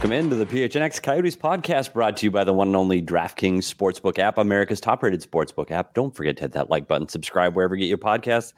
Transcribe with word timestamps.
Welcome 0.00 0.12
into 0.12 0.34
the 0.36 0.46
PHNX 0.46 1.02
Coyotes 1.02 1.36
podcast 1.36 1.92
brought 1.92 2.16
to 2.16 2.24
you 2.24 2.30
by 2.30 2.42
the 2.42 2.54
one 2.54 2.68
and 2.68 2.76
only 2.76 3.02
DraftKings 3.02 3.70
Sportsbook 3.70 4.18
app, 4.18 4.38
America's 4.38 4.80
top 4.80 5.02
rated 5.02 5.20
sportsbook 5.20 5.70
app. 5.70 5.92
Don't 5.92 6.16
forget 6.16 6.38
to 6.38 6.44
hit 6.44 6.52
that 6.52 6.70
like 6.70 6.88
button, 6.88 7.06
subscribe 7.06 7.54
wherever 7.54 7.74
you 7.74 7.80
get 7.80 7.88
your 7.88 7.98
podcasts, 7.98 8.54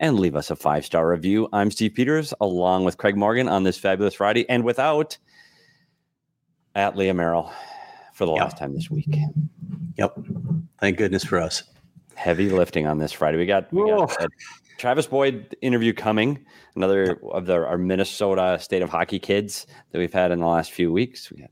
and 0.00 0.20
leave 0.20 0.36
us 0.36 0.50
a 0.50 0.54
five 0.54 0.84
star 0.84 1.08
review. 1.08 1.48
I'm 1.50 1.70
Steve 1.70 1.94
Peters, 1.94 2.34
along 2.42 2.84
with 2.84 2.98
Craig 2.98 3.16
Morgan 3.16 3.48
on 3.48 3.62
this 3.62 3.78
fabulous 3.78 4.12
Friday, 4.12 4.44
and 4.50 4.64
without 4.64 5.16
at 6.74 6.94
Leah 6.94 7.14
Merrill 7.14 7.50
for 8.12 8.26
the 8.26 8.32
Yep. 8.34 8.42
last 8.42 8.58
time 8.58 8.74
this 8.74 8.90
week. 8.90 9.16
Yep. 9.96 10.18
Thank 10.78 10.98
goodness 10.98 11.24
for 11.24 11.38
us. 11.40 11.62
Heavy 12.16 12.50
lifting 12.50 12.86
on 12.86 12.98
this 12.98 13.12
Friday. 13.12 13.38
We 13.38 13.46
got, 13.46 13.72
we 13.72 13.88
got 13.88 14.14
Travis 14.82 15.06
Boyd 15.06 15.56
interview 15.62 15.92
coming, 15.92 16.44
another 16.74 17.16
of 17.30 17.46
the, 17.46 17.54
our 17.54 17.78
Minnesota 17.78 18.58
State 18.60 18.82
of 18.82 18.90
Hockey 18.90 19.20
kids 19.20 19.64
that 19.92 20.00
we've 20.00 20.12
had 20.12 20.32
in 20.32 20.40
the 20.40 20.46
last 20.46 20.72
few 20.72 20.90
weeks. 20.90 21.30
We 21.30 21.40
had 21.42 21.50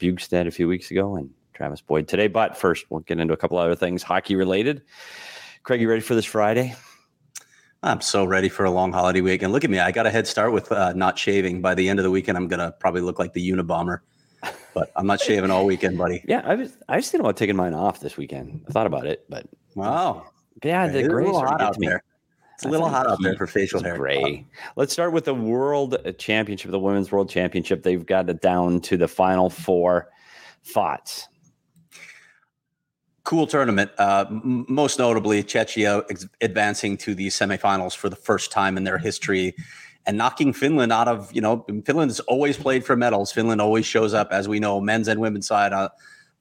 Bjugstad 0.00 0.48
a 0.48 0.50
few 0.50 0.66
weeks 0.66 0.90
ago 0.90 1.14
and 1.14 1.30
Travis 1.54 1.80
Boyd 1.80 2.08
today. 2.08 2.26
But 2.26 2.56
first, 2.56 2.86
we'll 2.90 2.98
get 3.02 3.20
into 3.20 3.34
a 3.34 3.36
couple 3.36 3.56
other 3.56 3.76
things 3.76 4.02
hockey 4.02 4.34
related. 4.34 4.82
Craig, 5.62 5.80
you 5.80 5.88
ready 5.88 6.00
for 6.00 6.16
this 6.16 6.24
Friday? 6.24 6.74
I'm 7.84 8.00
so 8.00 8.24
ready 8.24 8.48
for 8.48 8.64
a 8.64 8.70
long 8.72 8.92
holiday 8.92 9.20
week. 9.20 9.44
And 9.44 9.52
look 9.52 9.62
at 9.62 9.70
me. 9.70 9.78
I 9.78 9.92
got 9.92 10.06
a 10.06 10.10
head 10.10 10.26
start 10.26 10.52
with 10.52 10.72
uh, 10.72 10.92
not 10.94 11.16
shaving. 11.16 11.62
By 11.62 11.76
the 11.76 11.88
end 11.88 12.00
of 12.00 12.02
the 12.02 12.10
weekend, 12.10 12.36
I'm 12.36 12.48
going 12.48 12.58
to 12.58 12.72
probably 12.72 13.02
look 13.02 13.20
like 13.20 13.32
the 13.32 13.48
Unabomber. 13.48 14.00
But 14.74 14.90
I'm 14.96 15.06
not 15.06 15.20
shaving 15.20 15.52
all 15.52 15.66
weekend, 15.66 15.98
buddy. 15.98 16.24
Yeah, 16.28 16.42
I 16.44 16.56
was 16.56 16.76
I 16.88 16.96
was 16.96 17.08
thinking 17.08 17.24
about 17.24 17.36
taking 17.36 17.54
mine 17.54 17.74
off 17.74 18.00
this 18.00 18.16
weekend. 18.16 18.64
I 18.68 18.72
thought 18.72 18.88
about 18.88 19.06
it, 19.06 19.24
but 19.28 19.46
Wow. 19.76 20.26
yeah, 20.64 20.88
the 20.88 21.04
gray 21.06 21.28
started 21.28 21.48
hot 21.48 21.60
out 21.60 21.76
there. 21.78 22.02
It's 22.62 22.68
a 22.68 22.70
little 22.70 22.88
hot 22.88 23.10
out 23.10 23.20
there 23.20 23.34
for 23.34 23.48
facial 23.48 23.82
hair. 23.82 23.96
Gray. 23.96 24.46
Let's 24.76 24.92
start 24.92 25.12
with 25.12 25.24
the 25.24 25.34
World 25.34 25.96
Championship, 26.16 26.70
the 26.70 26.78
Women's 26.78 27.10
World 27.10 27.28
Championship. 27.28 27.82
They've 27.82 28.06
got 28.06 28.30
it 28.30 28.40
down 28.40 28.80
to 28.82 28.96
the 28.96 29.08
final 29.08 29.50
four. 29.50 30.10
Thoughts? 30.64 31.26
Cool 33.24 33.48
tournament. 33.48 33.90
Uh, 33.98 34.26
m- 34.28 34.64
most 34.68 35.00
notably, 35.00 35.42
Czechia 35.42 36.04
ex- 36.08 36.28
advancing 36.40 36.96
to 36.98 37.16
the 37.16 37.26
semifinals 37.28 37.96
for 37.96 38.08
the 38.08 38.14
first 38.14 38.52
time 38.52 38.76
in 38.76 38.84
their 38.84 38.98
history 38.98 39.56
and 40.06 40.16
knocking 40.16 40.52
Finland 40.52 40.92
out 40.92 41.08
of, 41.08 41.32
you 41.32 41.40
know, 41.40 41.66
Finland 41.84 42.12
has 42.12 42.20
always 42.20 42.56
played 42.56 42.84
for 42.84 42.94
medals. 42.94 43.32
Finland 43.32 43.60
always 43.60 43.86
shows 43.86 44.14
up, 44.14 44.28
as 44.30 44.46
we 44.46 44.60
know, 44.60 44.80
men's 44.80 45.08
and 45.08 45.20
women's 45.20 45.48
side 45.48 45.72
uh, 45.72 45.88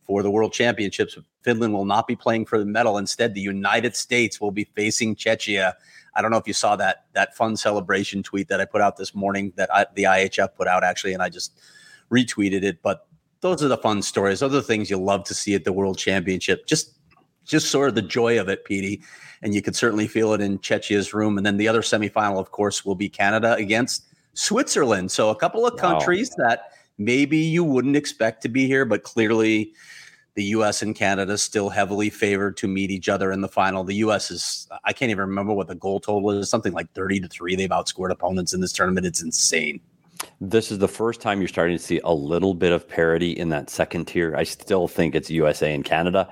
for 0.03 0.21
the 0.21 0.29
World 0.29 0.53
Championships. 0.53 1.17
Finland 1.41 1.73
will 1.73 1.85
not 1.85 2.05
be 2.05 2.15
playing 2.15 2.45
for 2.45 2.59
the 2.59 2.65
medal. 2.65 2.99
Instead, 2.99 3.33
the 3.33 3.41
United 3.41 3.95
States 3.95 4.39
will 4.39 4.51
be 4.51 4.65
facing 4.75 5.15
Czechia. 5.15 5.73
I 6.15 6.21
don't 6.21 6.31
know 6.31 6.37
if 6.37 6.47
you 6.47 6.53
saw 6.53 6.75
that 6.75 7.05
that 7.13 7.35
fun 7.35 7.55
celebration 7.57 8.23
tweet 8.23 8.47
that 8.49 8.59
I 8.59 8.65
put 8.65 8.81
out 8.81 8.97
this 8.97 9.15
morning 9.15 9.53
that 9.55 9.73
I, 9.73 9.85
the 9.95 10.03
IHF 10.03 10.55
put 10.55 10.67
out 10.67 10.83
actually, 10.83 11.13
and 11.13 11.23
I 11.23 11.29
just 11.29 11.57
retweeted 12.11 12.63
it. 12.63 12.81
But 12.81 13.07
those 13.41 13.63
are 13.63 13.67
the 13.67 13.77
fun 13.77 14.01
stories. 14.01 14.39
Those 14.41 14.51
are 14.51 14.55
the 14.55 14.61
things 14.61 14.89
you 14.89 14.97
love 14.97 15.23
to 15.25 15.33
see 15.33 15.55
at 15.55 15.63
the 15.63 15.73
World 15.73 15.97
Championship. 15.97 16.67
Just 16.67 16.97
just 17.45 17.71
sort 17.71 17.89
of 17.89 17.95
the 17.95 18.01
joy 18.01 18.39
of 18.39 18.49
it, 18.49 18.65
Petey. 18.65 19.01
And 19.41 19.55
you 19.55 19.61
could 19.61 19.75
certainly 19.75 20.07
feel 20.07 20.33
it 20.33 20.41
in 20.41 20.59
Czechia's 20.59 21.13
room. 21.13 21.37
And 21.37 21.45
then 21.45 21.57
the 21.57 21.67
other 21.67 21.81
semifinal, 21.81 22.39
of 22.39 22.51
course, 22.51 22.85
will 22.85 22.95
be 22.95 23.09
Canada 23.09 23.55
against 23.55 24.05
Switzerland. 24.33 25.11
So 25.11 25.29
a 25.29 25.35
couple 25.35 25.65
of 25.65 25.73
Wow. 25.73 25.79
countries 25.79 26.29
that 26.37 26.71
maybe 26.99 27.37
you 27.37 27.63
wouldn't 27.63 27.95
expect 27.95 28.43
to 28.43 28.49
be 28.49 28.67
here, 28.67 28.85
but 28.85 29.01
clearly 29.01 29.73
the 30.35 30.43
US 30.45 30.81
and 30.81 30.95
Canada 30.95 31.37
still 31.37 31.69
heavily 31.69 32.09
favored 32.09 32.57
to 32.57 32.67
meet 32.67 32.91
each 32.91 33.09
other 33.09 33.31
in 33.31 33.41
the 33.41 33.47
final. 33.47 33.83
The 33.83 33.95
US 33.95 34.31
is 34.31 34.67
I 34.83 34.93
can't 34.93 35.11
even 35.11 35.27
remember 35.27 35.53
what 35.53 35.67
the 35.67 35.75
goal 35.75 35.99
total 35.99 36.31
is, 36.31 36.49
something 36.49 36.73
like 36.73 36.91
30 36.93 37.21
to 37.21 37.27
3. 37.27 37.55
They've 37.55 37.69
outscored 37.69 38.11
opponents 38.11 38.53
in 38.53 38.61
this 38.61 38.71
tournament. 38.71 39.05
It's 39.05 39.21
insane. 39.21 39.81
This 40.39 40.71
is 40.71 40.77
the 40.77 40.87
first 40.87 41.19
time 41.19 41.39
you're 41.39 41.47
starting 41.47 41.77
to 41.77 41.83
see 41.83 41.99
a 42.03 42.13
little 42.13 42.53
bit 42.53 42.71
of 42.71 42.87
parity 42.87 43.31
in 43.31 43.49
that 43.49 43.69
second 43.69 44.05
tier. 44.05 44.35
I 44.35 44.43
still 44.43 44.87
think 44.87 45.15
it's 45.15 45.29
USA 45.31 45.73
and 45.73 45.83
Canada, 45.83 46.29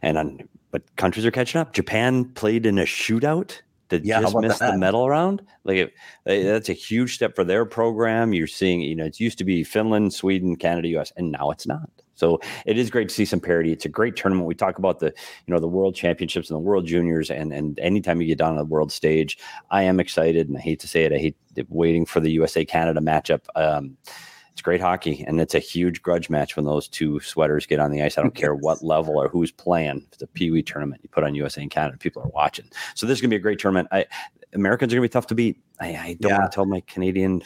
and 0.00 0.48
but 0.70 0.96
countries 0.96 1.26
are 1.26 1.30
catching 1.30 1.60
up. 1.60 1.72
Japan 1.72 2.24
played 2.24 2.66
in 2.66 2.78
a 2.78 2.84
shootout 2.84 3.60
that 3.88 4.04
Yeah, 4.04 4.20
just 4.20 4.36
missed 4.36 4.60
the 4.60 4.76
medal 4.76 5.08
round. 5.08 5.42
Like 5.64 5.76
it, 5.76 5.94
that's 6.24 6.68
a 6.68 6.72
huge 6.72 7.14
step 7.14 7.36
for 7.36 7.44
their 7.44 7.64
program. 7.64 8.32
You're 8.32 8.46
seeing, 8.46 8.80
you 8.80 8.96
know, 8.96 9.04
it 9.04 9.20
used 9.20 9.38
to 9.38 9.44
be 9.44 9.62
Finland, 9.64 10.14
Sweden, 10.14 10.56
Canada, 10.56 10.88
US, 10.98 11.12
and 11.16 11.30
now 11.30 11.50
it's 11.50 11.66
not. 11.66 11.90
So 12.22 12.40
it 12.66 12.78
is 12.78 12.88
great 12.88 13.08
to 13.08 13.14
see 13.14 13.24
some 13.24 13.40
parity. 13.40 13.72
It's 13.72 13.84
a 13.84 13.88
great 13.88 14.14
tournament. 14.14 14.46
We 14.46 14.54
talk 14.54 14.78
about 14.78 15.00
the, 15.00 15.06
you 15.06 15.52
know, 15.52 15.58
the 15.58 15.66
World 15.66 15.96
Championships 15.96 16.48
and 16.50 16.54
the 16.54 16.60
World 16.60 16.86
Juniors, 16.86 17.32
and 17.32 17.52
and 17.52 17.80
anytime 17.80 18.20
you 18.20 18.28
get 18.28 18.38
down 18.38 18.52
on 18.52 18.58
the 18.58 18.64
world 18.64 18.92
stage, 18.92 19.36
I 19.72 19.82
am 19.82 19.98
excited, 19.98 20.48
and 20.48 20.56
I 20.56 20.60
hate 20.60 20.78
to 20.80 20.86
say 20.86 21.02
it, 21.04 21.12
I 21.12 21.18
hate 21.18 21.36
waiting 21.68 22.06
for 22.06 22.20
the 22.20 22.30
USA 22.30 22.64
Canada 22.64 23.00
matchup. 23.00 23.40
Um, 23.56 23.96
it's 24.52 24.62
great 24.62 24.80
hockey, 24.80 25.24
and 25.26 25.40
it's 25.40 25.56
a 25.56 25.58
huge 25.58 26.00
grudge 26.02 26.30
match 26.30 26.54
when 26.54 26.64
those 26.64 26.86
two 26.86 27.18
sweaters 27.18 27.66
get 27.66 27.80
on 27.80 27.90
the 27.90 28.02
ice. 28.02 28.16
I 28.16 28.22
don't 28.22 28.36
care 28.36 28.54
what 28.54 28.84
level 28.94 29.18
or 29.20 29.28
who's 29.28 29.50
playing. 29.50 30.04
If 30.06 30.12
it's 30.12 30.22
a 30.22 30.28
Pee 30.28 30.52
Wee 30.52 30.62
tournament, 30.62 31.00
you 31.02 31.08
put 31.08 31.24
on 31.24 31.34
USA 31.34 31.60
and 31.60 31.72
Canada, 31.72 31.98
people 31.98 32.22
are 32.22 32.28
watching. 32.28 32.66
So 32.94 33.04
this 33.04 33.16
is 33.18 33.20
gonna 33.20 33.30
be 33.30 33.36
a 33.36 33.40
great 33.40 33.58
tournament. 33.58 33.88
I, 33.90 34.06
Americans 34.52 34.92
are 34.92 34.96
gonna 34.96 35.06
be 35.06 35.08
tough 35.08 35.26
to 35.26 35.34
beat. 35.34 35.58
I, 35.80 35.88
I 35.88 36.16
don't 36.20 36.30
Yeah. 36.30 36.38
want 36.38 36.52
to 36.52 36.54
tell 36.54 36.66
my 36.66 36.82
Canadian 36.86 37.42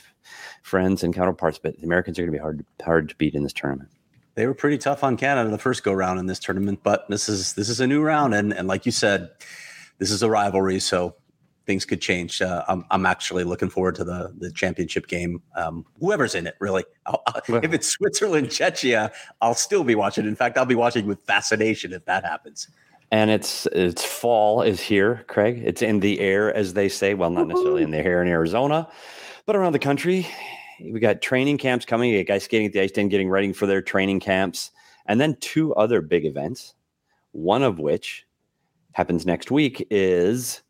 friends 0.62 1.02
and 1.02 1.14
counterparts, 1.14 1.58
but 1.58 1.78
the 1.78 1.86
Americans 1.86 2.18
are 2.18 2.22
gonna 2.24 2.32
be 2.32 2.38
hard 2.38 2.62
hard 2.84 3.08
to 3.08 3.16
beat 3.16 3.34
in 3.34 3.42
this 3.42 3.54
tournament. 3.54 3.88
They 4.36 4.46
were 4.46 4.54
pretty 4.54 4.78
tough 4.78 5.02
on 5.02 5.16
Canada 5.16 5.50
the 5.50 5.58
first 5.58 5.82
go 5.82 5.92
round 5.92 6.20
in 6.20 6.26
this 6.26 6.38
tournament, 6.38 6.80
but 6.82 7.08
this 7.08 7.28
is 7.28 7.54
this 7.54 7.68
is 7.68 7.80
a 7.80 7.86
new 7.86 8.02
round, 8.02 8.34
and 8.34 8.52
and 8.52 8.68
like 8.68 8.86
you 8.86 8.92
said, 8.92 9.30
this 9.98 10.10
is 10.10 10.22
a 10.22 10.30
rivalry, 10.30 10.78
so 10.78 11.16
things 11.66 11.84
could 11.84 12.00
change. 12.00 12.40
Uh, 12.40 12.62
I'm 12.68 12.84
I'm 12.90 13.06
actually 13.06 13.42
looking 13.44 13.70
forward 13.70 13.94
to 13.96 14.04
the 14.04 14.32
the 14.38 14.52
championship 14.52 15.06
game. 15.08 15.42
Um, 15.56 15.84
whoever's 15.98 16.34
in 16.34 16.46
it, 16.46 16.54
really. 16.60 16.84
I'll, 17.06 17.22
I'll- 17.26 17.40
Well- 17.48 17.64
if 17.64 17.72
it's 17.72 17.88
Switzerland, 17.88 18.48
Czechia, 18.48 19.10
I'll 19.40 19.54
still 19.54 19.82
be 19.84 19.94
watching. 19.94 20.26
In 20.26 20.36
fact, 20.36 20.58
I'll 20.58 20.64
be 20.66 20.74
watching 20.76 21.06
with 21.06 21.20
fascination 21.22 21.92
if 21.92 22.04
that 22.04 22.24
happens. 22.24 22.68
And 23.10 23.30
it's 23.30 23.66
it's 23.72 24.04
fall 24.04 24.62
is 24.62 24.80
here, 24.80 25.24
Craig. 25.28 25.62
It's 25.64 25.80
in 25.80 26.00
the 26.00 26.20
air, 26.20 26.52
as 26.54 26.74
they 26.74 26.88
say. 26.88 27.14
Well, 27.14 27.30
not 27.30 27.46
necessarily 27.48 27.82
in 27.84 27.90
the 27.92 28.04
air 28.04 28.20
in 28.20 28.28
Arizona, 28.28 28.88
but 29.46 29.56
around 29.56 29.72
the 29.72 29.78
country. 29.78 30.26
We 30.80 31.00
got 31.00 31.22
training 31.22 31.58
camps 31.58 31.84
coming. 31.84 32.10
You 32.10 32.24
guys 32.24 32.44
skating 32.44 32.66
at 32.66 32.72
the 32.72 32.80
ice 32.80 32.92
den, 32.92 33.08
getting 33.08 33.28
ready 33.28 33.52
for 33.52 33.66
their 33.66 33.82
training 33.82 34.20
camps, 34.20 34.70
and 35.06 35.20
then 35.20 35.36
two 35.40 35.74
other 35.74 36.00
big 36.00 36.24
events. 36.24 36.74
One 37.32 37.62
of 37.62 37.78
which 37.78 38.26
happens 38.92 39.26
next 39.26 39.50
week 39.50 39.86
is 39.90 40.62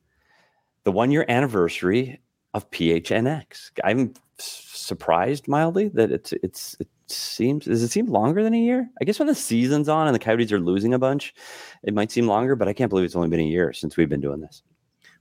the 0.85 0.93
one 0.93 1.11
year 1.11 1.25
anniversary 1.29 2.21
of 2.55 2.71
PHNX. 2.71 3.71
I'm 3.85 4.15
surprised 4.39 5.49
mildly 5.49 5.89
that 5.89 6.11
it's 6.11 6.33
it's 6.43 6.77
it 6.81 6.89
seems 7.07 7.67
does 7.67 7.83
it 7.83 7.91
seem 7.91 8.07
longer 8.07 8.43
than 8.43 8.55
a 8.55 8.61
year? 8.61 8.89
I 9.01 9.05
guess 9.05 9.19
when 9.19 9.29
the 9.29 9.35
season's 9.35 9.89
on 9.89 10.07
and 10.07 10.15
the 10.15 10.21
Coyotes 10.21 10.53
are 10.53 10.61
losing 10.61 10.95
a 10.95 10.99
bunch, 10.99 11.35
it 11.83 11.95
might 11.95 12.11
seem 12.11 12.27
longer, 12.27 12.57
but 12.57 12.69
I 12.69 12.73
can't 12.73 12.89
believe 12.89 13.05
it's 13.05 13.17
only 13.17 13.29
been 13.29 13.41
a 13.41 13.45
year 13.45 13.73
since 13.73 13.97
we've 13.97 14.09
been 14.09 14.21
doing 14.21 14.41
this. 14.41 14.63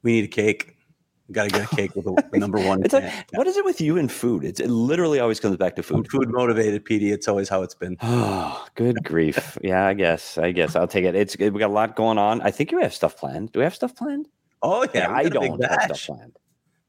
We 0.02 0.13
need 0.13 0.25
a 0.25 0.29
cake. 0.29 0.75
Got 1.31 1.46
to 1.46 1.50
get 1.50 1.72
a 1.72 1.75
cake 1.75 1.96
with 1.96 2.06
a, 2.06 2.13
the 2.31 2.38
number 2.38 2.59
one. 2.59 2.84
It's 2.84 2.94
like, 2.94 3.12
what 3.34 3.47
is 3.47 3.58
it 3.58 3.66
with 3.66 3.81
you 3.81 3.97
and 3.97 4.12
food? 4.12 4.44
It's, 4.44 4.59
it 4.59 4.69
literally 4.69 5.19
always 5.19 5.40
comes 5.40 5.58
back 5.58 5.75
to 5.78 5.84
food. 5.84 6.09
food 6.09 6.30
motivated, 6.30 6.86
PD. 6.86 7.12
It's 7.12 7.28
always 7.28 7.50
how 7.50 7.63
it's 7.63 7.74
been. 7.74 7.97
Oh, 8.02 8.66
good 8.75 9.03
grief. 9.03 9.58
Yeah, 9.64 9.88
I 9.88 9.96
guess. 9.96 10.38
I 10.38 10.52
guess 10.52 10.75
I'll 10.75 10.88
take 10.88 11.03
it. 11.03 11.16
It's 11.16 11.35
we 11.38 11.50
got 11.50 11.69
a 11.69 11.74
lot 11.74 11.96
going 11.96 12.19
on. 12.19 12.41
I 12.41 12.52
think 12.52 12.72
you 12.72 12.80
have 12.80 12.94
stuff 12.94 13.18
planned. 13.18 13.52
Do 13.52 13.59
we 13.59 13.64
have 13.64 13.74
stuff 13.74 13.96
planned? 13.96 14.28
Oh 14.62 14.85
yeah, 14.94 15.09
we 15.09 15.16
I 15.16 15.24
got 15.24 15.38
a 15.38 15.40
big 15.40 15.50
don't 15.50 15.64
have 15.64 15.97
stuff 15.97 16.18
planned. 16.18 16.38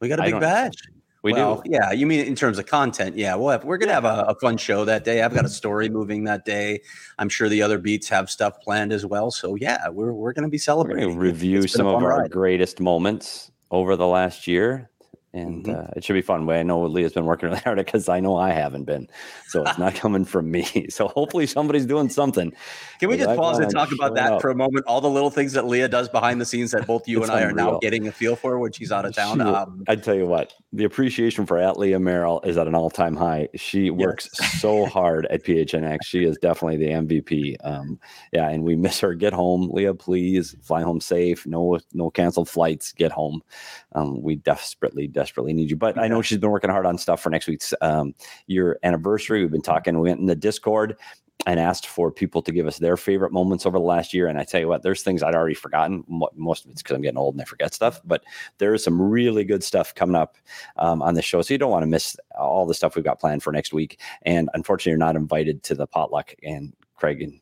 We 0.01 0.09
got 0.09 0.19
a 0.19 0.23
big 0.23 0.41
bash. 0.41 0.75
We 1.23 1.33
well, 1.33 1.63
do. 1.63 1.71
Yeah, 1.73 1.93
you 1.93 2.07
mean 2.07 2.25
in 2.25 2.37
terms 2.37 2.59
of 2.59 2.67
content? 2.67 3.17
Yeah, 3.17 3.35
we'll 3.37 3.59
we're 3.65 3.79
gonna 3.79 3.95
have 3.95 4.05
a, 4.05 4.27
a 4.29 4.35
fun 4.37 4.59
show 4.59 4.85
that 4.85 5.05
day. 5.05 5.23
I've 5.23 5.35
got 5.35 5.47
a 5.47 5.49
story 5.49 5.89
moving 5.89 6.25
that 6.25 6.45
day. 6.45 6.83
I'm 7.19 7.29
sure 7.31 7.49
the 7.49 7.63
other 7.63 7.79
beats 7.79 8.09
have 8.11 8.31
stuff 8.31 8.61
planned 8.61 8.93
as 8.93 9.07
well. 9.07 9.31
So 9.31 9.55
yeah, 9.55 9.89
we're 9.89 10.13
we're 10.13 10.35
gonna 10.35 10.49
be 10.49 10.57
We're 10.57 10.61
celebrating. 10.61 11.09
going 11.09 11.19
to 11.19 11.21
review 11.21 11.67
some 11.67 11.87
of 11.87 11.95
our 12.03 12.21
ride. 12.21 12.31
greatest 12.31 12.81
moments 12.81 13.51
over 13.71 13.97
the 13.97 14.07
last 14.07 14.47
year. 14.47 14.91
And 15.37 15.65
Mhm. 15.65 15.77
uh, 15.79 15.91
it 15.97 16.03
should 16.05 16.15
be 16.15 16.23
fun. 16.23 16.49
I 16.49 16.63
know 16.63 16.83
Leah's 16.87 17.13
been 17.13 17.27
working 17.27 17.49
really 17.51 17.61
hard 17.61 17.79
because 17.79 18.09
I 18.09 18.21
know 18.21 18.37
I 18.37 18.51
haven't 18.51 18.85
been. 18.85 19.09
So 19.49 19.63
it's 19.65 19.79
not 19.79 19.95
coming 19.95 20.25
from 20.25 20.51
me. 20.51 20.65
So 20.91 21.09
hopefully 21.09 21.47
somebody's 21.47 21.85
doing 21.85 22.09
something. 22.09 22.53
Can 23.01 23.09
we 23.11 23.17
just 23.19 23.29
I 23.29 23.37
pause 23.37 23.59
and 23.59 23.71
talk 23.71 23.93
about 23.93 24.15
that 24.15 24.33
up. 24.35 24.41
for 24.41 24.51
a 24.51 24.55
moment? 24.55 24.87
All 24.87 25.01
the 25.01 25.11
little 25.11 25.31
things 25.31 25.53
that 25.53 25.67
Leah 25.67 25.89
does 25.89 26.09
behind 26.09 26.41
the 26.41 26.45
scenes 26.47 26.71
that 26.71 26.87
both 26.87 27.07
you 27.07 27.23
and 27.23 27.31
I 27.31 27.43
are 27.43 27.53
now 27.53 27.79
getting 27.79 28.07
a 28.09 28.13
feel 28.13 28.35
for 28.37 28.59
when 28.59 28.73
she's 28.73 28.91
out 28.93 29.05
of 29.05 29.15
town. 29.15 29.39
She- 29.39 29.43
Um, 29.45 29.85
I 29.89 29.97
tell 29.97 30.15
you 30.15 30.27
what, 30.27 30.55
the 30.73 30.85
appreciation 30.85 31.45
for 31.45 31.59
at 31.59 31.79
Leah 31.79 31.99
Merrill 32.01 32.41
is 32.43 32.57
at 32.57 32.67
an 32.67 32.75
all 32.75 32.89
time 32.89 33.15
high. 33.17 33.49
She 33.57 33.91
works 33.91 34.31
so 34.61 34.87
hard 34.87 35.27
at 35.27 35.45
PHNX. 35.45 35.99
She 36.05 36.25
is 36.25 36.39
definitely 36.39 36.79
the 36.79 36.93
MVP. 36.93 37.57
Um, 37.63 37.99
yeah, 38.33 38.49
and 38.49 38.63
we 38.65 38.75
miss 38.77 39.01
her. 39.01 39.15
Get 39.15 39.33
home, 39.35 39.69
Leah. 39.71 39.95
Please 39.95 40.57
fly 40.63 40.83
home 40.83 41.01
safe. 41.01 41.47
No, 41.47 41.79
no 41.93 42.11
canceled 42.11 42.49
flights. 42.49 42.93
Get 42.93 43.13
home. 43.13 43.43
Um, 43.93 44.23
we 44.23 44.37
desperately, 44.37 45.07
desperately 45.09 45.26
need 45.37 45.71
you. 45.71 45.77
But 45.77 45.99
I 45.99 46.09
know 46.09 46.23
she's 46.23 46.39
been 46.39 46.51
working 46.51 46.71
hard 46.71 46.87
on 46.87 46.99
stuff 46.99 47.23
for 47.23 47.31
next 47.31 47.47
week's 47.47 47.75
um, 47.81 48.15
your 48.47 48.79
anniversary. 48.83 49.43
We've 49.43 49.51
been 49.51 49.63
talking. 49.63 49.99
We 49.99 50.09
went 50.09 50.21
in 50.21 50.27
the 50.27 50.37
Discord. 50.37 50.97
and 51.45 51.61
asked 51.61 51.87
for 51.87 52.11
people 52.11 52.41
to 52.43 52.51
give 52.51 52.67
us 52.67 52.79
their 52.79 52.97
favorite 52.97 53.33
moments 53.33 53.67
over 53.67 53.79
the 53.79 53.85
last 53.85 54.15
year. 54.15 54.27
And 54.27 54.39
I 54.39 54.45
tell 54.45 54.61
you 54.61 54.69
what, 54.69 54.83
there's 54.83 55.03
things 55.03 55.23
I'd 55.23 55.35
already 55.35 55.55
forgotten. 55.55 56.03
Most 56.35 56.65
of 56.65 56.71
it's 56.71 56.83
because 56.83 56.97
I'm 56.97 57.03
getting 57.03 57.19
old 57.19 57.35
and 57.35 57.43
I 57.43 57.45
forget 57.45 57.75
stuff, 57.75 58.01
but 58.05 58.25
there 58.59 58.75
is 58.75 58.83
some 58.83 59.01
really 59.01 59.45
good 59.45 59.63
stuff 59.63 59.95
coming 59.95 60.17
up 60.17 60.37
um, 60.77 61.03
on 61.03 61.15
the 61.15 61.23
show. 61.23 61.43
So 61.43 61.55
you 61.55 61.59
don't 61.59 61.71
want 61.71 61.83
to 61.83 61.89
miss 61.89 62.17
all 62.37 62.67
the 62.67 62.75
stuff 62.75 62.97
we've 62.97 63.05
got 63.05 63.21
planned 63.21 63.43
for 63.43 63.53
next 63.53 63.73
week. 63.73 64.01
And 64.23 64.49
unfortunately, 64.55 64.91
you're 64.91 64.99
not 64.99 65.15
invited 65.15 65.63
to 65.65 65.75
the 65.75 65.87
potluck. 65.87 66.35
And 66.43 66.73
Craig 66.97 67.23
and 67.23 67.41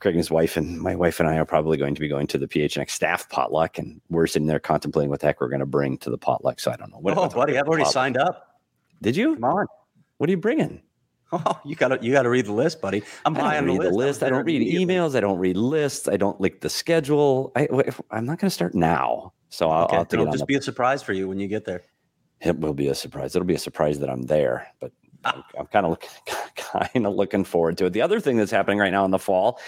Craig 0.00 0.14
and 0.14 0.18
his 0.18 0.30
wife 0.30 0.56
and 0.56 0.78
my 0.80 0.94
wife 0.94 1.18
and 1.18 1.28
I 1.28 1.36
are 1.38 1.44
probably 1.44 1.76
going 1.76 1.94
to 1.94 2.00
be 2.00 2.08
going 2.08 2.26
to 2.28 2.38
the 2.38 2.46
PHNX 2.46 2.90
staff 2.90 3.28
potluck, 3.28 3.78
and 3.78 4.00
we're 4.10 4.26
sitting 4.26 4.46
there 4.46 4.60
contemplating 4.60 5.10
what 5.10 5.20
the 5.20 5.26
heck 5.26 5.40
we're 5.40 5.48
going 5.48 5.60
to 5.60 5.66
bring 5.66 5.98
to 5.98 6.10
the 6.10 6.18
potluck. 6.18 6.60
So 6.60 6.70
I 6.70 6.76
don't 6.76 6.90
know. 6.90 6.98
What, 6.98 7.16
oh, 7.16 7.28
buddy, 7.28 7.58
I've 7.58 7.66
already 7.66 7.84
potluck. 7.84 7.92
signed 7.92 8.16
up. 8.16 8.60
Did 9.00 9.16
you? 9.16 9.34
Come 9.34 9.44
on. 9.44 9.66
What 10.18 10.28
are 10.28 10.32
you 10.32 10.38
bringing? 10.38 10.82
Oh, 11.34 11.58
you 11.64 11.74
gotta 11.74 11.98
you 12.02 12.12
gotta 12.12 12.28
read 12.28 12.44
the 12.44 12.52
list, 12.52 12.82
buddy. 12.82 13.02
I'm 13.24 13.32
buying 13.32 13.64
the 13.64 13.72
list. 13.72 13.90
the 13.90 13.96
list. 13.96 14.22
I 14.22 14.28
don't 14.28 14.44
read 14.44 14.60
emails. 14.70 15.16
I 15.16 15.20
don't 15.20 15.38
read 15.38 15.56
lists. 15.56 16.06
I 16.06 16.18
don't 16.18 16.38
like 16.42 16.60
the 16.60 16.68
schedule. 16.68 17.52
I, 17.56 17.66
I'm 18.10 18.26
not 18.26 18.38
going 18.38 18.50
to 18.50 18.50
start 18.50 18.74
now. 18.74 19.32
So 19.48 19.70
I'll, 19.70 19.84
okay. 19.86 19.96
I'll 19.96 20.06
It'll 20.10 20.30
just 20.30 20.46
be 20.46 20.56
a 20.56 20.60
surprise 20.60 21.02
for 21.02 21.14
you 21.14 21.28
when 21.28 21.38
you 21.38 21.48
get 21.48 21.64
there. 21.64 21.84
It 22.42 22.58
will 22.58 22.74
be 22.74 22.88
a 22.88 22.94
surprise. 22.94 23.34
It'll 23.34 23.46
be 23.46 23.54
a 23.54 23.58
surprise 23.58 23.98
that 24.00 24.10
I'm 24.10 24.22
there, 24.24 24.66
but 24.78 24.92
I'm, 25.24 25.66
kind 25.66 25.86
of 25.86 25.98
kind 26.56 27.06
of 27.06 27.14
looking 27.14 27.44
forward 27.44 27.78
to 27.78 27.86
it. 27.86 27.92
The 27.92 28.02
other 28.02 28.20
thing 28.20 28.36
that's 28.36 28.50
happening 28.50 28.78
right 28.78 28.92
now 28.92 29.04
in 29.04 29.10
the 29.10 29.18
fall 29.18 29.60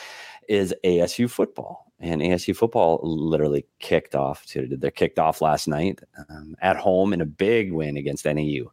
is 0.49 0.75
ASU 0.85 1.31
football, 1.31 1.93
and 2.01 2.21
ASU 2.21 2.55
football 2.55 3.01
literally 3.03 3.67
kicked 3.79 4.15
off. 4.15 4.45
They're 4.55 4.91
kicked 4.91 5.19
off 5.19 5.41
last 5.41 5.69
night 5.69 6.01
um, 6.29 6.55
at 6.61 6.77
home 6.77 7.13
in 7.13 7.21
a 7.21 7.27
big 7.27 7.73
win 7.73 7.97
against 7.97 8.25
NAU. 8.27 8.71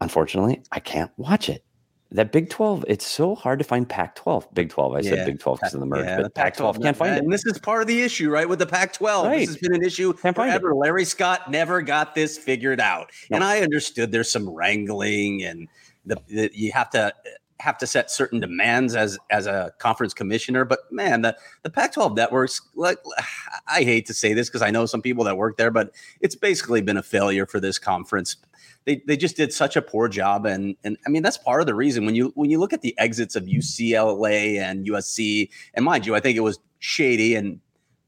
Unfortunately, 0.00 0.62
I 0.70 0.80
can't 0.80 1.10
watch 1.16 1.48
it. 1.48 1.64
That 2.10 2.32
Big 2.32 2.48
12, 2.48 2.86
it's 2.88 3.06
so 3.06 3.34
hard 3.34 3.58
to 3.58 3.64
find 3.64 3.86
Pac 3.86 4.14
12. 4.14 4.54
Big 4.54 4.70
12, 4.70 4.94
I 4.94 5.00
yeah. 5.00 5.10
said 5.10 5.26
Big 5.26 5.40
12 5.40 5.60
because 5.60 5.74
of 5.74 5.80
the 5.80 5.86
merge, 5.86 6.06
yeah, 6.06 6.22
but 6.22 6.34
Pac 6.34 6.56
12 6.56 6.80
can't 6.80 6.96
find 6.96 7.16
it. 7.16 7.22
And 7.22 7.30
this 7.30 7.44
is 7.44 7.58
part 7.58 7.82
of 7.82 7.86
the 7.86 8.00
issue, 8.00 8.30
right? 8.30 8.48
With 8.48 8.60
the 8.60 8.66
Pac 8.66 8.94
12. 8.94 9.26
Right. 9.26 9.40
This 9.40 9.48
has 9.48 9.58
been 9.58 9.74
an 9.74 9.84
issue 9.84 10.14
can't 10.14 10.34
forever. 10.34 10.74
Larry 10.74 11.04
Scott 11.04 11.50
never 11.50 11.82
got 11.82 12.14
this 12.14 12.38
figured 12.38 12.80
out. 12.80 13.10
No. 13.30 13.36
And 13.36 13.44
I 13.44 13.60
understood 13.60 14.10
there's 14.10 14.30
some 14.30 14.48
wrangling 14.48 15.44
and 15.44 15.68
the, 16.06 16.16
the, 16.28 16.50
you 16.54 16.72
have 16.72 16.88
to 16.90 17.12
have 17.60 17.76
to 17.78 17.86
set 17.86 18.10
certain 18.10 18.40
demands 18.40 18.94
as 18.94 19.18
as 19.30 19.46
a 19.46 19.72
conference 19.78 20.14
commissioner. 20.14 20.64
But 20.64 20.80
man, 20.90 21.22
the 21.22 21.36
the 21.62 21.70
Pac-12 21.70 22.16
networks, 22.16 22.60
like 22.74 22.98
I 23.68 23.82
hate 23.82 24.06
to 24.06 24.14
say 24.14 24.32
this 24.32 24.48
because 24.48 24.62
I 24.62 24.70
know 24.70 24.86
some 24.86 25.02
people 25.02 25.24
that 25.24 25.36
work 25.36 25.56
there, 25.56 25.70
but 25.70 25.92
it's 26.20 26.34
basically 26.34 26.80
been 26.80 26.96
a 26.96 27.02
failure 27.02 27.46
for 27.46 27.60
this 27.60 27.78
conference. 27.78 28.36
They 28.84 29.02
they 29.06 29.16
just 29.16 29.36
did 29.36 29.52
such 29.52 29.76
a 29.76 29.82
poor 29.82 30.08
job 30.08 30.46
and 30.46 30.76
and 30.84 30.96
I 31.06 31.10
mean 31.10 31.22
that's 31.22 31.38
part 31.38 31.60
of 31.60 31.66
the 31.66 31.74
reason. 31.74 32.06
When 32.06 32.14
you 32.14 32.32
when 32.34 32.50
you 32.50 32.58
look 32.58 32.72
at 32.72 32.82
the 32.82 32.96
exits 32.98 33.36
of 33.36 33.44
UCLA 33.44 34.60
and 34.60 34.86
USC 34.86 35.50
and 35.74 35.84
mind 35.84 36.06
you 36.06 36.14
I 36.14 36.20
think 36.20 36.36
it 36.36 36.42
was 36.42 36.58
shady 36.78 37.34
and 37.34 37.60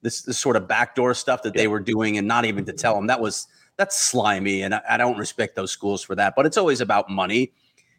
this 0.03 0.23
this 0.23 0.39
sort 0.39 0.57
of 0.57 0.69
backdoor 0.69 1.15
stuff 1.15 1.43
that 1.43 1.55
they 1.55 1.69
were 1.69 1.81
doing 1.81 2.17
and 2.19 2.27
not 2.27 2.45
even 2.45 2.65
to 2.65 2.73
tell 2.73 2.95
them 2.95 3.09
that 3.09 3.21
was 3.21 3.49
that's 3.77 3.99
slimy 3.99 4.63
and 4.63 4.75
I, 4.75 4.83
I, 4.91 4.97
don't 4.97 5.19
respect 5.19 5.57
those 5.57 5.71
schools 5.71 6.03
for 6.03 6.15
that 6.15 6.35
but 6.37 6.47
it's 6.47 6.57
always 6.57 6.81
about 6.81 7.11
money 7.11 7.53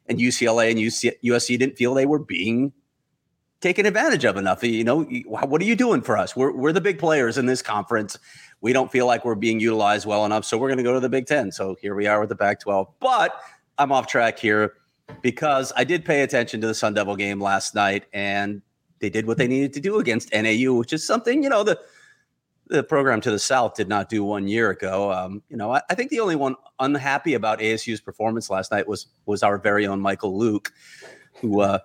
and 0.07 0.19
UCLA 0.19 0.71
and 0.71 0.79
UC, 0.79 1.13
USC 1.23 1.57
didn't 1.57 1.77
feel 1.77 1.93
they 1.93 2.05
were 2.05 2.19
being 2.19 2.73
taken 3.59 3.85
advantage 3.85 4.25
of 4.25 4.37
enough 4.37 4.63
you 4.63 4.83
know 4.83 5.03
what 5.25 5.61
are 5.61 5.65
you 5.65 5.75
doing 5.75 6.01
for 6.01 6.17
us 6.17 6.35
we're, 6.35 6.51
we're 6.51 6.71
the 6.71 6.81
big 6.81 6.97
players 6.97 7.37
in 7.37 7.45
this 7.45 7.61
conference 7.61 8.17
we 8.61 8.73
don't 8.73 8.91
feel 8.91 9.07
like 9.07 9.25
we're 9.25 9.35
being 9.35 9.59
utilized 9.59 10.05
well 10.05 10.25
enough. 10.25 10.45
So 10.45 10.57
we're 10.57 10.69
going 10.69 10.77
to 10.77 10.83
go 10.83 10.93
to 10.93 10.99
the 10.99 11.09
Big 11.09 11.25
Ten. 11.25 11.51
So 11.51 11.75
here 11.81 11.95
we 11.95 12.07
are 12.07 12.19
with 12.19 12.29
the 12.29 12.35
Pac 12.35 12.59
12. 12.59 12.87
But 12.99 13.41
I'm 13.77 13.91
off 13.91 14.07
track 14.07 14.39
here 14.39 14.75
because 15.21 15.73
I 15.75 15.83
did 15.83 16.05
pay 16.05 16.21
attention 16.21 16.61
to 16.61 16.67
the 16.67 16.75
Sun 16.75 16.93
Devil 16.93 17.15
game 17.15 17.41
last 17.41 17.75
night 17.75 18.05
and 18.13 18.61
they 18.99 19.09
did 19.09 19.25
what 19.25 19.39
they 19.39 19.47
needed 19.47 19.73
to 19.73 19.79
do 19.79 19.99
against 19.99 20.31
NAU, 20.31 20.73
which 20.73 20.93
is 20.93 21.05
something, 21.05 21.43
you 21.43 21.49
know, 21.49 21.63
the 21.63 21.79
the 22.71 22.83
program 22.83 23.19
to 23.21 23.29
the 23.29 23.37
south 23.37 23.75
did 23.75 23.89
not 23.89 24.07
do 24.07 24.23
one 24.23 24.47
year 24.47 24.69
ago. 24.69 25.11
Um, 25.11 25.43
you 25.49 25.57
know, 25.57 25.73
I, 25.73 25.81
I, 25.89 25.95
think 25.95 26.09
the 26.09 26.21
only 26.21 26.37
one 26.37 26.55
unhappy 26.79 27.33
about 27.33 27.59
ASU's 27.59 27.99
performance 27.99 28.49
last 28.49 28.71
night 28.71 28.87
was 28.87 29.07
was 29.25 29.43
our 29.43 29.57
very 29.57 29.85
own 29.85 29.99
Michael 29.99 30.37
Luke, 30.37 30.71
who 31.41 31.59
uh, 31.59 31.79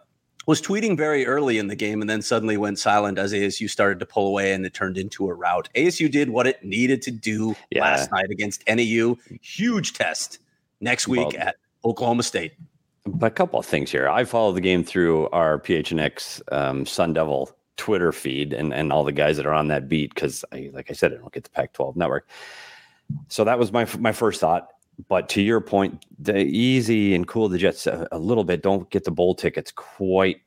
was 0.46 0.62
tweeting 0.62 0.96
very 0.96 1.26
early 1.26 1.58
in 1.58 1.66
the 1.66 1.74
game 1.74 2.00
and 2.00 2.08
then 2.08 2.22
suddenly 2.22 2.56
went 2.56 2.78
silent 2.78 3.18
as 3.18 3.32
ASU 3.32 3.68
started 3.68 3.98
to 3.98 4.06
pull 4.06 4.28
away 4.28 4.52
and 4.52 4.64
it 4.64 4.74
turned 4.74 4.96
into 4.96 5.28
a 5.28 5.34
rout. 5.34 5.68
ASU 5.74 6.08
did 6.10 6.30
what 6.30 6.46
it 6.46 6.64
needed 6.64 7.02
to 7.02 7.10
do 7.10 7.56
yeah. 7.70 7.82
last 7.82 8.12
night 8.12 8.30
against 8.30 8.62
NAU. 8.68 9.16
Huge 9.42 9.92
test 9.92 10.38
next 10.80 11.08
week 11.08 11.32
well, 11.32 11.48
at 11.48 11.56
Oklahoma 11.84 12.22
State. 12.22 12.52
But 13.04 13.26
a 13.26 13.34
couple 13.34 13.58
of 13.58 13.66
things 13.66 13.90
here. 13.90 14.08
I 14.08 14.24
follow 14.24 14.52
the 14.52 14.60
game 14.60 14.84
through 14.84 15.28
our 15.30 15.58
PHNX 15.58 16.40
um, 16.52 16.86
Sun 16.86 17.12
Devil 17.14 17.50
Twitter 17.76 18.12
feed 18.12 18.52
and, 18.52 18.72
and 18.72 18.92
all 18.92 19.04
the 19.04 19.12
guys 19.12 19.36
that 19.36 19.46
are 19.46 19.54
on 19.54 19.68
that 19.68 19.88
beat 19.88 20.14
because, 20.14 20.44
I, 20.52 20.70
like 20.72 20.90
I 20.90 20.94
said, 20.94 21.12
I 21.12 21.16
don't 21.16 21.32
get 21.32 21.44
the 21.44 21.50
Pac-12 21.50 21.96
network. 21.96 22.28
So 23.28 23.44
that 23.44 23.58
was 23.58 23.72
my 23.72 23.86
my 23.98 24.12
first 24.12 24.40
thought. 24.40 24.68
But 25.08 25.28
to 25.30 25.42
your 25.42 25.60
point, 25.60 26.06
the 26.18 26.38
easy 26.38 27.14
and 27.14 27.26
cool 27.26 27.48
the 27.48 27.58
Jets 27.58 27.86
a, 27.86 28.08
a 28.12 28.18
little 28.18 28.44
bit. 28.44 28.62
Don't 28.62 28.88
get 28.90 29.04
the 29.04 29.10
bowl 29.10 29.34
tickets 29.34 29.70
quite 29.70 30.40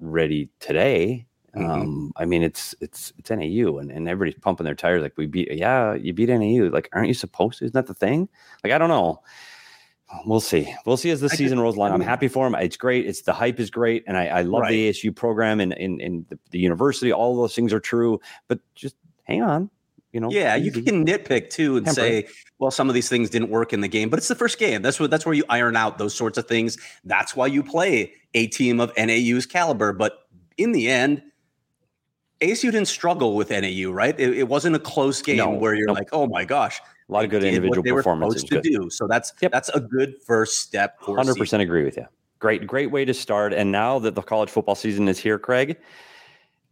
ready 0.00 0.50
today. 0.58 1.26
Mm-hmm. 1.54 1.70
Um, 1.70 2.12
I 2.16 2.24
mean, 2.24 2.42
it's 2.42 2.74
it's 2.80 3.12
it's 3.18 3.30
NAU, 3.30 3.78
and, 3.78 3.90
and 3.90 4.08
everybody's 4.08 4.40
pumping 4.40 4.64
their 4.64 4.74
tires 4.74 5.02
like 5.02 5.16
we 5.16 5.26
beat. 5.26 5.52
Yeah, 5.52 5.94
you 5.94 6.12
beat 6.12 6.28
NAU. 6.28 6.68
Like, 6.70 6.88
aren't 6.92 7.08
you 7.08 7.14
supposed 7.14 7.58
to? 7.58 7.64
Isn't 7.66 7.74
that 7.74 7.86
the 7.86 7.94
thing? 7.94 8.28
Like, 8.64 8.72
I 8.72 8.78
don't 8.78 8.88
know. 8.88 9.22
We'll 10.24 10.40
see. 10.40 10.74
We'll 10.86 10.96
see 10.96 11.10
as 11.10 11.20
the 11.20 11.28
season 11.28 11.58
rolls 11.60 11.76
along. 11.76 11.92
I'm 11.92 12.00
happy 12.00 12.28
for 12.28 12.46
him. 12.46 12.54
It's 12.54 12.76
great. 12.76 13.06
It's 13.06 13.22
the 13.22 13.32
hype 13.32 13.58
is 13.58 13.70
great, 13.70 14.04
and 14.06 14.16
I, 14.16 14.26
I 14.26 14.42
love 14.42 14.62
right. 14.62 14.70
the 14.70 14.90
ASU 14.90 15.14
program 15.14 15.60
and 15.60 15.72
in, 15.72 16.26
the, 16.28 16.38
the, 16.50 16.58
university. 16.58 17.12
All 17.12 17.36
those 17.36 17.54
things 17.54 17.72
are 17.72 17.80
true, 17.80 18.20
but 18.48 18.60
just 18.74 18.96
hang 19.24 19.42
on 19.42 19.70
you 20.14 20.20
know 20.20 20.30
yeah 20.30 20.56
easy. 20.56 20.66
you 20.66 20.84
can 20.84 21.04
nitpick 21.04 21.50
too 21.50 21.76
and 21.76 21.88
say 21.88 22.26
well 22.58 22.70
some 22.70 22.88
of 22.88 22.94
these 22.94 23.08
things 23.08 23.28
didn't 23.28 23.50
work 23.50 23.72
in 23.72 23.80
the 23.80 23.88
game 23.88 24.08
but 24.08 24.18
it's 24.18 24.28
the 24.28 24.34
first 24.34 24.58
game 24.58 24.80
that's 24.80 24.98
what 24.98 25.10
that's 25.10 25.26
where 25.26 25.34
you 25.34 25.44
iron 25.50 25.76
out 25.76 25.98
those 25.98 26.14
sorts 26.14 26.38
of 26.38 26.46
things 26.46 26.78
that's 27.04 27.36
why 27.36 27.46
you 27.46 27.62
play 27.62 28.12
a 28.32 28.46
team 28.46 28.80
of 28.80 28.92
nau's 28.96 29.44
caliber 29.44 29.92
but 29.92 30.26
in 30.56 30.72
the 30.72 30.88
end 30.88 31.20
asu 32.40 32.70
didn't 32.70 32.86
struggle 32.86 33.34
with 33.34 33.50
nau 33.50 33.90
right 33.90 34.18
it, 34.18 34.38
it 34.38 34.48
wasn't 34.48 34.74
a 34.74 34.78
close 34.78 35.20
game 35.20 35.36
no, 35.36 35.50
where 35.50 35.74
you're 35.74 35.92
like 35.92 36.08
oh 36.12 36.26
my 36.26 36.44
gosh 36.44 36.80
a 37.08 37.12
lot 37.12 37.24
of 37.24 37.30
good 37.30 37.44
individual 37.44 37.82
performances 37.82 38.44
to 38.44 38.60
do 38.60 38.88
so 38.90 39.06
that's 39.06 39.32
yep. 39.40 39.52
that's 39.52 39.68
a 39.70 39.80
good 39.80 40.14
first 40.26 40.60
step 40.60 41.00
100% 41.00 41.60
agree 41.60 41.84
with 41.84 41.96
you 41.96 42.06
great 42.38 42.66
great 42.66 42.90
way 42.90 43.04
to 43.04 43.14
start 43.14 43.52
and 43.52 43.70
now 43.70 43.98
that 43.98 44.14
the 44.14 44.22
college 44.22 44.50
football 44.50 44.74
season 44.74 45.08
is 45.08 45.18
here 45.18 45.38
craig 45.38 45.76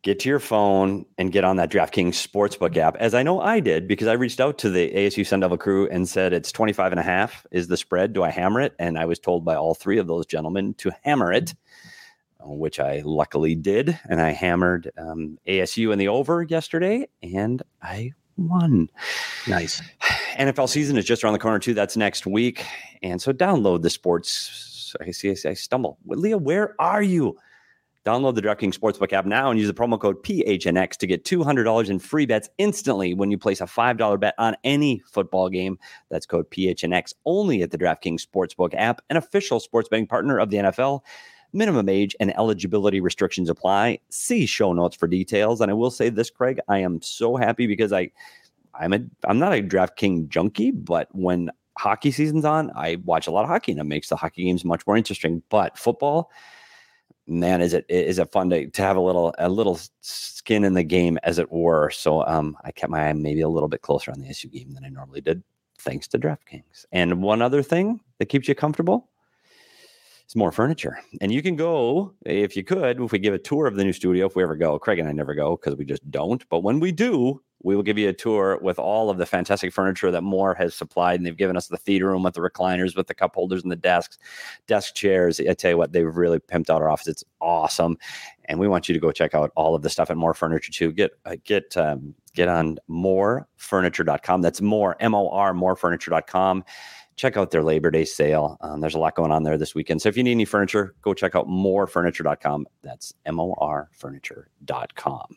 get 0.02 0.19
to 0.19 0.29
your 0.29 0.40
phone 0.40 1.06
and 1.17 1.32
get 1.32 1.44
on 1.44 1.56
that 1.56 1.70
DraftKings 1.70 2.14
Sportsbook 2.14 2.76
app, 2.76 2.96
as 2.96 3.14
I 3.14 3.23
know 3.23 3.40
I 3.40 3.61
did 3.61 3.87
because 3.87 4.08
I 4.08 4.14
reached 4.14 4.41
out 4.41 4.58
to 4.58 4.70
the 4.70 4.91
ASU 4.91 5.27
Sun 5.27 5.41
Devil 5.41 5.56
crew 5.56 5.89
and 5.89 6.08
said 6.08 6.32
it's 6.32 6.53
25 6.53 6.93
and 6.93 7.01
a 7.01 7.05
half 7.05 7.46
is 7.51 7.69
the 7.69 7.77
spread. 7.77 8.12
Do 8.12 8.22
I 8.22 8.31
hammer 8.31 8.60
it? 8.60 8.74
And 8.79 8.98
I 8.98 9.06
was 9.06 9.19
told 9.19 9.44
by 9.44 9.55
all 9.55 9.74
three 9.74 9.98
of 9.98 10.08
those 10.08 10.27
gentlemen 10.27 10.74
to 10.74 10.91
hammer 11.03 11.32
it, 11.32 11.55
which 12.41 12.81
I 12.81 13.03
luckily 13.05 13.55
did. 13.55 13.98
And 14.08 14.20
I 14.20 14.32
hammered 14.32 14.91
um, 14.98 15.39
ASU 15.46 15.93
in 15.93 15.98
the 15.98 16.08
over 16.08 16.43
yesterday 16.43 17.06
and 17.22 17.62
I 17.81 18.12
won. 18.36 18.89
Nice. 19.46 19.82
NFL 20.34 20.69
season 20.69 20.96
is 20.96 21.05
just 21.05 21.22
around 21.24 21.34
the 21.34 21.39
corner, 21.39 21.58
too. 21.58 21.74
That's 21.74 21.96
next 21.96 22.27
week. 22.27 22.65
And 23.03 23.20
so 23.20 23.32
download 23.32 23.82
the 23.82 23.91
sports. 23.91 24.94
I 25.01 25.10
see, 25.10 25.31
I 25.31 25.55
stumble. 25.55 25.98
Leah, 26.06 26.39
where 26.39 26.74
are 26.79 27.03
you? 27.03 27.36
Download 28.05 28.34
the 28.34 28.43
DraftKings 28.43 28.77
Sportsbook 28.77 29.12
app 29.12 29.27
now 29.27 29.48
and 29.48 29.60
use 29.60 29.69
the 29.69 29.74
promo 29.74 30.01
code 30.01 30.24
PHNX 30.24 30.96
to 30.96 31.06
get 31.06 31.24
$200 31.24 31.89
in 31.89 32.01
free 32.01 32.27
bets 32.27 32.48
instantly 32.58 33.15
when 33.15 33.31
you 33.31 33.39
place 33.39 33.60
a 33.60 33.65
$5 33.65 34.19
bet 34.19 34.34
on 34.39 34.56
any 34.65 35.01
football 35.06 35.48
game. 35.48 35.79
That's 36.10 36.27
code 36.27 36.51
PHNX 36.51 37.15
only 37.27 37.62
at 37.62 37.70
the 37.70 37.79
DraftKings 37.79 38.27
Sportsbook 38.27 38.74
app, 38.74 39.03
an 39.08 39.17
official 39.17 39.60
sports 39.60 39.89
betting 39.89 40.08
partner 40.08 40.39
of 40.39 40.51
the 40.51 40.56
NFL. 40.56 41.03
Minimum 41.53 41.89
age 41.89 42.17
and 42.19 42.35
eligibility 42.37 43.01
restrictions 43.01 43.49
apply. 43.49 43.99
See 44.09 44.47
show 44.47 44.73
notes 44.73 44.97
for 44.97 45.06
details. 45.06 45.61
And 45.61 45.71
I 45.71 45.75
will 45.75 45.91
say 45.91 46.09
this, 46.09 46.31
Craig, 46.31 46.61
I 46.69 46.79
am 46.79 47.03
so 47.03 47.37
happy 47.37 47.67
because 47.67 47.93
I 47.93 48.11
I'm 48.75 48.93
a 48.93 49.01
I'm 49.25 49.39
not 49.39 49.53
a 49.53 49.63
DraftKings 49.63 50.29
junkie, 50.29 50.71
but 50.71 51.09
when 51.13 51.51
hockey 51.79 52.11
season's 52.11 52.44
on, 52.44 52.71
I 52.75 52.97
watch 53.05 53.27
a 53.27 53.31
lot 53.31 53.44
of 53.44 53.49
hockey 53.49 53.73
and 53.73 53.81
it 53.81 53.85
makes 53.85 54.09
the 54.09 54.17
hockey 54.17 54.44
games 54.44 54.65
much 54.65 54.87
more 54.87 54.97
interesting. 54.97 55.43
But 55.49 55.77
football, 55.77 56.31
man, 57.27 57.61
is 57.61 57.75
it 57.75 57.85
is 57.89 58.19
it 58.19 58.32
fun 58.32 58.51
to, 58.51 58.69
to 58.69 58.82
have 58.82 58.97
a 58.97 59.01
little 59.01 59.35
a 59.39 59.49
little 59.49 59.79
skin 60.01 60.65
in 60.65 60.75
the 60.75 60.82
game, 60.82 61.19
as 61.23 61.39
it 61.39 61.53
were. 61.53 61.91
So 61.91 62.25
um, 62.27 62.56
I 62.65 62.73
kept 62.73 62.91
my 62.91 63.09
eye 63.09 63.13
maybe 63.13 63.43
a 63.43 63.49
little 63.49 63.69
bit 63.69 63.82
closer 63.82 64.11
on 64.11 64.21
the 64.21 64.29
SU 64.29 64.49
game 64.49 64.73
than 64.73 64.85
I 64.85 64.89
normally 64.89 65.21
did, 65.21 65.43
thanks 65.79 66.09
to 66.09 66.19
DraftKings. 66.19 66.87
And 66.93 67.23
one 67.23 67.43
other 67.43 67.63
thing 67.63 68.01
that 68.19 68.27
keeps 68.27 68.49
you 68.49 68.55
comfortable 68.55 69.09
Mor 70.36 70.53
Furniture. 70.53 70.98
And 71.20 71.32
you 71.32 71.43
can 71.43 71.56
go 71.56 72.15
if 72.24 72.56
you 72.56 72.65
could, 72.65 73.01
if 73.01 73.12
we 73.12 73.19
give 73.19 73.34
a 73.34 73.39
tour 73.39 73.67
of 73.67 73.77
the 73.77 73.84
new 73.84 73.93
studio, 73.93 74.27
if 74.27 74.36
we 74.36 74.43
ever 74.43 74.56
go. 74.56 74.79
Craig 74.79 74.98
and 74.98 75.08
I 75.08 75.12
never 75.12 75.34
go 75.34 75.56
because 75.56 75.77
we 75.77 75.84
just 75.84 76.08
don't. 76.10 76.48
But 76.48 76.60
when 76.60 76.81
we 76.81 76.93
do, 76.93 77.43
we 77.62 77.77
will 77.77 77.82
give 77.82 77.98
you 77.98 78.08
a 78.08 78.12
tour 78.12 78.58
with 78.60 78.79
all 78.79 79.10
of 79.10 79.19
the 79.19 79.27
fantastic 79.27 79.72
furniture 79.72 80.10
that 80.10 80.22
Mor 80.22 80.55
has 80.55 80.74
supplied. 80.74 81.20
And 81.20 81.27
they've 81.27 81.36
given 81.36 81.56
us 81.56 81.69
the 81.69 81.77
theater 81.77 82.08
room 82.08 82.22
with 82.22 82.34
the 82.34 82.41
recliners, 82.41 82.96
with 82.96 83.06
the 83.06 83.15
cup 83.15 83.34
holders 83.34 83.62
and 83.62 83.70
the 83.70 83.77
desks, 83.77 84.19
desk 84.67 84.94
chairs. 84.94 85.41
I 85.41 85.55
tell 85.55 85.72
you 85.72 85.77
what, 85.77 85.93
they've 85.93 86.17
really 86.17 86.39
pimped 86.39 86.70
out 86.70 86.82
our 86.82 86.91
office. 86.91 87.08
It's 87.08 87.24
awesome. 87.41 87.96
And 88.46 88.58
we 88.58 88.69
want 88.69 88.89
you 88.89 88.94
to 88.94 89.01
go 89.01 89.12
check 89.12 89.34
out 89.34 89.53
all 89.55 89.74
of 89.74 89.82
the 89.82 89.91
stuff 89.91 90.10
at 90.10 90.17
Mor 90.17 90.34
Furniture 90.34 90.72
too. 90.72 90.93
Get, 90.93 91.12
uh, 91.24 91.36
get, 91.44 91.77
um, 91.77 92.15
get 92.34 92.48
on 92.48 92.79
morfurniture.com. 92.91 94.43
That's 94.43 94.60
more, 94.60 94.96
M 94.98 95.15
O 95.15 95.29
R, 95.29 95.53
morfurniture.com 95.53 96.65
check 97.16 97.36
out 97.36 97.50
their 97.50 97.62
Labor 97.62 97.90
Day 97.90 98.04
sale. 98.04 98.56
Um, 98.60 98.81
there's 98.81 98.94
a 98.94 98.98
lot 98.98 99.14
going 99.14 99.32
on 99.32 99.42
there 99.42 99.58
this 99.58 99.74
weekend. 99.74 100.02
So 100.02 100.08
if 100.08 100.16
you 100.16 100.22
need 100.22 100.32
any 100.32 100.44
furniture, 100.44 100.94
go 101.02 101.14
check 101.14 101.34
out 101.34 101.46
morfurniture.com. 101.48 102.66
That's 102.82 103.14
M 103.26 103.40
O 103.40 103.54
R 103.58 103.90
furniture.com. 103.92 105.36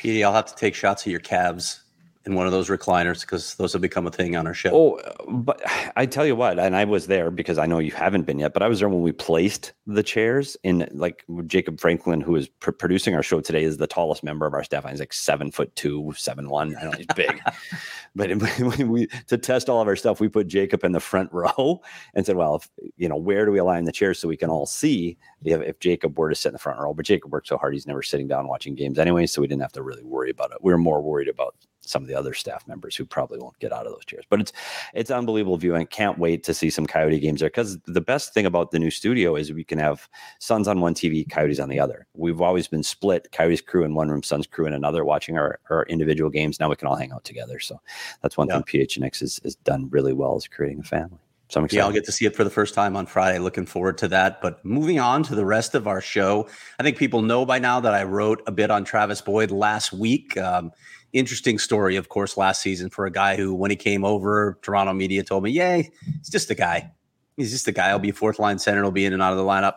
PD, 0.00 0.24
I'll 0.24 0.32
have 0.32 0.46
to 0.46 0.54
take 0.54 0.74
shots 0.74 1.04
of 1.04 1.10
your 1.10 1.20
calves 1.20 1.84
in 2.26 2.34
one 2.34 2.46
of 2.46 2.52
those 2.52 2.68
recliners 2.68 3.22
because 3.22 3.54
those 3.54 3.72
have 3.72 3.82
become 3.82 4.06
a 4.06 4.10
thing 4.10 4.36
on 4.36 4.46
our 4.46 4.54
show. 4.54 4.70
Oh, 4.72 5.00
but 5.28 5.62
I 5.96 6.04
tell 6.06 6.26
you 6.26 6.36
what, 6.36 6.58
and 6.58 6.76
I 6.76 6.84
was 6.84 7.06
there 7.06 7.30
because 7.30 7.58
I 7.58 7.66
know 7.66 7.78
you 7.78 7.92
haven't 7.92 8.22
been 8.22 8.38
yet, 8.38 8.52
but 8.52 8.62
I 8.62 8.68
was 8.68 8.80
there 8.80 8.88
when 8.88 9.02
we 9.02 9.12
placed 9.12 9.72
the 9.86 10.02
chairs 10.02 10.56
in 10.62 10.88
like 10.92 11.24
Jacob 11.46 11.80
Franklin, 11.80 12.20
who 12.20 12.36
is 12.36 12.48
pr- 12.48 12.72
producing 12.72 13.14
our 13.14 13.22
show 13.22 13.40
today, 13.40 13.64
is 13.64 13.78
the 13.78 13.86
tallest 13.86 14.22
member 14.22 14.46
of 14.46 14.54
our 14.54 14.64
staff. 14.64 14.88
He's 14.88 15.00
like 15.00 15.12
seven 15.12 15.50
foot 15.50 15.74
two, 15.76 16.12
seven 16.16 16.50
one. 16.50 16.76
I 16.76 16.82
don't 16.82 16.92
know 16.92 16.98
he's 16.98 17.06
big, 17.14 17.40
but 18.14 18.30
when 18.58 18.88
we 18.90 19.06
to 19.28 19.38
test 19.38 19.68
all 19.68 19.80
of 19.80 19.88
our 19.88 19.96
stuff, 19.96 20.20
we 20.20 20.28
put 20.28 20.48
Jacob 20.48 20.84
in 20.84 20.92
the 20.92 21.00
front 21.00 21.32
row 21.32 21.80
and 22.14 22.26
said, 22.26 22.36
well, 22.36 22.56
if, 22.56 22.68
you 22.96 23.08
know, 23.08 23.16
where 23.16 23.46
do 23.46 23.52
we 23.52 23.58
align 23.58 23.84
the 23.84 23.92
chairs 23.92 24.18
so 24.18 24.28
we 24.28 24.36
can 24.36 24.50
all 24.50 24.66
see 24.66 25.16
if, 25.44 25.60
if 25.62 25.78
Jacob 25.78 26.18
were 26.18 26.28
to 26.28 26.34
sit 26.34 26.48
in 26.48 26.54
the 26.54 26.58
front 26.58 26.78
row? 26.78 26.92
But 26.92 27.06
Jacob 27.06 27.32
worked 27.32 27.48
so 27.48 27.56
hard, 27.56 27.74
he's 27.74 27.86
never 27.86 28.02
sitting 28.02 28.28
down 28.28 28.48
watching 28.48 28.74
games 28.74 28.98
anyway, 28.98 29.26
so 29.26 29.40
we 29.40 29.46
didn't 29.48 29.62
have 29.62 29.72
to 29.72 29.82
really 29.82 30.04
worry 30.04 30.30
about 30.30 30.50
it. 30.52 30.58
We 30.60 30.72
were 30.72 30.78
more 30.78 31.00
worried 31.00 31.28
about 31.28 31.54
some 31.88 32.02
of 32.02 32.08
the 32.08 32.14
other 32.14 32.34
staff 32.34 32.66
members 32.68 32.96
who 32.96 33.04
probably 33.04 33.38
won't 33.38 33.58
get 33.58 33.72
out 33.72 33.86
of 33.86 33.92
those 33.92 34.04
chairs. 34.04 34.24
But 34.28 34.40
it's 34.40 34.52
it's 34.94 35.10
unbelievable 35.10 35.56
viewing. 35.56 35.86
Can't 35.86 36.18
wait 36.18 36.44
to 36.44 36.54
see 36.54 36.70
some 36.70 36.86
Coyote 36.86 37.18
games 37.20 37.40
there 37.40 37.48
because 37.48 37.78
the 37.80 38.00
best 38.00 38.34
thing 38.34 38.46
about 38.46 38.70
the 38.70 38.78
new 38.78 38.90
studio 38.90 39.36
is 39.36 39.52
we 39.52 39.64
can 39.64 39.78
have 39.78 40.08
Suns 40.38 40.68
on 40.68 40.80
one 40.80 40.94
TV, 40.94 41.28
Coyotes 41.28 41.60
on 41.60 41.68
the 41.68 41.80
other. 41.80 42.06
We've 42.14 42.40
always 42.40 42.68
been 42.68 42.82
split, 42.82 43.28
Coyotes 43.32 43.60
crew 43.60 43.84
in 43.84 43.94
one 43.94 44.08
room, 44.08 44.22
Suns 44.22 44.46
crew 44.46 44.66
in 44.66 44.72
another, 44.72 45.04
watching 45.04 45.36
our, 45.36 45.58
our 45.70 45.84
individual 45.84 46.30
games. 46.30 46.60
Now 46.60 46.68
we 46.68 46.76
can 46.76 46.88
all 46.88 46.96
hang 46.96 47.12
out 47.12 47.24
together. 47.24 47.58
So 47.58 47.80
that's 48.22 48.36
one 48.36 48.48
yeah. 48.48 48.60
thing 48.60 48.86
PHNX 48.86 49.20
has, 49.20 49.40
has 49.42 49.54
done 49.56 49.88
really 49.90 50.12
well 50.12 50.36
is 50.36 50.46
creating 50.46 50.80
a 50.80 50.84
family. 50.84 51.18
So 51.48 51.66
yeah, 51.70 51.84
I'll 51.84 51.92
get 51.92 52.04
to 52.04 52.12
see 52.12 52.26
it 52.26 52.36
for 52.36 52.44
the 52.44 52.50
first 52.50 52.74
time 52.74 52.94
on 52.94 53.06
Friday. 53.06 53.38
Looking 53.38 53.64
forward 53.64 53.96
to 53.98 54.08
that. 54.08 54.42
But 54.42 54.62
moving 54.64 55.00
on 55.00 55.22
to 55.24 55.34
the 55.34 55.46
rest 55.46 55.74
of 55.74 55.86
our 55.86 56.00
show, 56.00 56.46
I 56.78 56.82
think 56.82 56.98
people 56.98 57.22
know 57.22 57.46
by 57.46 57.58
now 57.58 57.80
that 57.80 57.94
I 57.94 58.02
wrote 58.02 58.42
a 58.46 58.52
bit 58.52 58.70
on 58.70 58.84
Travis 58.84 59.22
Boyd 59.22 59.50
last 59.50 59.92
week. 59.92 60.36
Um, 60.36 60.72
interesting 61.14 61.58
story, 61.58 61.96
of 61.96 62.10
course, 62.10 62.36
last 62.36 62.60
season 62.60 62.90
for 62.90 63.06
a 63.06 63.10
guy 63.10 63.36
who, 63.36 63.54
when 63.54 63.70
he 63.70 63.76
came 63.76 64.04
over, 64.04 64.58
Toronto 64.60 64.92
media 64.92 65.24
told 65.24 65.42
me, 65.42 65.50
"Yay, 65.50 65.90
he's 66.18 66.28
just 66.28 66.50
a 66.50 66.54
guy. 66.54 66.92
He's 67.38 67.50
just 67.50 67.66
a 67.66 67.72
guy. 67.72 67.88
He'll 67.88 67.98
be 67.98 68.10
fourth 68.10 68.38
line 68.38 68.58
center. 68.58 68.82
He'll 68.82 68.90
be 68.90 69.06
in 69.06 69.14
and 69.14 69.22
out 69.22 69.32
of 69.32 69.38
the 69.38 69.44
lineup." 69.44 69.76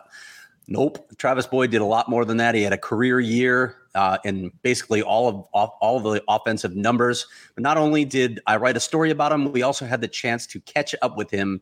Nope. 0.68 1.10
Travis 1.18 1.46
Boyd 1.46 1.70
did 1.70 1.80
a 1.80 1.84
lot 1.84 2.08
more 2.08 2.24
than 2.24 2.36
that. 2.36 2.54
He 2.54 2.62
had 2.62 2.72
a 2.72 2.78
career 2.78 3.20
year 3.20 3.76
uh, 3.94 4.18
in 4.24 4.52
basically 4.62 5.02
all 5.02 5.28
of 5.28 5.70
all 5.80 5.96
of 5.96 6.02
the 6.04 6.22
offensive 6.28 6.76
numbers. 6.76 7.26
But 7.54 7.62
not 7.62 7.76
only 7.76 8.04
did 8.04 8.40
I 8.46 8.56
write 8.56 8.76
a 8.76 8.80
story 8.80 9.10
about 9.10 9.32
him, 9.32 9.52
we 9.52 9.62
also 9.62 9.86
had 9.86 10.00
the 10.00 10.08
chance 10.08 10.46
to 10.48 10.60
catch 10.60 10.94
up 11.02 11.16
with 11.16 11.30
him 11.30 11.60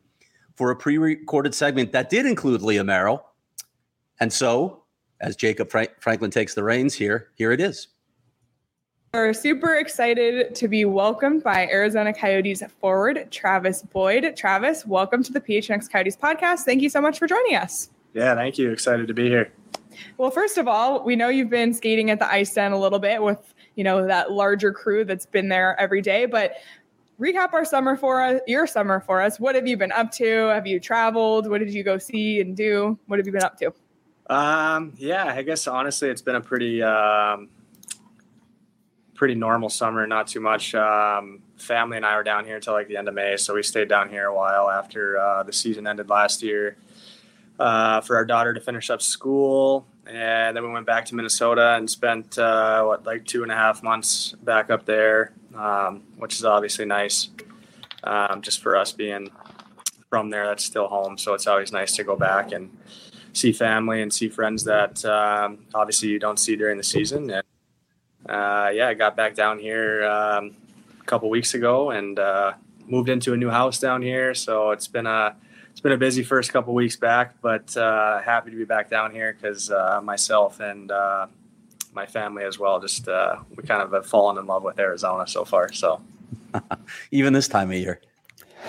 for 0.55 0.71
a 0.71 0.75
pre-recorded 0.75 1.55
segment 1.55 1.91
that 1.93 2.09
did 2.09 2.25
include 2.25 2.61
Leah 2.61 2.83
Merrill. 2.83 3.25
And 4.19 4.31
so, 4.31 4.83
as 5.19 5.35
Jacob 5.35 5.69
Frank- 5.71 5.93
Franklin 5.99 6.29
takes 6.29 6.53
the 6.53 6.63
reins 6.63 6.93
here, 6.93 7.29
here 7.35 7.51
it 7.51 7.59
is. 7.59 7.87
We're 9.13 9.33
super 9.33 9.75
excited 9.75 10.55
to 10.55 10.67
be 10.69 10.85
welcomed 10.85 11.43
by 11.43 11.67
Arizona 11.67 12.13
Coyotes 12.13 12.63
forward 12.79 13.29
Travis 13.29 13.81
Boyd. 13.81 14.35
Travis, 14.37 14.85
welcome 14.85 15.21
to 15.23 15.33
the 15.33 15.41
PHNX 15.41 15.91
Coyotes 15.91 16.15
podcast. 16.15 16.59
Thank 16.61 16.81
you 16.81 16.89
so 16.89 17.01
much 17.01 17.19
for 17.19 17.27
joining 17.27 17.55
us. 17.55 17.89
Yeah, 18.13 18.35
thank 18.35 18.57
you. 18.57 18.71
Excited 18.71 19.07
to 19.07 19.13
be 19.13 19.27
here. 19.27 19.51
Well, 20.17 20.31
first 20.31 20.57
of 20.57 20.67
all, 20.67 21.03
we 21.03 21.15
know 21.15 21.29
you've 21.29 21.49
been 21.49 21.73
skating 21.73 22.09
at 22.09 22.19
the 22.19 22.31
ice 22.31 22.53
den 22.53 22.71
a 22.71 22.79
little 22.79 22.99
bit 22.99 23.21
with, 23.21 23.53
you 23.75 23.83
know, 23.83 24.05
that 24.07 24.31
larger 24.31 24.71
crew 24.71 25.05
that's 25.05 25.25
been 25.25 25.49
there 25.49 25.79
every 25.79 26.01
day, 26.01 26.25
but 26.25 26.55
recap 27.19 27.53
our 27.53 27.65
summer 27.65 27.95
for 27.95 28.21
us, 28.21 28.41
your 28.47 28.67
summer 28.67 28.99
for 28.99 29.21
us. 29.21 29.39
What 29.39 29.55
have 29.55 29.67
you 29.67 29.77
been 29.77 29.91
up 29.91 30.11
to? 30.13 30.47
Have 30.47 30.67
you 30.67 30.79
traveled? 30.79 31.49
What 31.49 31.59
did 31.59 31.73
you 31.73 31.83
go 31.83 31.97
see 31.97 32.41
and 32.41 32.55
do? 32.55 32.97
What 33.07 33.19
have 33.19 33.25
you 33.25 33.33
been 33.33 33.43
up 33.43 33.57
to? 33.59 33.73
Um, 34.29 34.93
yeah, 34.97 35.25
I 35.25 35.41
guess 35.41 35.67
honestly, 35.67 36.09
it's 36.09 36.21
been 36.21 36.35
a 36.35 36.41
pretty, 36.41 36.81
um, 36.81 37.49
pretty 39.13 39.35
normal 39.35 39.69
summer, 39.69 40.07
not 40.07 40.27
too 40.27 40.39
much. 40.39 40.73
Um, 40.73 41.43
family 41.57 41.97
and 41.97 42.05
I 42.05 42.15
were 42.15 42.23
down 42.23 42.45
here 42.45 42.55
until 42.55 42.73
like 42.73 42.87
the 42.87 42.97
end 42.97 43.07
of 43.07 43.13
May, 43.13 43.37
so 43.37 43.53
we 43.53 43.63
stayed 43.63 43.87
down 43.87 44.09
here 44.09 44.25
a 44.25 44.35
while 44.35 44.69
after 44.69 45.19
uh, 45.19 45.43
the 45.43 45.53
season 45.53 45.85
ended 45.85 46.09
last 46.09 46.41
year 46.41 46.77
uh, 47.61 48.01
for 48.01 48.15
our 48.15 48.25
daughter 48.25 48.55
to 48.55 48.59
finish 48.59 48.89
up 48.89 49.03
school, 49.03 49.85
and 50.07 50.57
then 50.57 50.63
we 50.63 50.71
went 50.71 50.87
back 50.87 51.05
to 51.05 51.15
Minnesota 51.15 51.75
and 51.75 51.87
spent 51.87 52.39
uh, 52.39 52.83
what 52.83 53.05
like 53.05 53.23
two 53.25 53.43
and 53.43 53.51
a 53.51 53.55
half 53.55 53.83
months 53.83 54.33
back 54.41 54.71
up 54.71 54.83
there, 54.85 55.31
um, 55.53 56.01
which 56.17 56.33
is 56.33 56.43
obviously 56.43 56.85
nice. 56.85 57.29
Um, 58.03 58.41
just 58.41 58.63
for 58.63 58.75
us 58.75 58.91
being 58.91 59.29
from 60.09 60.31
there, 60.31 60.47
that's 60.47 60.65
still 60.65 60.87
home, 60.87 61.19
so 61.19 61.35
it's 61.35 61.45
always 61.45 61.71
nice 61.71 61.95
to 61.97 62.03
go 62.03 62.15
back 62.15 62.51
and 62.51 62.75
see 63.33 63.51
family 63.51 64.01
and 64.01 64.11
see 64.11 64.27
friends 64.27 64.63
that 64.63 65.05
um, 65.05 65.59
obviously 65.75 66.09
you 66.09 66.17
don't 66.17 66.39
see 66.39 66.55
during 66.55 66.77
the 66.77 66.83
season. 66.83 67.29
And 67.29 67.45
uh, 68.27 68.71
yeah, 68.73 68.87
I 68.87 68.95
got 68.95 69.15
back 69.15 69.35
down 69.35 69.59
here 69.59 70.03
um, 70.05 70.55
a 70.99 71.03
couple 71.05 71.29
weeks 71.29 71.53
ago 71.53 71.91
and 71.91 72.17
uh, 72.17 72.53
moved 72.87 73.07
into 73.07 73.33
a 73.33 73.37
new 73.37 73.51
house 73.51 73.79
down 73.79 74.01
here. 74.01 74.33
So 74.33 74.71
it's 74.71 74.87
been 74.87 75.05
a 75.05 75.35
it's 75.71 75.79
been 75.79 75.91
a 75.93 75.97
busy 75.97 76.23
first 76.23 76.51
couple 76.51 76.73
weeks 76.73 76.95
back, 76.95 77.35
but 77.41 77.75
uh, 77.77 78.19
happy 78.21 78.51
to 78.51 78.57
be 78.57 78.65
back 78.65 78.89
down 78.89 79.11
here 79.11 79.33
because 79.33 79.71
uh, 79.71 80.01
myself 80.03 80.59
and 80.59 80.91
uh, 80.91 81.27
my 81.93 82.05
family 82.05 82.43
as 82.43 82.59
well 82.59 82.79
just 82.79 83.07
uh, 83.07 83.37
we 83.55 83.63
kind 83.63 83.81
of 83.81 83.91
have 83.93 84.05
fallen 84.05 84.37
in 84.37 84.45
love 84.45 84.63
with 84.63 84.79
Arizona 84.79 85.27
so 85.27 85.45
far. 85.45 85.71
So 85.71 86.01
even 87.11 87.33
this 87.33 87.47
time 87.47 87.71
of 87.71 87.77
year. 87.77 88.01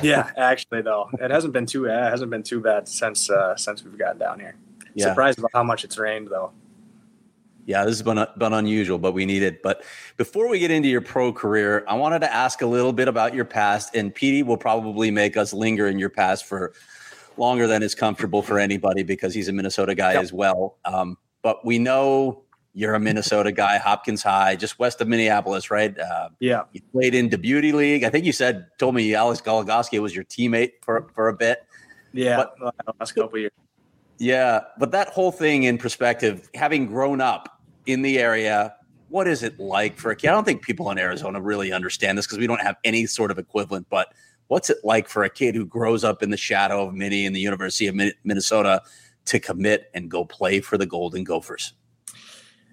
Yeah, 0.01 0.31
actually 0.37 0.83
though, 0.83 1.11
it 1.21 1.31
hasn't 1.31 1.53
been 1.53 1.67
too 1.67 1.85
it 1.85 1.91
hasn't 1.91 2.31
been 2.31 2.43
too 2.43 2.61
bad 2.61 2.89
since 2.89 3.29
since 3.57 3.85
we've 3.85 3.99
gotten 3.99 4.19
down 4.19 4.41
here. 4.41 4.55
Yeah. 4.95 5.09
Surprised 5.09 5.39
about 5.39 5.51
how 5.53 5.63
much 5.63 5.85
it's 5.85 5.99
rained 5.99 6.29
though. 6.29 6.53
Yeah, 7.65 7.85
this 7.85 7.99
has 7.99 8.03
been, 8.03 8.27
been 8.39 8.53
unusual, 8.53 8.99
but 8.99 9.13
we 9.13 9.25
need 9.25 9.43
it. 9.43 9.63
But 9.63 9.85
before 10.17 10.49
we 10.49 10.59
get 10.59 10.73
into 10.73 10.89
your 10.89 11.01
pro 11.01 11.33
career, 11.33 11.85
I 11.87 11.95
wanted 11.95 12.21
to 12.21 12.33
ask 12.33 12.61
a 12.61 12.67
little 12.67 12.93
bit 12.93 13.07
about 13.07 13.35
your 13.35 13.45
past. 13.45 13.95
And 13.95 14.13
Petey 14.13 14.43
will 14.43 14.57
probably 14.57 15.13
make 15.13 15.37
us 15.37 15.53
linger 15.53 15.87
in 15.87 15.99
your 15.99 16.09
past 16.09 16.45
for 16.45 16.73
longer 17.39 17.67
than 17.67 17.83
is 17.83 17.95
comfortable 17.95 18.43
for 18.43 18.59
anybody 18.59 19.03
because 19.03 19.35
he's 19.35 19.49
a 19.49 19.53
Minnesota 19.53 19.95
guy 19.95 20.15
yep. 20.15 20.23
as 20.23 20.33
well. 20.33 20.79
Um, 20.85 21.17
but 21.43 21.65
we 21.65 21.79
know 21.79 22.43
you're 22.75 22.95
a 22.95 23.01
Minnesota 23.01 23.53
guy, 23.53 23.79
Hopkins 23.79 24.23
High, 24.23 24.57
just 24.57 24.79
west 24.79 25.01
of 25.01 25.09
Minneapolis, 25.09 25.71
right? 25.71 25.99
Uh, 25.99 26.31
yeah. 26.41 26.63
You 26.73 26.81
played 26.93 27.15
in 27.15 27.29
the 27.29 27.39
Beauty 27.39 27.73
League. 27.73 28.05
I 28.05 28.11
think 28.11 28.25
you 28.25 28.33
said, 28.33 28.67
told 28.79 28.95
me 28.95 29.15
Alex 29.15 29.41
Goligoski 29.41 30.01
was 30.01 30.15
your 30.15 30.25
teammate 30.25 30.73
for, 30.83 31.07
for 31.15 31.29
a 31.29 31.35
bit. 31.35 31.67
Yeah, 32.13 32.45
but, 32.59 32.75
last 32.99 33.13
couple 33.13 33.39
years. 33.39 33.53
Yeah, 34.19 34.61
but 34.79 34.93
that 34.93 35.09
whole 35.09 35.33
thing 35.33 35.65
in 35.65 35.79
perspective, 35.79 36.49
having 36.55 36.87
grown 36.87 37.21
up 37.21 37.61
in 37.87 38.03
the 38.03 38.19
area, 38.19 38.75
what 39.09 39.27
is 39.27 39.43
it 39.43 39.59
like 39.59 39.99
for 39.99 40.11
a 40.11 40.17
kid? 40.17 40.29
I 40.29 40.33
don't 40.33 40.45
think 40.45 40.63
people 40.63 40.91
in 40.91 40.99
Arizona 40.99 41.41
really 41.41 41.73
understand 41.73 42.17
this 42.17 42.27
because 42.27 42.39
we 42.39 42.47
don't 42.47 42.61
have 42.61 42.77
any 42.85 43.07
sort 43.07 43.31
of 43.31 43.39
equivalent, 43.39 43.87
but 43.91 44.13
what's 44.53 44.69
it 44.69 44.85
like 44.85 45.09
for 45.09 45.25
a 45.25 45.31
kid 45.31 45.55
who 45.55 45.65
grows 45.65 46.05
up 46.05 46.23
in 46.23 46.29
the 46.29 46.37
shadow 46.37 46.87
of 46.87 46.93
Minnie 46.93 47.25
and 47.25 47.35
the 47.35 47.41
University 47.41 47.87
of 47.87 47.95
Minnesota 48.23 48.83
to 49.25 49.41
commit 49.41 49.91
and 49.95 50.11
go 50.11 50.27
play 50.27 50.61
for 50.61 50.77
the 50.77 50.85
Golden 50.85 51.25
Gophers? 51.25 51.73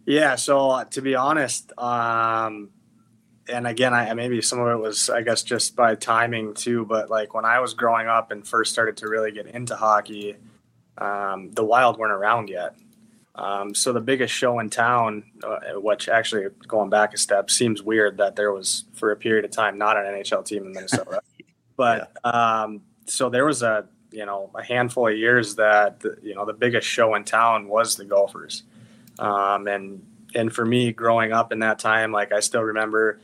Yeah, 0.06 0.36
so 0.36 0.72
uh, 0.72 0.84
to 0.86 1.02
be 1.02 1.16
honest, 1.16 1.72
um, 1.78 2.72
and 3.48 3.66
again, 3.66 3.94
I 3.94 4.14
maybe 4.14 4.42
some 4.42 4.60
of 4.60 4.68
it 4.68 4.82
was, 4.82 5.10
I 5.10 5.22
guess, 5.22 5.42
just 5.42 5.78
by 5.78 5.96
timing 5.96 6.54
too. 6.54 6.84
But 6.84 7.10
like 7.10 7.34
when 7.34 7.46
I 7.46 7.62
was 7.62 7.74
growing 7.74 8.08
up 8.08 8.32
and 8.32 8.46
first 8.46 8.74
started 8.74 8.98
to 8.98 9.08
really 9.08 9.32
get 9.32 9.48
into 9.48 9.78
hockey, 9.78 10.36
um, 10.98 11.54
the 11.54 11.64
Wild 11.64 11.98
weren't 11.98 12.12
around 12.12 12.50
yet. 12.50 12.76
Um, 13.36 13.74
so 13.74 13.94
the 13.94 14.02
biggest 14.02 14.34
show 14.34 14.60
in 14.60 14.70
town, 14.70 15.24
uh, 15.44 15.80
which 15.80 16.10
actually 16.10 16.48
going 16.68 16.90
back 16.90 17.14
a 17.14 17.18
step, 17.18 17.50
seems 17.50 17.82
weird 17.82 18.18
that 18.18 18.36
there 18.36 18.52
was 18.52 18.84
for 18.96 19.12
a 19.12 19.16
period 19.16 19.46
of 19.46 19.52
time 19.52 19.78
not 19.78 19.96
an 19.96 20.04
NHL 20.04 20.44
team 20.46 20.66
in 20.66 20.74
Minnesota. 20.74 21.22
but 21.80 22.12
yeah. 22.26 22.32
um, 22.32 22.82
so 23.06 23.30
there 23.30 23.46
was 23.46 23.64
a 23.64 23.86
you 24.12 24.26
know 24.26 24.52
a 24.54 24.62
handful 24.62 25.08
of 25.08 25.18
years 25.18 25.56
that 25.56 26.02
the, 26.02 26.18
you 26.22 26.36
know 26.36 26.46
the 26.46 26.54
biggest 26.54 26.86
show 26.86 27.16
in 27.16 27.24
town 27.24 27.70
was 27.70 27.96
the 27.96 28.04
Gophers, 28.04 28.64
um, 29.18 29.66
and 29.68 30.06
and 30.36 30.54
for 30.54 30.66
me 30.66 30.92
growing 30.92 31.32
up 31.32 31.54
in 31.54 31.60
that 31.60 31.80
time, 31.80 32.12
like 32.12 32.34
I 32.34 32.42
still 32.42 32.64
remember. 32.64 33.22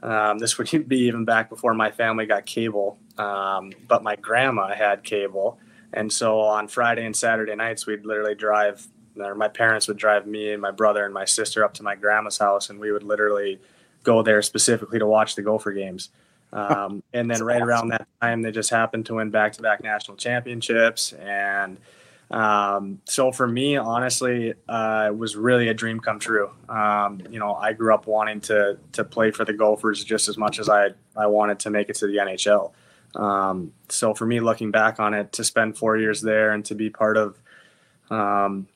Um, 0.00 0.38
this 0.38 0.56
would 0.56 0.88
be 0.88 1.00
even 1.00 1.26
back 1.26 1.50
before 1.50 1.74
my 1.74 1.90
family 1.90 2.24
got 2.24 2.46
cable, 2.46 2.98
um, 3.18 3.72
but 3.88 4.02
my 4.02 4.16
grandma 4.16 4.72
had 4.72 5.04
cable, 5.04 5.58
and 5.92 6.10
so 6.10 6.40
on 6.40 6.66
Friday 6.66 7.04
and 7.04 7.14
Saturday 7.14 7.54
nights 7.56 7.84
we'd 7.84 8.06
literally 8.06 8.34
drive 8.34 8.86
or 9.18 9.34
my 9.34 9.48
parents 9.48 9.86
would 9.88 9.98
drive 9.98 10.26
me 10.26 10.52
and 10.52 10.62
my 10.62 10.70
brother 10.70 11.04
and 11.04 11.12
my 11.12 11.26
sister 11.26 11.62
up 11.62 11.74
to 11.74 11.82
my 11.82 11.94
grandma's 11.94 12.38
house, 12.38 12.70
and 12.70 12.80
we 12.80 12.90
would 12.90 13.02
literally 13.02 13.60
go 14.02 14.22
there 14.22 14.40
specifically 14.40 14.98
to 14.98 15.06
watch 15.06 15.34
the 15.34 15.42
Gopher 15.42 15.72
games. 15.72 16.08
Um, 16.52 17.02
and 17.12 17.30
then 17.30 17.42
right 17.42 17.60
around 17.60 17.88
that 17.88 18.08
time, 18.20 18.42
they 18.42 18.50
just 18.50 18.70
happened 18.70 19.06
to 19.06 19.14
win 19.14 19.30
back 19.30 19.52
to 19.54 19.62
back 19.62 19.82
national 19.82 20.16
championships. 20.16 21.12
And 21.12 21.78
um, 22.30 23.00
so 23.04 23.32
for 23.32 23.46
me, 23.46 23.76
honestly, 23.76 24.54
uh, 24.68 25.06
it 25.08 25.16
was 25.16 25.36
really 25.36 25.68
a 25.68 25.74
dream 25.74 26.00
come 26.00 26.18
true. 26.18 26.50
Um, 26.68 27.22
you 27.30 27.38
know, 27.38 27.54
I 27.54 27.72
grew 27.72 27.94
up 27.94 28.06
wanting 28.06 28.40
to 28.42 28.78
to 28.92 29.04
play 29.04 29.30
for 29.30 29.44
the 29.44 29.52
Gophers 29.52 30.04
just 30.04 30.28
as 30.28 30.36
much 30.36 30.58
as 30.58 30.68
I 30.68 30.90
I 31.16 31.26
wanted 31.26 31.60
to 31.60 31.70
make 31.70 31.88
it 31.88 31.96
to 31.96 32.06
the 32.06 32.16
NHL. 32.16 32.72
Um, 33.14 33.72
so 33.88 34.14
for 34.14 34.26
me, 34.26 34.40
looking 34.40 34.70
back 34.70 35.00
on 35.00 35.14
it, 35.14 35.32
to 35.32 35.44
spend 35.44 35.78
four 35.78 35.96
years 35.96 36.20
there 36.20 36.52
and 36.52 36.64
to 36.66 36.74
be 36.74 36.90
part 36.90 37.16
of, 37.16 37.38
um, 38.10 38.68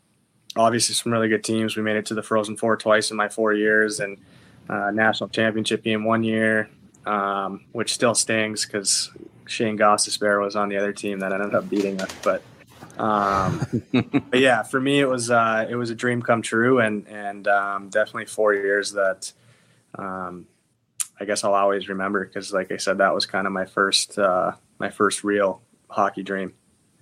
obviously 0.56 0.94
some 0.94 1.12
really 1.12 1.28
good 1.28 1.44
teams. 1.44 1.76
We 1.76 1.82
made 1.82 1.96
it 1.96 2.06
to 2.06 2.14
the 2.14 2.22
Frozen 2.22 2.56
Four 2.56 2.78
twice 2.78 3.10
in 3.10 3.18
my 3.18 3.28
four 3.28 3.52
years, 3.52 4.00
and 4.00 4.18
uh, 4.70 4.90
national 4.90 5.28
championship 5.28 5.84
game 5.84 6.04
one 6.04 6.24
year, 6.24 6.70
um, 7.06 7.64
which 7.72 7.92
still 7.94 8.14
stings 8.14 8.64
because 8.64 9.10
Shane 9.46 9.78
Gostisbehere 9.78 10.42
was 10.42 10.56
on 10.56 10.68
the 10.68 10.76
other 10.76 10.92
team 10.92 11.20
that 11.20 11.32
ended 11.32 11.54
up 11.54 11.68
beating 11.68 12.00
us. 12.00 12.12
But, 12.22 12.42
um, 12.98 13.82
but 14.30 14.40
yeah, 14.40 14.62
for 14.62 14.80
me 14.80 15.00
it 15.00 15.08
was 15.08 15.30
uh, 15.30 15.66
it 15.68 15.74
was 15.74 15.90
a 15.90 15.94
dream 15.94 16.22
come 16.22 16.42
true, 16.42 16.80
and 16.80 17.06
and 17.08 17.48
um, 17.48 17.88
definitely 17.88 18.26
four 18.26 18.54
years 18.54 18.92
that 18.92 19.32
um, 19.96 20.46
I 21.20 21.24
guess 21.24 21.44
I'll 21.44 21.54
always 21.54 21.88
remember 21.88 22.24
because, 22.24 22.52
like 22.52 22.72
I 22.72 22.78
said, 22.78 22.98
that 22.98 23.14
was 23.14 23.26
kind 23.26 23.46
of 23.46 23.52
my 23.52 23.64
first 23.64 24.18
uh, 24.18 24.52
my 24.78 24.90
first 24.90 25.22
real 25.22 25.62
hockey 25.88 26.22
dream. 26.22 26.54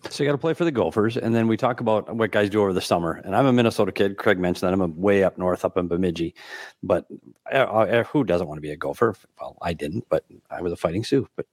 So 0.08 0.22
you 0.22 0.28
got 0.28 0.32
to 0.32 0.38
play 0.38 0.54
for 0.54 0.64
the 0.64 0.72
Gophers, 0.72 1.16
and 1.16 1.34
then 1.34 1.46
we 1.46 1.56
talk 1.56 1.80
about 1.80 2.14
what 2.14 2.30
guys 2.30 2.48
do 2.48 2.62
over 2.62 2.72
the 2.72 2.80
summer. 2.80 3.20
And 3.24 3.36
I'm 3.36 3.46
a 3.46 3.52
Minnesota 3.52 3.92
kid. 3.92 4.16
Craig 4.16 4.38
mentioned 4.38 4.66
that 4.66 4.72
I'm 4.72 4.80
a 4.80 4.86
way 4.86 5.24
up 5.24 5.36
north, 5.36 5.64
up 5.64 5.76
in 5.76 5.88
Bemidji. 5.88 6.34
But 6.82 7.06
uh, 7.52 7.56
uh, 7.56 8.04
who 8.04 8.24
doesn't 8.24 8.46
want 8.46 8.56
to 8.56 8.62
be 8.62 8.70
a 8.70 8.76
Gopher? 8.76 9.14
Well, 9.38 9.58
I 9.60 9.74
didn't, 9.74 10.06
but 10.08 10.24
I 10.50 10.62
was 10.62 10.72
a 10.72 10.76
Fighting 10.76 11.04
Sioux. 11.04 11.28
But 11.36 11.46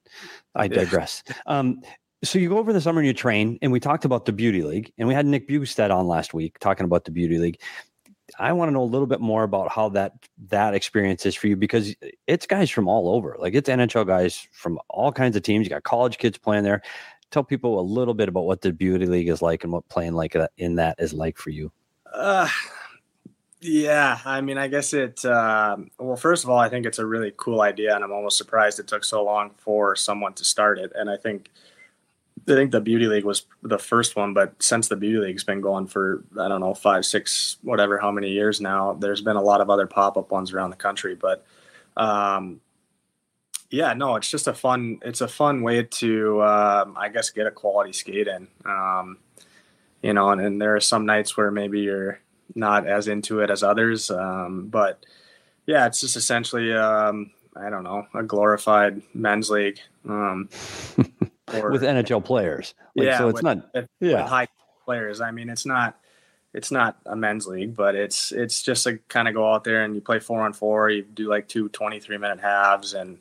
I 0.55 0.67
digress. 0.67 1.23
um, 1.45 1.81
so 2.23 2.39
you 2.39 2.49
go 2.49 2.57
over 2.57 2.73
the 2.73 2.81
summer 2.81 2.99
and 2.99 3.07
you 3.07 3.13
train, 3.13 3.59
and 3.61 3.71
we 3.71 3.79
talked 3.79 4.05
about 4.05 4.25
the 4.25 4.31
Beauty 4.31 4.63
League, 4.63 4.93
and 4.97 5.07
we 5.07 5.13
had 5.13 5.25
Nick 5.25 5.47
Bjugstad 5.47 5.93
on 5.93 6.07
last 6.07 6.33
week 6.33 6.57
talking 6.59 6.85
about 6.85 7.05
the 7.05 7.11
Beauty 7.11 7.37
League. 7.37 7.61
I 8.39 8.53
want 8.53 8.69
to 8.69 8.73
know 8.73 8.83
a 8.83 8.85
little 8.85 9.07
bit 9.07 9.21
more 9.21 9.43
about 9.43 9.71
how 9.71 9.89
that 9.89 10.13
that 10.49 10.73
experience 10.73 11.25
is 11.25 11.35
for 11.35 11.47
you 11.47 11.55
because 11.55 11.95
it's 12.27 12.45
guys 12.45 12.69
from 12.69 12.87
all 12.87 13.09
over. 13.09 13.37
Like 13.39 13.55
it's 13.55 13.69
NHL 13.69 14.07
guys 14.07 14.47
from 14.51 14.79
all 14.89 15.11
kinds 15.11 15.35
of 15.35 15.43
teams. 15.43 15.65
You 15.65 15.69
got 15.69 15.83
college 15.83 16.17
kids 16.17 16.37
playing 16.37 16.63
there 16.63 16.81
tell 17.31 17.43
people 17.43 17.79
a 17.79 17.81
little 17.81 18.13
bit 18.13 18.29
about 18.29 18.45
what 18.45 18.61
the 18.61 18.71
beauty 18.71 19.05
league 19.05 19.29
is 19.29 19.41
like 19.41 19.63
and 19.63 19.73
what 19.73 19.87
playing 19.89 20.13
like 20.13 20.35
in 20.57 20.75
that 20.75 20.95
is 20.97 21.13
like 21.13 21.37
for 21.37 21.49
you. 21.49 21.71
Uh, 22.13 22.47
yeah, 23.59 24.19
I 24.23 24.41
mean, 24.41 24.57
I 24.57 24.67
guess 24.67 24.93
it. 24.93 25.23
Uh, 25.25 25.77
well, 25.99 26.15
first 26.15 26.43
of 26.43 26.49
all, 26.49 26.59
I 26.59 26.69
think 26.69 26.85
it's 26.85 26.99
a 26.99 27.05
really 27.05 27.33
cool 27.37 27.61
idea, 27.61 27.95
and 27.95 28.03
I'm 28.03 28.11
almost 28.11 28.37
surprised 28.37 28.79
it 28.79 28.87
took 28.87 29.03
so 29.03 29.23
long 29.23 29.51
for 29.57 29.95
someone 29.95 30.33
to 30.33 30.45
start 30.45 30.77
it. 30.79 30.91
And 30.95 31.09
I 31.09 31.17
think, 31.17 31.49
I 32.47 32.53
think 32.53 32.71
the 32.71 32.81
beauty 32.81 33.07
league 33.07 33.25
was 33.25 33.45
the 33.63 33.79
first 33.79 34.15
one, 34.15 34.33
but 34.33 34.61
since 34.61 34.87
the 34.87 34.95
beauty 34.95 35.17
league's 35.17 35.43
been 35.43 35.61
going 35.61 35.87
for 35.87 36.23
I 36.39 36.47
don't 36.47 36.61
know 36.61 36.75
five, 36.75 37.05
six, 37.05 37.57
whatever, 37.63 37.97
how 37.97 38.11
many 38.11 38.29
years 38.29 38.61
now, 38.61 38.93
there's 38.93 39.21
been 39.21 39.35
a 39.35 39.41
lot 39.41 39.59
of 39.59 39.69
other 39.69 39.87
pop 39.87 40.17
up 40.17 40.31
ones 40.31 40.53
around 40.53 40.69
the 40.69 40.75
country. 40.75 41.15
But 41.15 41.43
um, 41.97 42.61
yeah, 43.69 43.93
no, 43.93 44.15
it's 44.15 44.29
just 44.29 44.47
a 44.47 44.53
fun. 44.53 44.99
It's 45.03 45.21
a 45.21 45.27
fun 45.27 45.61
way 45.61 45.83
to, 45.83 46.41
um, 46.43 46.95
I 46.97 47.09
guess, 47.09 47.29
get 47.29 47.47
a 47.47 47.51
quality 47.51 47.93
skate 47.93 48.27
in. 48.27 48.47
Um, 48.65 49.17
you 50.01 50.13
know, 50.13 50.29
and, 50.29 50.39
and, 50.39 50.61
there 50.61 50.75
are 50.75 50.79
some 50.79 51.05
nights 51.05 51.35
where 51.35 51.51
maybe 51.51 51.81
you're 51.81 52.19
not 52.55 52.87
as 52.87 53.07
into 53.07 53.39
it 53.41 53.49
as 53.49 53.63
others, 53.63 54.09
um, 54.11 54.67
but 54.67 55.05
yeah, 55.65 55.85
it's 55.87 55.99
just 56.01 56.15
essentially, 56.15 56.73
um, 56.73 57.31
I 57.55 57.69
don't 57.69 57.83
know, 57.83 58.07
a 58.13 58.23
glorified 58.23 59.01
men's 59.13 59.49
league 59.49 59.79
um, 60.07 60.49
or, 61.53 61.71
with 61.71 61.81
NHL 61.81 62.23
players. 62.23 62.73
Like, 62.95 63.07
yeah, 63.07 63.17
so 63.17 63.29
it's 63.29 63.37
with, 63.37 63.43
not 63.43 63.73
with, 63.73 63.87
yeah 63.99 64.21
with 64.21 64.29
high 64.29 64.47
players. 64.85 65.19
I 65.19 65.31
mean, 65.31 65.49
it's 65.49 65.65
not 65.65 65.99
it's 66.53 66.71
not 66.71 66.97
a 67.05 67.15
men's 67.15 67.47
league, 67.47 67.75
but 67.75 67.95
it's 67.95 68.31
it's 68.31 68.63
just 68.63 68.83
to 68.85 68.97
kind 69.09 69.27
of 69.27 69.33
go 69.33 69.51
out 69.51 69.63
there 69.63 69.83
and 69.83 69.93
you 69.93 70.01
play 70.01 70.19
four 70.19 70.41
on 70.41 70.53
four. 70.53 70.89
You 70.89 71.03
do 71.03 71.27
like 71.27 71.47
two 71.47 71.69
23 71.69 72.17
minute 72.17 72.39
halves 72.39 72.93
and 72.93 73.17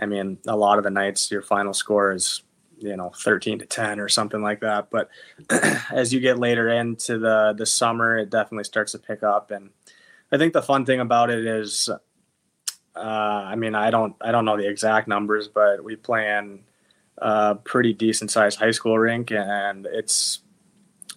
I 0.00 0.06
mean, 0.06 0.38
a 0.46 0.56
lot 0.56 0.78
of 0.78 0.84
the 0.84 0.90
nights 0.90 1.30
your 1.30 1.42
final 1.42 1.74
score 1.74 2.12
is, 2.12 2.42
you 2.78 2.96
know, 2.96 3.10
13 3.10 3.60
to 3.60 3.66
10 3.66 4.00
or 4.00 4.08
something 4.08 4.42
like 4.42 4.60
that. 4.60 4.88
But 4.90 5.08
as 5.92 6.12
you 6.12 6.20
get 6.20 6.38
later 6.38 6.68
into 6.68 7.18
the 7.18 7.54
the 7.56 7.66
summer, 7.66 8.18
it 8.18 8.30
definitely 8.30 8.64
starts 8.64 8.92
to 8.92 8.98
pick 8.98 9.22
up. 9.22 9.50
And 9.50 9.70
I 10.32 10.38
think 10.38 10.52
the 10.52 10.62
fun 10.62 10.84
thing 10.84 11.00
about 11.00 11.30
it 11.30 11.46
is, 11.46 11.88
uh, 12.96 12.98
I 12.98 13.54
mean, 13.56 13.74
I 13.74 13.90
don't 13.90 14.16
I 14.20 14.32
don't 14.32 14.44
know 14.44 14.56
the 14.56 14.68
exact 14.68 15.08
numbers, 15.08 15.48
but 15.48 15.82
we 15.82 15.96
play 15.96 16.36
in 16.36 16.64
a 17.18 17.54
pretty 17.54 17.92
decent 17.92 18.30
sized 18.30 18.58
high 18.58 18.72
school 18.72 18.98
rink, 18.98 19.30
and 19.30 19.86
it's 19.86 20.40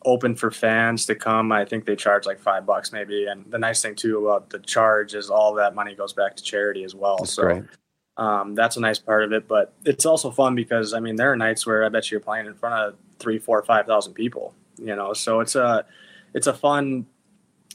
open 0.06 0.36
for 0.36 0.52
fans 0.52 1.06
to 1.06 1.16
come. 1.16 1.52
I 1.52 1.66
think 1.66 1.86
they 1.86 1.96
charge 1.96 2.26
like 2.26 2.40
five 2.40 2.66
bucks 2.66 2.92
maybe. 2.92 3.26
And 3.26 3.52
the 3.52 3.60
nice 3.60 3.82
thing 3.82 3.96
too 3.96 4.26
about 4.26 4.50
the 4.50 4.60
charge 4.60 5.14
is 5.14 5.30
all 5.30 5.54
that 5.56 5.76
money 5.76 5.96
goes 5.96 6.14
back 6.14 6.36
to 6.38 6.44
charity 6.44 6.84
as 6.84 6.96
well. 6.96 7.18
That's 7.18 7.34
so 7.34 7.44
great. 7.44 7.64
Um, 8.18 8.56
that's 8.56 8.78
a 8.78 8.80
nice 8.80 8.98
part 8.98 9.24
of 9.24 9.32
it, 9.32 9.48
but 9.48 9.74
it's 9.86 10.06
also 10.06 10.32
fun 10.32 10.56
because 10.56 10.94
I 10.94 11.00
mean 11.00 11.16
there 11.16 11.32
are 11.32 11.36
nights 11.36 11.66
where 11.66 11.86
I 11.86 11.90
bet 11.90 12.10
you're 12.10 12.20
playing 12.20 12.48
in 12.48 12.56
front 12.56 12.76
of 12.76 12.96
three, 13.20 13.38
four, 13.38 13.64
five 13.64 13.86
thousand 13.86 14.14
people. 14.14 14.54
You 14.78 14.96
know, 14.96 15.14
so 15.14 15.40
it's 15.40 15.56
a 15.56 15.86
it's 16.34 16.48
a 16.48 16.54
fun 16.54 17.06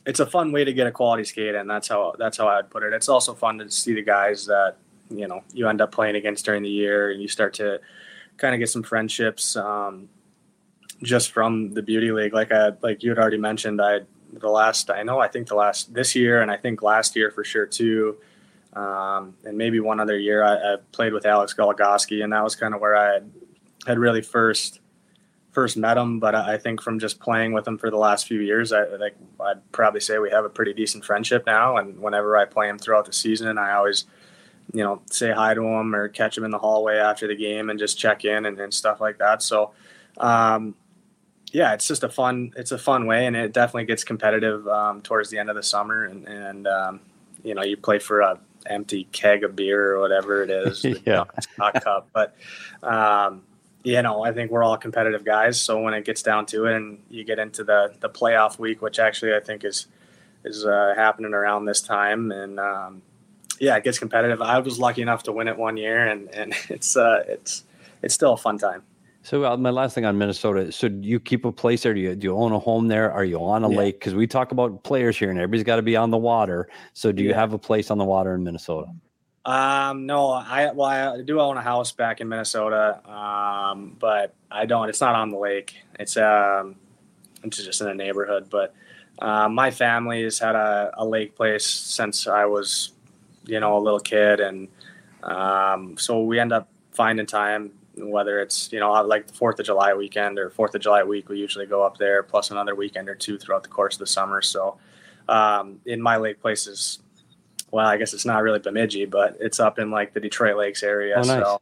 it's 0.05 0.21
a 0.21 0.27
fun 0.27 0.53
way 0.53 0.65
to 0.65 0.73
get 0.73 0.87
a 0.87 0.91
quality 0.91 1.25
skate, 1.25 1.55
and 1.55 1.71
that's 1.71 1.89
how 1.89 2.15
that's 2.19 2.39
how 2.39 2.49
I 2.49 2.57
would 2.57 2.71
put 2.71 2.83
it. 2.83 2.93
It's 2.93 3.09
also 3.09 3.35
fun 3.35 3.59
to 3.59 3.71
see 3.71 3.95
the 3.95 4.03
guys 4.03 4.47
that 4.47 4.77
you 5.11 5.29
know 5.29 5.43
you 5.53 5.69
end 5.69 5.81
up 5.81 5.93
playing 5.93 6.17
against 6.17 6.45
during 6.45 6.63
the 6.63 6.71
year, 6.71 7.11
and 7.11 7.23
you 7.23 7.29
start 7.29 7.55
to 7.55 7.81
kind 8.37 8.55
of 8.55 8.59
get 8.59 8.69
some 8.69 8.83
friendships 8.83 9.57
um, 9.57 10.09
just 11.03 11.31
from 11.31 11.75
the 11.75 11.83
beauty 11.83 12.11
league. 12.11 12.33
Like 12.33 12.51
I 12.51 12.73
like 12.83 13.03
you 13.03 13.11
had 13.11 13.19
already 13.19 13.39
mentioned, 13.39 13.81
I 13.81 14.01
the 14.33 14.49
last 14.49 14.91
I 14.91 15.05
know 15.05 15.21
I 15.21 15.29
think 15.29 15.47
the 15.47 15.55
last 15.55 15.95
this 15.95 16.17
year, 16.17 16.43
and 16.43 16.51
I 16.51 16.57
think 16.57 16.83
last 16.83 17.15
year 17.15 17.31
for 17.31 17.45
sure 17.45 17.67
too 17.67 18.17
um, 18.75 19.35
and 19.45 19.59
maybe 19.59 19.81
one 19.81 20.01
other 20.01 20.19
year 20.19 20.43
I, 20.43 20.75
I, 20.75 20.77
played 20.93 21.13
with 21.13 21.27
Alex 21.27 21.55
Goligoski, 21.55 22.25
and 22.25 22.33
that 22.33 22.43
was 22.43 22.57
kind 22.57 22.75
of 22.75 22.81
where 22.81 22.97
I 22.97 23.15
had, 23.15 23.31
had 23.87 23.99
really 23.99 24.23
first 24.23 24.81
first 25.51 25.77
met 25.77 25.99
him. 25.99 26.19
But 26.19 26.35
I 26.35 26.57
think 26.57 26.81
from 26.81 26.99
just 26.99 27.21
playing 27.21 27.53
with 27.53 27.69
him 27.69 27.77
for 27.77 27.91
the 27.91 27.99
last 27.99 28.27
few 28.27 28.41
years, 28.41 28.73
I 28.73 28.85
like 28.97 29.15
I'd 29.41 29.73
probably 29.73 30.01
say 30.01 30.19
we 30.19 30.31
have 30.31 30.47
a 30.47 30.49
pretty 30.49 30.73
decent 30.73 31.05
friendship 31.05 31.45
now. 31.45 31.77
And 31.77 31.99
whenever 31.99 32.37
I 32.37 32.47
play 32.47 32.69
him 32.69 32.79
throughout 32.79 33.05
the 33.05 33.13
season, 33.13 33.59
I 33.59 33.73
always 33.73 34.07
you 34.73 34.83
know 34.83 35.03
say 35.11 35.33
hi 35.33 35.53
to 35.53 35.63
him 35.63 35.95
or 35.95 36.09
catch 36.09 36.39
him 36.39 36.45
in 36.45 36.51
the 36.51 36.59
hallway 36.59 36.97
after 36.97 37.27
the 37.27 37.37
game 37.37 37.69
and 37.69 37.79
just 37.79 37.99
check 37.99 38.25
in 38.25 38.47
and, 38.47 38.59
and 38.59 38.73
stuff 38.73 39.01
like 39.01 39.19
that. 39.19 39.43
So. 39.43 39.73
Um, 40.19 40.75
yeah, 41.55 41.75
it's 41.75 41.87
just 41.87 42.03
a 42.03 42.09
fun. 42.09 42.55
It's 42.57 42.73
a 42.73 42.79
fun 42.79 43.05
way, 43.05 43.27
and 43.27 43.37
it 43.37 43.53
definitely 43.53 43.85
gets 43.85 44.05
competitive 44.05 44.67
um, 44.69 45.03
towards 45.03 45.29
the 45.29 45.39
end 45.39 45.51
of 45.51 45.57
the 45.57 45.63
summer. 45.63 46.05
And, 46.05 46.27
and 46.27 46.67
um, 46.67 47.01
you 47.45 47.55
know, 47.55 47.63
you 47.63 47.77
play 47.77 47.99
for 47.99 48.21
a 48.21 48.39
empty 48.67 49.05
keg 49.13 49.45
of 49.45 49.57
beer 49.57 49.95
or 49.95 50.01
whatever 50.01 50.43
it 50.43 50.51
is, 50.51 50.85
yeah, 51.07 51.25
hot 51.59 51.83
cup. 51.83 52.09
But 52.13 52.35
um, 52.83 53.43
you 53.85 54.01
know, 54.03 54.25
I 54.25 54.33
think 54.33 54.51
we're 54.51 54.63
all 54.63 54.77
competitive 54.77 55.25
guys. 55.25 55.61
So 55.61 55.81
when 55.81 55.95
it 55.95 56.05
gets 56.05 56.23
down 56.23 56.47
to 56.47 56.67
it, 56.67 56.77
and 56.77 56.99
you 57.11 57.25
get 57.25 57.39
into 57.39 57.65
the 57.65 57.95
the 58.01 58.09
playoff 58.09 58.59
week, 58.59 58.83
which 58.83 58.99
actually 58.99 59.35
I 59.35 59.41
think 59.41 59.65
is 59.65 59.87
is 60.45 60.65
uh, 60.65 60.95
happening 60.97 61.35
around 61.35 61.65
this 61.65 61.81
time, 61.81 62.33
and 62.33 62.59
um, 62.59 63.03
yeah, 63.59 63.77
it 63.77 63.85
gets 63.85 63.99
competitive. 63.99 64.43
I 64.43 64.59
was 64.59 64.79
lucky 64.79 65.03
enough 65.03 65.23
to 65.25 65.33
win 65.33 65.49
it 65.49 65.57
one 65.57 65.77
year, 65.77 66.07
and 66.07 66.29
and 66.35 66.55
it's 66.69 66.97
uh, 66.97 67.25
it's 67.27 67.65
it's 68.03 68.15
still 68.15 68.35
a 68.35 68.39
fun 68.39 68.59
time. 68.59 68.83
So 69.23 69.45
uh, 69.45 69.57
my 69.57 69.71
last 69.71 69.95
thing 69.95 70.05
on 70.05 70.19
Minnesota. 70.19 70.73
So 70.73 70.89
do 70.89 71.09
you 71.09 71.21
keep 71.21 71.45
a 71.45 71.53
place 71.53 71.85
there? 71.85 71.95
Do 71.95 72.01
you 72.01 72.17
do 72.17 72.27
you 72.27 72.37
own 72.37 72.53
a 72.53 72.59
home 72.59 72.89
there? 72.89 73.11
Are 73.11 73.25
you 73.25 73.39
on 73.39 73.63
a 73.63 73.71
yeah. 73.71 73.79
lake? 73.79 74.01
Because 74.01 74.15
we 74.15 74.27
talk 74.27 74.51
about 74.51 74.83
players 74.83 75.17
here, 75.17 75.31
and 75.31 75.39
everybody's 75.39 75.65
got 75.65 75.77
to 75.77 75.83
be 75.83 75.97
on 75.97 76.11
the 76.11 76.19
water. 76.19 76.69
So 76.93 77.13
do 77.13 77.23
you 77.23 77.31
yeah. 77.31 77.37
have 77.37 77.53
a 77.53 77.59
place 77.59 77.91
on 77.91 77.99
the 77.99 78.05
water 78.05 78.35
in 78.35 78.43
Minnesota? 78.43 78.89
Um, 79.45 80.07
no, 80.07 80.31
I 80.31 80.73
well, 80.73 80.89
I 80.89 81.23
do 81.23 81.41
own 81.41 81.57
a 81.57 81.63
house 81.63 81.93
back 81.93 82.21
in 82.21 82.29
Minnesota, 82.29 83.01
um, 83.09 83.97
but 83.99 84.35
I 84.51 84.67
don't. 84.67 84.89
It's 84.89 85.01
not 85.01 85.15
on 85.15 85.31
the 85.31 85.39
lake. 85.39 85.77
It's 86.01 86.17
um, 86.17 86.77
it's 87.45 87.63
just 87.65 87.81
in 87.81 87.89
a 87.89 87.95
neighborhood. 87.95 88.49
But 88.51 88.75
uh, 89.21 89.49
my 89.49 89.71
family 89.71 90.25
has 90.25 90.41
had 90.41 90.57
a, 90.57 90.91
a 90.95 91.05
lake 91.05 91.37
place 91.37 91.67
since 91.67 92.27
I 92.27 92.45
was, 92.47 92.93
you 93.45 93.61
know, 93.61 93.79
a 93.79 93.81
little 93.81 94.01
kid, 94.01 94.41
and 94.41 94.67
um, 95.23 95.97
so 95.97 96.23
we 96.25 96.41
end 96.41 96.53
up 96.53 96.69
finding 96.91 97.27
time 97.27 97.73
whether 97.97 98.41
it's 98.41 98.73
you 98.73 98.81
know 98.81 98.93
like 99.03 99.27
the 99.27 99.35
Fourth 99.35 99.59
of 99.61 99.67
July 99.67 99.95
weekend 99.95 100.39
or 100.39 100.51
Fourth 100.51 100.75
of 100.75 100.81
July 100.81 101.03
week, 101.03 101.29
we 101.29 101.39
usually 101.39 101.67
go 101.67 101.83
up 101.83 101.99
there 101.99 102.23
plus 102.23 102.51
another 102.51 102.75
weekend 102.75 103.09
or 103.09 103.15
two 103.15 103.39
throughout 103.39 103.63
the 103.63 103.69
course 103.69 103.95
of 103.95 104.01
the 104.01 104.07
summer. 104.07 104.43
So 104.43 104.79
um, 105.29 105.81
in 105.87 106.01
my 106.01 106.17
lake 106.17 106.41
places, 106.41 107.01
well, 107.71 107.87
I 107.87 107.97
guess 107.97 108.15
it's 108.15 108.25
not 108.25 108.43
really 108.43 108.59
Bemidji, 108.59 109.07
but 109.07 109.37
it's 109.41 109.61
up 109.61 109.79
in 109.79 109.91
like 109.91 110.15
the 110.15 110.21
Detroit 110.21 110.57
Lakes 110.57 110.83
area. 110.83 111.15
Oh, 111.17 111.23
nice. 111.23 111.45
So 111.45 111.61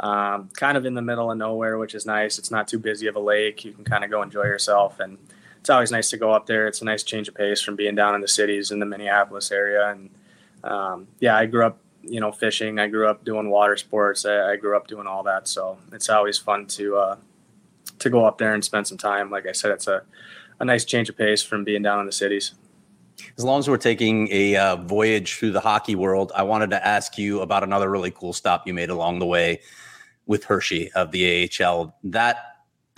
um, 0.00 0.48
kind 0.56 0.76
of 0.76 0.86
in 0.86 0.94
the 0.94 1.02
middle 1.02 1.30
of 1.30 1.38
nowhere, 1.38 1.78
which 1.78 1.94
is 1.94 2.06
nice. 2.06 2.38
It's 2.38 2.50
not 2.50 2.68
too 2.68 2.78
busy 2.78 3.06
of 3.06 3.16
a 3.16 3.20
lake. 3.20 3.64
You 3.64 3.72
can 3.72 3.84
kind 3.84 4.04
of 4.04 4.10
go 4.10 4.22
enjoy 4.22 4.44
yourself, 4.44 5.00
and 5.00 5.18
it's 5.60 5.70
always 5.70 5.90
nice 5.90 6.10
to 6.10 6.16
go 6.16 6.32
up 6.32 6.46
there. 6.46 6.66
It's 6.66 6.82
a 6.82 6.84
nice 6.84 7.02
change 7.02 7.28
of 7.28 7.34
pace 7.34 7.60
from 7.60 7.76
being 7.76 7.94
down 7.94 8.14
in 8.14 8.20
the 8.20 8.28
cities 8.28 8.70
in 8.70 8.78
the 8.78 8.86
Minneapolis 8.86 9.50
area 9.50 9.90
and 9.90 10.10
um, 10.64 11.08
yeah, 11.20 11.36
I 11.36 11.46
grew 11.46 11.64
up, 11.64 11.78
you 12.08 12.20
know, 12.20 12.32
fishing. 12.32 12.78
I 12.78 12.88
grew 12.88 13.08
up 13.08 13.24
doing 13.24 13.50
water 13.50 13.76
sports. 13.76 14.24
I, 14.24 14.52
I 14.52 14.56
grew 14.56 14.76
up 14.76 14.86
doing 14.86 15.06
all 15.06 15.22
that. 15.24 15.48
So 15.48 15.78
it's 15.92 16.08
always 16.08 16.38
fun 16.38 16.66
to 16.66 16.96
uh, 16.96 17.16
to 17.98 18.10
go 18.10 18.24
up 18.24 18.38
there 18.38 18.54
and 18.54 18.64
spend 18.64 18.86
some 18.86 18.98
time. 18.98 19.30
Like 19.30 19.46
I 19.46 19.52
said, 19.52 19.70
it's 19.70 19.86
a 19.86 20.02
a 20.60 20.64
nice 20.64 20.84
change 20.84 21.08
of 21.08 21.16
pace 21.16 21.42
from 21.42 21.64
being 21.64 21.82
down 21.82 22.00
in 22.00 22.06
the 22.06 22.12
cities. 22.12 22.54
As 23.36 23.44
long 23.44 23.58
as 23.58 23.68
we're 23.68 23.76
taking 23.76 24.28
a 24.30 24.56
uh, 24.56 24.76
voyage 24.76 25.34
through 25.34 25.52
the 25.52 25.60
hockey 25.60 25.94
world, 25.94 26.32
I 26.34 26.42
wanted 26.42 26.70
to 26.70 26.86
ask 26.86 27.18
you 27.18 27.40
about 27.40 27.62
another 27.64 27.90
really 27.90 28.10
cool 28.10 28.32
stop 28.32 28.66
you 28.66 28.74
made 28.74 28.90
along 28.90 29.18
the 29.18 29.26
way 29.26 29.60
with 30.26 30.44
Hershey 30.44 30.92
of 30.92 31.10
the 31.10 31.48
AHL. 31.60 31.96
That 32.04 32.47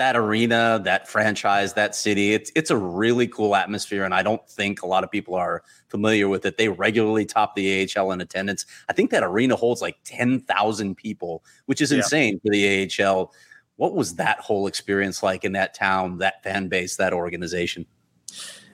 that 0.00 0.16
arena, 0.16 0.80
that 0.82 1.06
franchise, 1.06 1.74
that 1.74 1.94
city, 1.94 2.32
it's 2.32 2.50
it's 2.54 2.70
a 2.70 2.76
really 2.76 3.28
cool 3.28 3.54
atmosphere, 3.54 4.02
and 4.02 4.14
I 4.14 4.22
don't 4.22 4.48
think 4.48 4.80
a 4.80 4.86
lot 4.86 5.04
of 5.04 5.10
people 5.10 5.34
are 5.34 5.62
familiar 5.88 6.26
with 6.26 6.46
it. 6.46 6.56
They 6.56 6.70
regularly 6.70 7.26
top 7.26 7.54
the 7.54 7.86
AHL 7.94 8.10
in 8.12 8.22
attendance. 8.22 8.64
I 8.88 8.94
think 8.94 9.10
that 9.10 9.22
arena 9.22 9.56
holds 9.56 9.82
like 9.82 9.98
ten 10.04 10.40
thousand 10.40 10.94
people, 10.94 11.44
which 11.66 11.82
is 11.82 11.92
yeah. 11.92 11.98
insane 11.98 12.40
for 12.40 12.50
the 12.50 12.90
AHL. 12.98 13.30
What 13.76 13.94
was 13.94 14.14
that 14.14 14.40
whole 14.40 14.66
experience 14.66 15.22
like 15.22 15.44
in 15.44 15.52
that 15.52 15.74
town, 15.74 16.16
that 16.16 16.42
fan 16.42 16.68
base, 16.68 16.96
that 16.96 17.12
organization? 17.12 17.84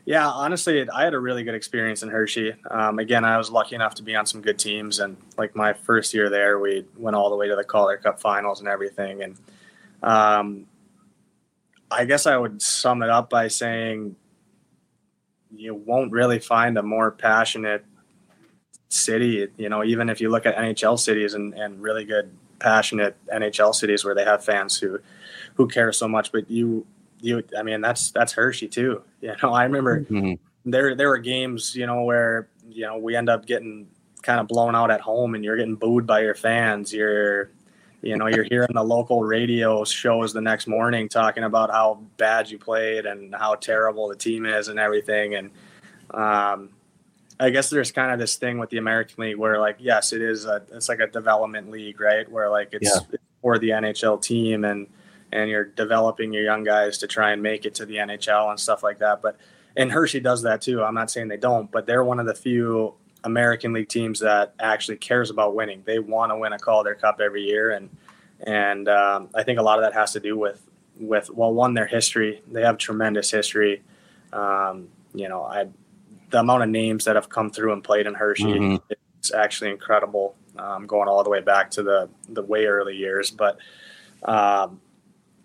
Yeah, 0.04 0.28
honestly, 0.28 0.88
I 0.88 1.02
had 1.02 1.14
a 1.14 1.18
really 1.18 1.42
good 1.42 1.56
experience 1.56 2.04
in 2.04 2.08
Hershey. 2.08 2.54
Um, 2.70 3.00
again, 3.00 3.24
I 3.24 3.36
was 3.36 3.50
lucky 3.50 3.74
enough 3.74 3.96
to 3.96 4.04
be 4.04 4.14
on 4.14 4.26
some 4.26 4.42
good 4.42 4.60
teams, 4.60 5.00
and 5.00 5.16
like 5.36 5.56
my 5.56 5.72
first 5.72 6.14
year 6.14 6.30
there, 6.30 6.60
we 6.60 6.84
went 6.96 7.16
all 7.16 7.30
the 7.30 7.36
way 7.36 7.48
to 7.48 7.56
the 7.56 7.64
Calder 7.64 7.96
Cup 7.96 8.20
finals 8.20 8.60
and 8.60 8.68
everything. 8.68 9.24
And 9.24 9.36
um, 10.04 10.66
I 11.90 12.04
guess 12.04 12.26
I 12.26 12.36
would 12.36 12.60
sum 12.60 13.02
it 13.02 13.10
up 13.10 13.30
by 13.30 13.48
saying 13.48 14.16
you 15.54 15.74
won't 15.74 16.12
really 16.12 16.38
find 16.38 16.76
a 16.76 16.82
more 16.82 17.10
passionate 17.10 17.84
city. 18.88 19.48
You 19.56 19.68
know, 19.68 19.84
even 19.84 20.08
if 20.08 20.20
you 20.20 20.30
look 20.30 20.46
at 20.46 20.56
NHL 20.56 20.98
cities 20.98 21.34
and, 21.34 21.54
and 21.54 21.80
really 21.80 22.04
good 22.04 22.30
passionate 22.58 23.16
NHL 23.32 23.74
cities 23.74 24.04
where 24.04 24.14
they 24.14 24.24
have 24.24 24.44
fans 24.44 24.78
who 24.78 25.00
who 25.54 25.68
care 25.68 25.92
so 25.92 26.08
much, 26.08 26.32
but 26.32 26.50
you 26.50 26.86
you 27.20 27.42
I 27.56 27.62
mean 27.62 27.80
that's 27.80 28.10
that's 28.10 28.32
Hershey 28.32 28.68
too. 28.68 29.02
You 29.20 29.34
know, 29.42 29.52
I 29.52 29.64
remember 29.64 30.02
mm-hmm. 30.02 30.34
there 30.70 30.94
there 30.94 31.08
were 31.08 31.18
games, 31.18 31.74
you 31.74 31.86
know, 31.86 32.02
where 32.02 32.48
you 32.68 32.82
know 32.82 32.98
we 32.98 33.16
end 33.16 33.28
up 33.28 33.46
getting 33.46 33.88
kind 34.22 34.40
of 34.40 34.48
blown 34.48 34.74
out 34.74 34.90
at 34.90 35.00
home 35.00 35.34
and 35.34 35.44
you're 35.44 35.56
getting 35.56 35.74
booed 35.76 36.06
by 36.06 36.20
your 36.20 36.34
fans. 36.34 36.92
You're 36.92 37.50
you 38.02 38.16
know, 38.16 38.26
you're 38.26 38.44
hearing 38.44 38.70
the 38.72 38.82
local 38.82 39.22
radio 39.22 39.84
shows 39.84 40.32
the 40.32 40.40
next 40.40 40.66
morning 40.66 41.08
talking 41.08 41.44
about 41.44 41.70
how 41.70 42.00
bad 42.16 42.50
you 42.50 42.58
played 42.58 43.06
and 43.06 43.34
how 43.34 43.54
terrible 43.54 44.08
the 44.08 44.16
team 44.16 44.46
is 44.46 44.68
and 44.68 44.78
everything. 44.78 45.34
And 45.34 45.50
um, 46.12 46.70
I 47.40 47.50
guess 47.50 47.70
there's 47.70 47.92
kind 47.92 48.12
of 48.12 48.18
this 48.18 48.36
thing 48.36 48.58
with 48.58 48.70
the 48.70 48.78
American 48.78 49.22
League 49.22 49.36
where, 49.36 49.58
like, 49.58 49.76
yes, 49.78 50.12
it 50.12 50.22
is 50.22 50.44
a, 50.44 50.62
it's 50.72 50.88
like 50.88 51.00
a 51.00 51.06
development 51.06 51.70
league, 51.70 52.00
right? 52.00 52.30
Where 52.30 52.50
like 52.50 52.70
it's, 52.72 52.88
yeah. 52.88 53.00
it's 53.12 53.22
for 53.42 53.58
the 53.58 53.70
NHL 53.70 54.20
team 54.22 54.64
and 54.64 54.86
and 55.32 55.50
you're 55.50 55.64
developing 55.64 56.32
your 56.32 56.44
young 56.44 56.64
guys 56.64 56.98
to 56.98 57.06
try 57.06 57.32
and 57.32 57.42
make 57.42 57.64
it 57.64 57.74
to 57.74 57.86
the 57.86 57.96
NHL 57.96 58.50
and 58.50 58.60
stuff 58.60 58.82
like 58.82 59.00
that. 59.00 59.20
But 59.22 59.36
and 59.76 59.92
Hershey 59.92 60.20
does 60.20 60.42
that 60.42 60.62
too. 60.62 60.82
I'm 60.82 60.94
not 60.94 61.10
saying 61.10 61.28
they 61.28 61.36
don't, 61.36 61.70
but 61.70 61.86
they're 61.86 62.04
one 62.04 62.20
of 62.20 62.26
the 62.26 62.34
few 62.34 62.94
American 63.26 63.72
League 63.72 63.88
teams 63.88 64.20
that 64.20 64.54
actually 64.60 64.96
cares 64.96 65.30
about 65.30 65.54
winning. 65.54 65.82
They 65.84 65.98
want 65.98 66.30
to 66.30 66.38
win 66.38 66.52
a 66.52 66.58
Calder 66.58 66.94
Cup 66.94 67.20
every 67.20 67.42
year, 67.42 67.72
and 67.72 67.90
and 68.40 68.88
um, 68.88 69.28
I 69.34 69.42
think 69.42 69.58
a 69.58 69.62
lot 69.62 69.78
of 69.78 69.84
that 69.84 69.92
has 69.92 70.12
to 70.12 70.20
do 70.20 70.38
with 70.38 70.62
with 70.98 71.28
well, 71.30 71.52
one 71.52 71.74
their 71.74 71.86
history. 71.86 72.40
They 72.50 72.62
have 72.62 72.78
tremendous 72.78 73.30
history. 73.30 73.82
Um, 74.32 74.88
you 75.12 75.28
know, 75.28 75.42
I 75.42 75.66
the 76.30 76.38
amount 76.38 76.62
of 76.62 76.68
names 76.68 77.04
that 77.04 77.16
have 77.16 77.28
come 77.28 77.50
through 77.50 77.72
and 77.72 77.82
played 77.82 78.06
in 78.06 78.14
Hershey 78.14 78.44
mm-hmm. 78.44 78.92
it's 79.18 79.32
actually 79.32 79.70
incredible. 79.70 80.36
Um, 80.56 80.86
going 80.86 81.06
all 81.06 81.22
the 81.22 81.28
way 81.28 81.40
back 81.40 81.72
to 81.72 81.82
the 81.82 82.08
the 82.28 82.42
way 82.42 82.64
early 82.64 82.96
years, 82.96 83.30
but 83.30 83.58
um, 84.22 84.80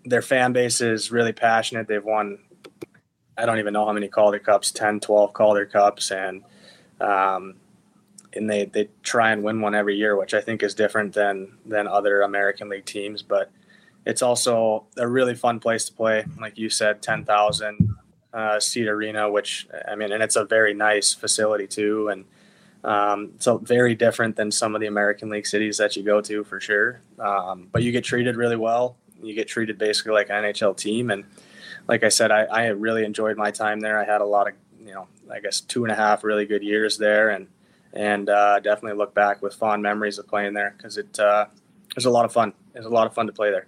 their 0.06 0.22
fan 0.22 0.54
base 0.54 0.82
is 0.82 1.12
really 1.12 1.34
passionate. 1.34 1.88
They've 1.88 2.04
won 2.04 2.38
I 3.38 3.46
don't 3.46 3.58
even 3.58 3.74
know 3.74 3.86
how 3.86 3.94
many 3.94 4.08
Calder 4.08 4.40
Cups, 4.40 4.72
10, 4.72 5.00
12 5.00 5.34
Calder 5.34 5.66
Cups, 5.66 6.12
and 6.12 6.44
um, 7.00 7.56
and 8.34 8.50
they 8.50 8.66
they 8.66 8.90
try 9.04 9.32
and 9.32 9.44
win 9.44 9.62
one 9.62 9.76
every 9.76 9.96
year, 9.96 10.16
which 10.16 10.34
I 10.34 10.42
think 10.42 10.64
is 10.64 10.74
different 10.74 11.14
than 11.14 11.58
than 11.66 11.88
other 11.88 12.22
American 12.22 12.70
League 12.70 12.86
teams. 12.86 13.22
But 13.22 13.52
it's 14.06 14.22
also 14.22 14.86
a 14.98 15.08
really 15.08 15.36
fun 15.36 15.60
place 15.60 15.86
to 15.86 15.94
play. 15.94 16.26
Like 16.40 16.58
you 16.58 16.70
said, 16.70 17.02
ten 17.02 17.26
thousand 17.26 17.96
uh, 18.34 18.60
seat 18.60 18.88
arena, 18.88 19.30
which 19.30 19.68
I 19.88 19.96
mean, 19.96 20.12
and 20.12 20.24
it's 20.24 20.36
a 20.36 20.46
very 20.46 20.74
nice 20.74 21.14
facility 21.14 21.68
too, 21.68 22.10
and 22.10 22.26
um, 22.84 23.34
so 23.40 23.58
very 23.58 23.94
different 23.96 24.36
than 24.36 24.52
some 24.52 24.76
of 24.76 24.82
the 24.82 24.88
American 24.88 25.30
League 25.30 25.46
cities 25.46 25.78
that 25.78 25.96
you 25.96 26.04
go 26.04 26.22
to 26.22 26.44
for 26.44 26.60
sure. 26.60 27.02
Um, 27.20 27.68
but 27.72 27.84
you 27.84 27.92
get 27.92 28.04
treated 28.04 28.36
really 28.36 28.56
well. 28.56 28.98
You 29.22 29.36
get 29.36 29.48
treated 29.48 29.78
basically 29.78 30.14
like 30.14 30.30
an 30.30 30.44
NHL 30.44 30.76
team, 30.76 31.12
and 31.12 31.26
like 31.88 32.04
I 32.04 32.10
said, 32.10 32.32
I, 32.32 32.44
I 32.46 32.68
really 32.68 33.04
enjoyed 33.04 33.38
my 33.38 33.52
time 33.52 33.82
there. 33.82 34.00
I 34.00 34.06
had 34.06 34.22
a 34.22 34.26
lot 34.26 34.48
of 34.48 34.54
you 34.84 34.94
know, 34.94 35.08
I 35.32 35.40
guess 35.40 35.62
two 35.62 35.84
and 35.84 35.92
a 35.92 35.96
half 35.96 36.24
really 36.24 36.46
good 36.46 36.64
years 36.64 36.98
there, 36.98 37.30
and 37.30 37.48
and 37.94 38.30
uh, 38.30 38.60
definitely 38.60 38.98
look 38.98 39.14
back 39.14 39.42
with 39.42 39.54
fond 39.54 39.82
memories 39.82 40.18
of 40.18 40.28
playing 40.28 40.54
there 40.54 40.74
because 40.78 40.98
it 40.98 41.20
uh, 41.20 41.46
was 41.96 42.06
a 42.06 42.10
lot 42.10 42.26
of 42.26 42.32
fun. 42.32 42.54
It 42.74 42.80
was 42.80 42.88
a 42.88 42.90
lot 42.90 43.08
of 43.08 43.14
fun 43.14 43.28
to 43.28 43.34
play 43.34 43.52
there. 43.52 43.68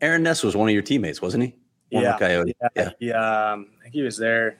Aaron 0.00 0.22
Ness 0.22 0.42
was 0.42 0.54
one 0.54 0.68
of 0.68 0.72
your 0.72 0.82
teammates, 0.82 1.20
wasn't 1.20 1.44
he? 1.44 1.54
yeah, 1.90 2.18
Coyote. 2.18 2.54
yeah, 2.76 2.90
yeah. 3.00 3.50
Um, 3.52 3.68
I 3.78 3.84
think 3.84 3.94
he 3.94 4.02
was 4.02 4.16
there. 4.16 4.58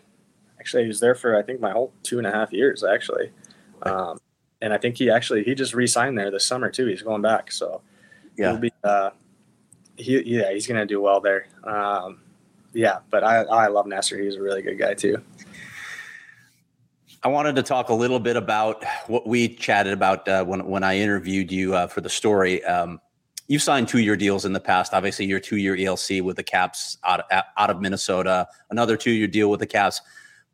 Actually, 0.59 0.85
he 0.85 0.89
was 0.89 1.01
there 1.01 1.15
for 1.15 1.37
I 1.37 1.43
think 1.43 1.61
my 1.61 1.71
whole 1.71 1.93
two 2.03 2.19
and 2.19 2.27
a 2.27 2.33
half 2.33 2.53
years 2.53 2.83
actually, 2.83 3.31
um, 3.83 4.19
and 4.61 4.73
I 4.73 4.79
think 4.79 4.97
he 4.97 5.11
actually 5.11 5.45
he 5.45 5.55
just 5.55 5.75
re-signed 5.75 6.19
there 6.19 6.31
this 6.31 6.45
summer 6.45 6.71
too. 6.71 6.87
He's 6.87 7.03
going 7.03 7.23
back, 7.23 7.53
so 7.53 7.83
yeah, 8.37 8.57
be, 8.57 8.73
uh, 8.83 9.11
he 9.97 10.21
yeah 10.23 10.53
he's 10.53 10.67
gonna 10.67 10.87
do 10.87 11.01
well 11.01 11.21
there. 11.21 11.47
Um, 11.65 12.21
yeah, 12.73 12.99
but 13.11 13.23
I 13.23 13.43
I 13.43 13.67
love 13.69 13.87
Nestor. 13.87 14.19
He's 14.19 14.37
a 14.37 14.43
really 14.43 14.63
good 14.63 14.79
guy 14.79 14.95
too. 14.95 15.23
I 17.29 17.31
wanted 17.31 17.57
to 17.57 17.63
talk 17.63 17.91
a 17.91 17.95
little 17.95 18.21
bit 18.21 18.37
about 18.39 18.83
what 19.07 19.27
we 19.27 19.55
chatted 19.55 19.93
about 19.93 20.27
uh, 20.27 20.47
when 20.47 20.65
when 20.65 20.83
I 20.83 20.97
interviewed 20.97 21.53
you 21.53 21.75
uh, 21.75 21.87
for 21.87 22.01
the 22.01 22.09
story. 22.09 22.65
Um, 22.65 23.03
you've 23.49 23.61
signed 23.61 23.87
two 23.87 23.99
year 23.99 24.17
deals 24.17 24.47
in 24.47 24.55
the 24.55 24.61
past. 24.61 24.95
Obviously, 24.95 25.27
your 25.27 25.39
two 25.39 25.59
year 25.59 25.77
ELC 25.77 26.23
with 26.23 26.37
the 26.37 26.43
Caps 26.43 26.97
out 27.05 27.21
of, 27.21 27.45
out 27.59 27.69
of 27.69 27.83
Minnesota, 27.83 28.49
another 28.71 28.97
two 28.97 29.11
year 29.11 29.27
deal 29.27 29.51
with 29.51 29.61
the 29.61 29.67
Caps. 29.67 30.01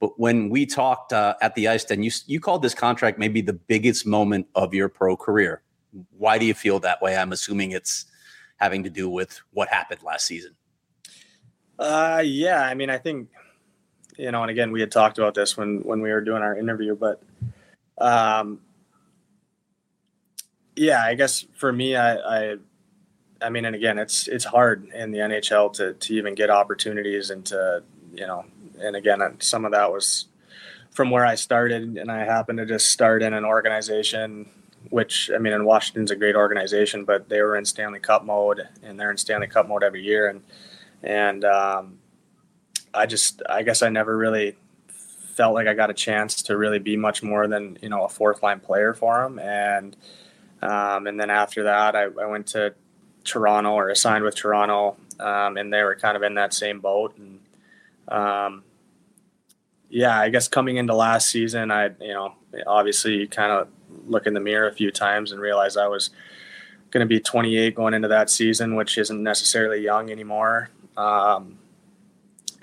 But 0.01 0.19
when 0.19 0.49
we 0.49 0.67
talked 0.67 1.13
uh, 1.13 1.37
at 1.41 1.55
the 1.55 1.69
ice 1.69 1.85
den 1.85 2.03
you 2.03 2.11
you 2.27 2.41
called 2.41 2.63
this 2.63 2.75
contract 2.75 3.21
maybe 3.21 3.41
the 3.41 3.53
biggest 3.53 4.05
moment 4.05 4.49
of 4.57 4.75
your 4.75 4.89
pro 4.89 5.17
career. 5.17 5.63
Why 6.19 6.39
do 6.39 6.45
you 6.45 6.55
feel 6.55 6.81
that 6.81 7.01
way? 7.01 7.17
I'm 7.17 7.31
assuming 7.31 7.71
it's 7.71 8.07
having 8.57 8.83
to 8.83 8.91
do 8.91 9.09
with 9.09 9.41
what 9.53 9.69
happened 9.69 10.03
last 10.03 10.27
season. 10.27 10.57
Uh, 11.79 12.21
yeah. 12.25 12.63
I 12.63 12.75
mean, 12.75 12.91
I 12.91 12.99
think 12.99 13.29
you 14.17 14.31
know, 14.31 14.43
and 14.43 14.51
again, 14.51 14.73
we 14.73 14.81
had 14.81 14.91
talked 14.91 15.19
about 15.19 15.35
this 15.35 15.57
when 15.57 15.81
when 15.81 16.01
we 16.01 16.11
were 16.11 16.21
doing 16.21 16.43
our 16.43 16.57
interview, 16.57 16.95
but 16.95 17.23
um, 17.99 18.61
yeah, 20.77 21.03
I 21.03 21.15
guess 21.15 21.45
for 21.55 21.73
me, 21.73 21.97
I, 21.97 22.17
I, 22.17 22.57
I 23.41 23.51
mean, 23.51 23.65
and 23.65 23.77
again, 23.77 23.99
it's 23.99 24.29
it's 24.29 24.45
hard 24.45 24.89
in 24.95 25.11
the 25.11 25.19
NHL 25.19 25.73
to 25.75 25.95
to 25.95 26.15
even 26.15 26.35
get 26.35 26.51
opportunities 26.51 27.31
and 27.31 27.45
to 27.47 27.83
you 28.13 28.27
know, 28.27 28.45
and 28.81 28.97
again, 28.97 29.21
some 29.41 29.65
of 29.65 29.73
that 29.73 29.93
was 29.93 30.27
from 30.91 31.11
where 31.11 31.27
I 31.27 31.35
started, 31.35 31.97
and 31.99 32.11
I 32.11 32.25
happened 32.25 32.59
to 32.59 32.67
just 32.67 32.91
start 32.91 33.23
in 33.23 33.35
an 33.35 33.45
organization 33.45 34.49
which 34.91 35.31
I 35.35 35.39
mean, 35.39 35.53
and 35.53 35.65
Washington's 35.65 36.11
a 36.11 36.17
great 36.17 36.37
organization, 36.37 37.05
but 37.05 37.29
they 37.29 37.41
were 37.43 37.57
in 37.57 37.65
Stanley 37.65 38.01
Cup 38.01 38.25
mode, 38.25 38.69
and 38.83 38.99
they're 38.99 39.11
in 39.11 39.17
Stanley 39.17 39.47
Cup 39.47 39.69
mode 39.69 39.83
every 39.83 40.03
year, 40.03 40.29
and 40.29 40.43
and 41.03 41.45
um, 41.45 41.99
I 42.95 43.07
just 43.07 43.43
I 43.49 43.63
guess 43.63 43.83
I 43.83 43.89
never 43.89 44.17
really 44.17 44.57
felt 45.35 45.55
like 45.55 45.67
I 45.67 45.75
got 45.75 45.91
a 45.91 45.95
chance 45.95 46.43
to 46.45 46.57
really 46.57 46.79
be 46.79 46.97
much 46.97 47.23
more 47.23 47.47
than 47.47 47.77
you 47.83 47.89
know 47.89 48.05
a 48.05 48.09
fourth 48.09 48.43
line 48.43 48.61
player 48.61 48.95
for 48.95 49.25
him 49.25 49.39
and 49.39 49.97
um, 50.63 51.07
and 51.07 51.19
then 51.19 51.31
after 51.31 51.65
that 51.65 51.95
I, 51.97 52.05
I, 52.05 52.27
went 52.27 52.47
to 52.49 52.75
Toronto 53.25 53.73
or 53.73 53.91
assigned 53.91 54.25
with 54.25 54.35
Toronto 54.35 54.97
um, 55.21 55.57
and 55.57 55.73
they 55.73 55.83
were 55.83 55.95
kind 55.97 56.17
of 56.17 56.23
in 56.23 56.35
that 56.35 56.55
same 56.55 56.81
boat. 56.81 57.19
And 57.19 57.41
um, 58.09 58.63
yeah 59.91 60.19
I 60.19 60.29
guess 60.29 60.49
coming 60.49 60.77
into 60.77 60.95
last 60.95 61.29
season 61.29 61.71
I 61.71 61.91
you 62.01 62.15
know 62.15 62.35
obviously 62.67 63.27
kind 63.27 63.53
of 63.53 63.69
look 64.07 64.27
in 64.27 64.35
the 64.35 64.41
mirror 64.41 64.69
a 64.69 64.73
few 64.73 64.91
times 64.91 65.33
and 65.33 65.41
realize 65.41 65.77
I 65.77 65.89
was 65.89 66.11
going 66.91 67.07
to 67.07 67.09
be 67.09 67.19
28 67.19 67.75
going 67.75 67.95
into 67.95 68.09
that 68.09 68.31
season 68.31 68.77
which 68.77 68.97
isn't 68.99 69.23
necessarily 69.23 69.83
young 69.83 70.11
anymore. 70.11 70.71
Um, 70.97 71.59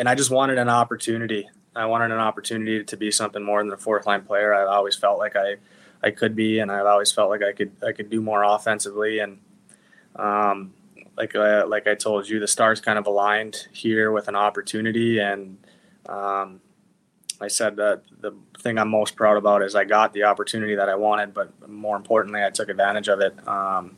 and 0.02 0.10
I 0.10 0.16
just 0.16 0.32
wanted 0.32 0.58
an 0.58 0.68
opportunity. 0.68 1.48
I 1.76 1.86
wanted 1.86 2.10
an 2.10 2.18
opportunity 2.18 2.84
to 2.84 2.98
be 2.98 3.12
something 3.12 3.44
more 3.44 3.64
than 3.64 3.72
a 3.72 3.78
fourth 3.78 4.08
line 4.08 4.24
player. 4.24 4.52
I've 4.52 4.68
always 4.68 4.96
felt 4.96 5.20
like 5.20 5.36
I, 5.36 5.58
I 6.02 6.10
could 6.10 6.36
be, 6.36 6.58
and 6.58 6.72
I've 6.72 6.88
always 6.88 7.12
felt 7.12 7.30
like 7.30 7.44
I 7.44 7.52
could 7.52 7.72
I 7.86 7.92
could 7.92 8.10
do 8.10 8.20
more 8.20 8.42
offensively. 8.42 9.20
And 9.20 9.38
um, 10.16 10.74
like 11.16 11.36
uh, 11.36 11.66
like 11.68 11.86
I 11.86 11.94
told 11.94 12.28
you, 12.28 12.40
the 12.40 12.48
stars 12.48 12.82
kind 12.82 12.98
of 12.98 13.06
aligned 13.06 13.68
here 13.72 14.12
with 14.12 14.28
an 14.28 14.36
opportunity, 14.36 15.20
and 15.20 15.60
um, 16.10 16.62
I 17.40 17.48
said 17.48 17.76
that 17.76 18.02
the 18.22 18.34
thing 18.58 18.80
I'm 18.80 18.90
most 18.90 19.16
proud 19.16 19.38
about 19.38 19.62
is 19.62 19.76
I 19.76 19.84
got 19.84 20.14
the 20.14 20.24
opportunity 20.24 20.74
that 20.74 20.90
I 20.90 20.96
wanted, 20.96 21.32
but 21.32 21.70
more 21.70 21.96
importantly, 21.96 22.44
I 22.44 22.50
took 22.50 22.70
advantage 22.70 23.08
of 23.08 23.20
it. 23.20 23.48
Um, 23.48 23.98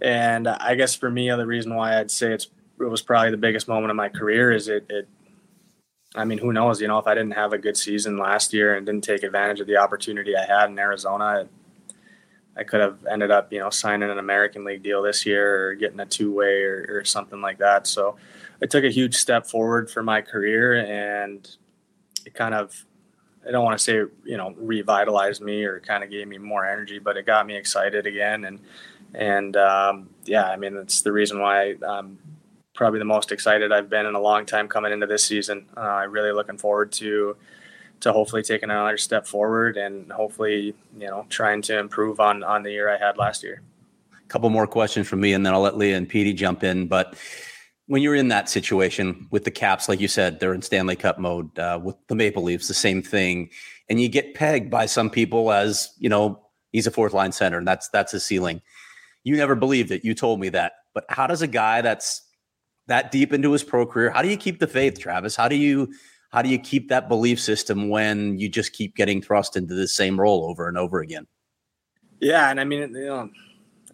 and 0.00 0.46
I 0.46 0.76
guess 0.76 0.94
for 0.94 1.10
me, 1.10 1.30
the 1.30 1.46
reason 1.46 1.74
why 1.74 1.98
I'd 1.98 2.12
say 2.12 2.32
it's 2.32 2.46
it 2.46 2.61
was 2.88 3.02
probably 3.02 3.30
the 3.30 3.36
biggest 3.36 3.68
moment 3.68 3.90
of 3.90 3.96
my 3.96 4.08
career 4.08 4.52
is 4.52 4.68
it, 4.68 4.86
it 4.88 5.08
I 6.14 6.24
mean, 6.24 6.38
who 6.38 6.52
knows? 6.52 6.80
You 6.80 6.88
know, 6.88 6.98
if 6.98 7.06
I 7.06 7.14
didn't 7.14 7.34
have 7.34 7.52
a 7.52 7.58
good 7.58 7.76
season 7.76 8.18
last 8.18 8.52
year 8.52 8.74
and 8.74 8.84
didn't 8.84 9.04
take 9.04 9.22
advantage 9.22 9.60
of 9.60 9.66
the 9.66 9.78
opportunity 9.78 10.36
I 10.36 10.44
had 10.44 10.68
in 10.68 10.78
Arizona, 10.78 11.48
I 12.56 12.64
could 12.64 12.80
have 12.80 13.06
ended 13.10 13.30
up, 13.30 13.50
you 13.52 13.60
know, 13.60 13.70
signing 13.70 14.10
an 14.10 14.18
American 14.18 14.64
League 14.64 14.82
deal 14.82 15.02
this 15.02 15.24
year 15.24 15.68
or 15.68 15.74
getting 15.74 16.00
a 16.00 16.06
two 16.06 16.32
way 16.32 16.62
or, 16.64 16.86
or, 16.88 17.04
something 17.04 17.40
like 17.40 17.58
that. 17.58 17.86
So 17.86 18.16
I 18.62 18.66
took 18.66 18.84
a 18.84 18.90
huge 18.90 19.14
step 19.14 19.46
forward 19.46 19.90
for 19.90 20.02
my 20.02 20.20
career 20.20 20.74
and 20.74 21.48
it 22.26 22.34
kind 22.34 22.54
of, 22.54 22.84
I 23.46 23.50
don't 23.50 23.64
want 23.64 23.78
to 23.78 23.82
say, 23.82 23.94
you 24.24 24.36
know, 24.36 24.54
revitalized 24.58 25.40
me 25.40 25.64
or 25.64 25.80
kind 25.80 26.04
of 26.04 26.10
gave 26.10 26.28
me 26.28 26.36
more 26.36 26.66
energy, 26.66 26.98
but 26.98 27.16
it 27.16 27.24
got 27.24 27.46
me 27.46 27.56
excited 27.56 28.06
again. 28.06 28.44
And, 28.44 28.60
and 29.14 29.56
um, 29.56 30.10
yeah, 30.26 30.44
I 30.44 30.56
mean, 30.56 30.74
that's 30.74 31.00
the 31.00 31.12
reason 31.12 31.40
why 31.40 31.76
I'm 31.82 32.18
probably 32.74 32.98
the 32.98 33.04
most 33.04 33.32
excited 33.32 33.72
I've 33.72 33.90
been 33.90 34.06
in 34.06 34.14
a 34.14 34.20
long 34.20 34.46
time 34.46 34.68
coming 34.68 34.92
into 34.92 35.06
this 35.06 35.24
season. 35.24 35.66
Uh, 35.76 35.80
I'm 35.80 36.12
really 36.12 36.32
looking 36.32 36.58
forward 36.58 36.92
to 36.92 37.36
to 38.00 38.12
hopefully 38.12 38.42
taking 38.42 38.68
another 38.68 38.98
step 38.98 39.28
forward 39.28 39.76
and 39.76 40.10
hopefully 40.10 40.74
you 40.98 41.06
know 41.06 41.24
trying 41.28 41.62
to 41.62 41.78
improve 41.78 42.18
on 42.18 42.42
on 42.42 42.62
the 42.62 42.70
year 42.70 42.88
I 42.88 42.98
had 42.98 43.16
last 43.16 43.42
year. 43.42 43.62
A 44.12 44.28
couple 44.28 44.50
more 44.50 44.66
questions 44.66 45.06
from 45.06 45.20
me, 45.20 45.32
and 45.34 45.44
then 45.44 45.52
I'll 45.52 45.60
let 45.60 45.76
Leah 45.76 45.96
and 45.96 46.08
Petey 46.08 46.32
jump 46.32 46.64
in. 46.64 46.86
But 46.86 47.16
when 47.86 48.02
you're 48.02 48.14
in 48.14 48.28
that 48.28 48.48
situation 48.48 49.26
with 49.30 49.44
the 49.44 49.50
Caps, 49.50 49.88
like 49.88 50.00
you 50.00 50.08
said, 50.08 50.40
they're 50.40 50.54
in 50.54 50.62
Stanley 50.62 50.96
Cup 50.96 51.18
mode. 51.18 51.56
Uh, 51.58 51.78
with 51.82 51.96
the 52.08 52.14
Maple 52.14 52.42
Leafs, 52.42 52.68
the 52.68 52.74
same 52.74 53.02
thing, 53.02 53.50
and 53.88 54.00
you 54.00 54.08
get 54.08 54.34
pegged 54.34 54.70
by 54.70 54.86
some 54.86 55.10
people 55.10 55.52
as 55.52 55.94
you 55.98 56.08
know 56.08 56.40
he's 56.72 56.86
a 56.86 56.90
fourth 56.90 57.12
line 57.12 57.32
center, 57.32 57.58
and 57.58 57.68
that's 57.68 57.88
that's 57.90 58.12
his 58.12 58.24
ceiling. 58.24 58.62
You 59.24 59.36
never 59.36 59.54
believed 59.54 59.92
it. 59.92 60.04
You 60.04 60.14
told 60.14 60.40
me 60.40 60.48
that. 60.48 60.72
But 60.94 61.04
how 61.08 61.26
does 61.26 61.42
a 61.42 61.46
guy 61.46 61.80
that's 61.80 62.22
that 62.92 63.10
deep 63.10 63.32
into 63.32 63.50
his 63.50 63.64
pro 63.64 63.86
career, 63.86 64.10
how 64.10 64.20
do 64.20 64.28
you 64.28 64.36
keep 64.36 64.60
the 64.60 64.66
faith, 64.66 64.98
Travis? 64.98 65.34
How 65.34 65.48
do 65.48 65.56
you 65.56 65.92
how 66.30 66.42
do 66.42 66.50
you 66.50 66.58
keep 66.58 66.88
that 66.88 67.08
belief 67.08 67.40
system 67.40 67.88
when 67.88 68.38
you 68.38 68.48
just 68.48 68.72
keep 68.72 68.94
getting 68.94 69.22
thrust 69.22 69.56
into 69.56 69.74
the 69.74 69.88
same 69.88 70.20
role 70.20 70.44
over 70.44 70.68
and 70.68 70.76
over 70.76 71.00
again? 71.00 71.26
Yeah, 72.20 72.50
and 72.50 72.60
I 72.60 72.64
mean, 72.64 72.80
you 72.94 73.06
know, 73.06 73.30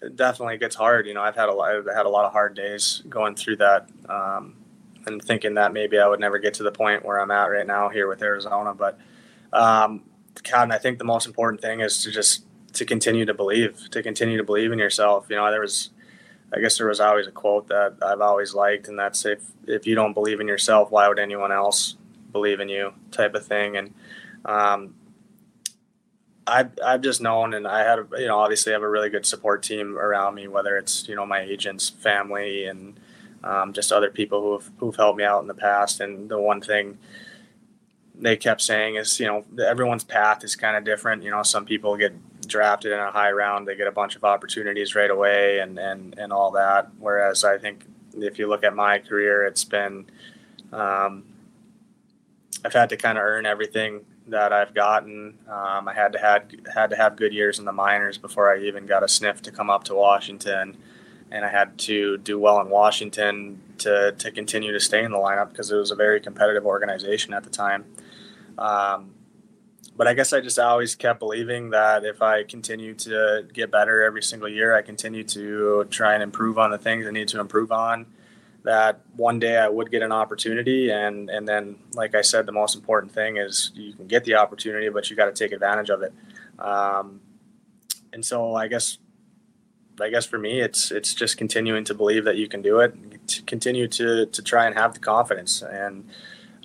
it 0.03 0.17
definitely 0.17 0.59
gets 0.59 0.75
hard. 0.75 1.07
You 1.07 1.15
know, 1.15 1.23
I've 1.23 1.37
had 1.37 1.49
a 1.49 1.53
lot, 1.53 1.71
I've 1.71 1.87
had 1.95 2.07
a 2.07 2.09
lot 2.09 2.25
of 2.25 2.33
hard 2.33 2.55
days 2.55 3.03
going 3.09 3.37
through 3.37 3.57
that, 3.57 3.89
um, 4.09 4.57
and 5.07 5.23
thinking 5.23 5.55
that 5.55 5.73
maybe 5.73 5.99
I 5.99 6.07
would 6.07 6.21
never 6.21 6.39
get 6.39 6.55
to 6.55 6.65
the 6.65 6.73
point 6.73 7.05
where 7.05 7.21
I'm 7.21 7.31
at 7.31 7.47
right 7.47 7.67
now 7.67 7.89
here 7.89 8.09
with 8.09 8.23
Arizona. 8.23 8.75
But, 8.75 8.99
um, 9.53 10.03
God, 10.51 10.71
I 10.73 10.79
think 10.79 10.99
the 10.99 11.05
most 11.05 11.27
important 11.27 11.61
thing 11.61 11.81
is 11.81 12.03
to 12.03 12.11
just 12.11 12.45
to 12.75 12.85
continue 12.85 13.25
to 13.25 13.35
believe, 13.35 13.91
to 13.91 14.03
continue 14.03 14.37
to 14.37 14.45
believe 14.45 14.73
in 14.73 14.79
yourself. 14.79 15.27
You 15.31 15.37
know, 15.37 15.51
there 15.51 15.61
was, 15.61 15.91
I 16.53 16.61
guess 16.61 16.79
there 16.79 16.87
was 16.87 17.01
always 17.01 17.27
a 17.27 17.33
quote 17.33 17.69
that 17.69 17.97
I've 18.03 18.21
always 18.21 18.55
liked, 18.55 18.89
and 18.89 18.99
that's 18.99 19.25
if 19.27 19.43
if 19.67 19.87
you 19.87 19.95
don't 19.95 20.15
believe 20.15 20.41
in 20.41 20.49
yourself, 20.49 20.91
why 20.91 21.09
would 21.09 21.19
anyone 21.19 21.53
else? 21.53 21.97
believe 22.33 22.61
in 22.61 22.69
you 22.69 22.93
type 23.11 23.35
of 23.35 23.47
thing. 23.47 23.77
And 23.77 23.95
um, 24.45 24.95
I've, 26.47 26.71
I've 26.85 27.01
just 27.01 27.21
known, 27.21 27.55
and 27.55 27.67
I 27.67 27.81
had, 27.81 27.99
you 28.19 28.27
know, 28.27 28.39
obviously 28.39 28.73
I 28.73 28.75
have 28.75 28.83
a 28.83 28.89
really 28.89 29.11
good 29.11 29.27
support 29.27 29.63
team 29.63 29.99
around 29.99 30.35
me, 30.35 30.49
whether 30.49 30.77
it's, 30.77 31.09
you 31.09 31.15
know, 31.15 31.27
my 31.27 31.41
agents, 31.41 31.89
family, 31.89 32.65
and 32.67 32.99
um, 33.45 33.73
just 33.73 33.93
other 33.93 34.11
people 34.11 34.43
who've, 34.43 34.71
who've 34.79 34.97
helped 34.97 35.19
me 35.19 35.25
out 35.25 35.43
in 35.43 35.49
the 35.49 35.55
past. 35.55 36.01
And 36.01 36.29
the 36.29 36.39
one 36.39 36.61
thing 36.61 36.99
they 38.15 38.37
kept 38.37 38.61
saying 38.63 38.97
is, 38.97 39.21
you 39.21 39.27
know, 39.27 39.45
everyone's 39.65 40.05
path 40.05 40.43
is 40.43 40.57
kind 40.57 40.77
of 40.77 40.85
different. 40.85 41.23
You 41.23 41.31
know, 41.31 41.43
some 41.43 41.65
people 41.65 41.97
get 41.97 42.15
drafted 42.49 42.93
in 42.93 42.99
a 42.99 43.11
high 43.11 43.31
round, 43.31 43.69
they 43.69 43.77
get 43.77 43.87
a 43.87 43.93
bunch 43.93 44.17
of 44.17 44.25
opportunities 44.25 44.95
right 44.95 45.11
away 45.11 45.61
and, 45.61 45.79
and, 45.79 46.19
and 46.19 46.33
all 46.33 46.51
that. 46.53 46.91
Whereas 46.99 47.45
I 47.45 47.59
think 47.59 47.85
if 48.17 48.39
you 48.39 48.49
look 48.49 48.65
at 48.65 48.75
my 48.75 48.99
career, 48.99 49.45
it's 49.45 49.65
been, 49.65 50.07
um, 50.73 51.25
I've 52.65 52.73
had 52.73 52.89
to 52.89 52.97
kind 52.97 53.19
of 53.19 53.25
earn 53.25 53.47
everything 53.47 54.05
that 54.29 54.53
I've 54.53 54.75
gotten. 54.75 55.39
Um, 55.49 55.89
I 55.89 55.95
had 55.95 56.13
to 56.13 56.19
had 56.19 56.57
had 56.73 56.91
to 56.91 56.97
have 56.97 57.17
good 57.17 57.33
years 57.33 57.59
in 57.59 57.65
the 57.65 57.73
minors 57.73 58.19
before 58.19 58.53
I 58.53 58.61
even 58.61 58.87
got 58.87 59.03
a 59.03 59.09
sniff 59.09 59.43
to 59.43 59.53
come 59.53 59.71
up 59.71 59.85
to 59.85 59.95
Washington, 59.95 60.77
and 61.31 61.45
I 61.45 61.49
had 61.49 61.79
to 61.79 62.19
do 62.19 62.39
well 62.39 62.61
in 62.61 62.69
Washington 62.69 63.61
to 63.79 64.13
to 64.13 64.31
continue 64.31 64.73
to 64.73 64.81
stay 64.81 65.03
in 65.03 65.13
the 65.13 65.19
lineup 65.19 65.51
because 65.51 65.71
it 65.71 65.77
was 65.77 65.91
a 65.91 65.97
very 65.97 66.21
competitive 66.21 66.67
organization 66.67 67.33
at 67.33 67.45
the 67.45 67.51
time. 67.51 67.85
Um, 68.59 69.15
but 69.99 70.07
I 70.07 70.15
guess 70.15 70.33
I 70.33 70.41
just 70.41 70.61
always 70.61 70.95
kept 70.95 71.19
believing 71.19 71.71
that 71.71 72.05
if 72.05 72.23
I 72.23 72.45
continue 72.45 72.95
to 72.95 73.45
get 73.53 73.73
better 73.73 74.05
every 74.05 74.23
single 74.23 74.49
year, 74.49 74.73
I 74.77 74.81
continue 74.81 75.25
to 75.25 75.89
try 75.91 76.15
and 76.15 76.23
improve 76.23 76.57
on 76.57 76.71
the 76.71 76.79
things 76.79 77.05
I 77.05 77.11
need 77.11 77.27
to 77.29 77.41
improve 77.41 77.73
on 77.73 78.07
that 78.63 79.01
one 79.17 79.41
day 79.41 79.57
I 79.57 79.69
would 79.69 79.91
get 79.91 80.03
an 80.03 80.13
opportunity. 80.13 80.91
And, 80.91 81.29
and 81.29 81.49
then, 81.49 81.81
like 81.95 82.15
I 82.15 82.21
said, 82.21 82.47
the 82.47 82.53
most 82.53 82.77
important 82.77 83.13
thing 83.13 83.39
is 83.39 83.73
you 83.75 83.93
can 83.93 84.07
get 84.07 84.23
the 84.23 84.37
opportunity, 84.37 84.89
but 84.89 85.11
you 85.11 85.17
got 85.17 85.27
to 85.27 85.33
take 85.33 85.51
advantage 85.51 85.91
of 85.91 86.03
it. 86.03 86.13
Um, 86.61 87.21
and 88.13 88.25
so 88.25 88.55
I 88.55 88.69
guess, 88.69 88.99
I 90.01 90.11
guess 90.11 90.27
for 90.27 90.39
me, 90.39 90.61
it's, 90.61 90.93
it's 90.93 91.13
just 91.13 91.37
continuing 91.37 91.83
to 91.85 91.95
believe 91.95 92.25
that 92.25 92.37
you 92.37 92.47
can 92.47 92.63
do 92.63 92.79
it, 92.79 92.95
to 93.29 93.43
continue 93.43 93.89
to, 93.89 94.27
to 94.27 94.43
try 94.43 94.67
and 94.67 94.77
have 94.77 94.95
the 94.95 95.01
confidence. 95.01 95.61
And, 95.61 96.09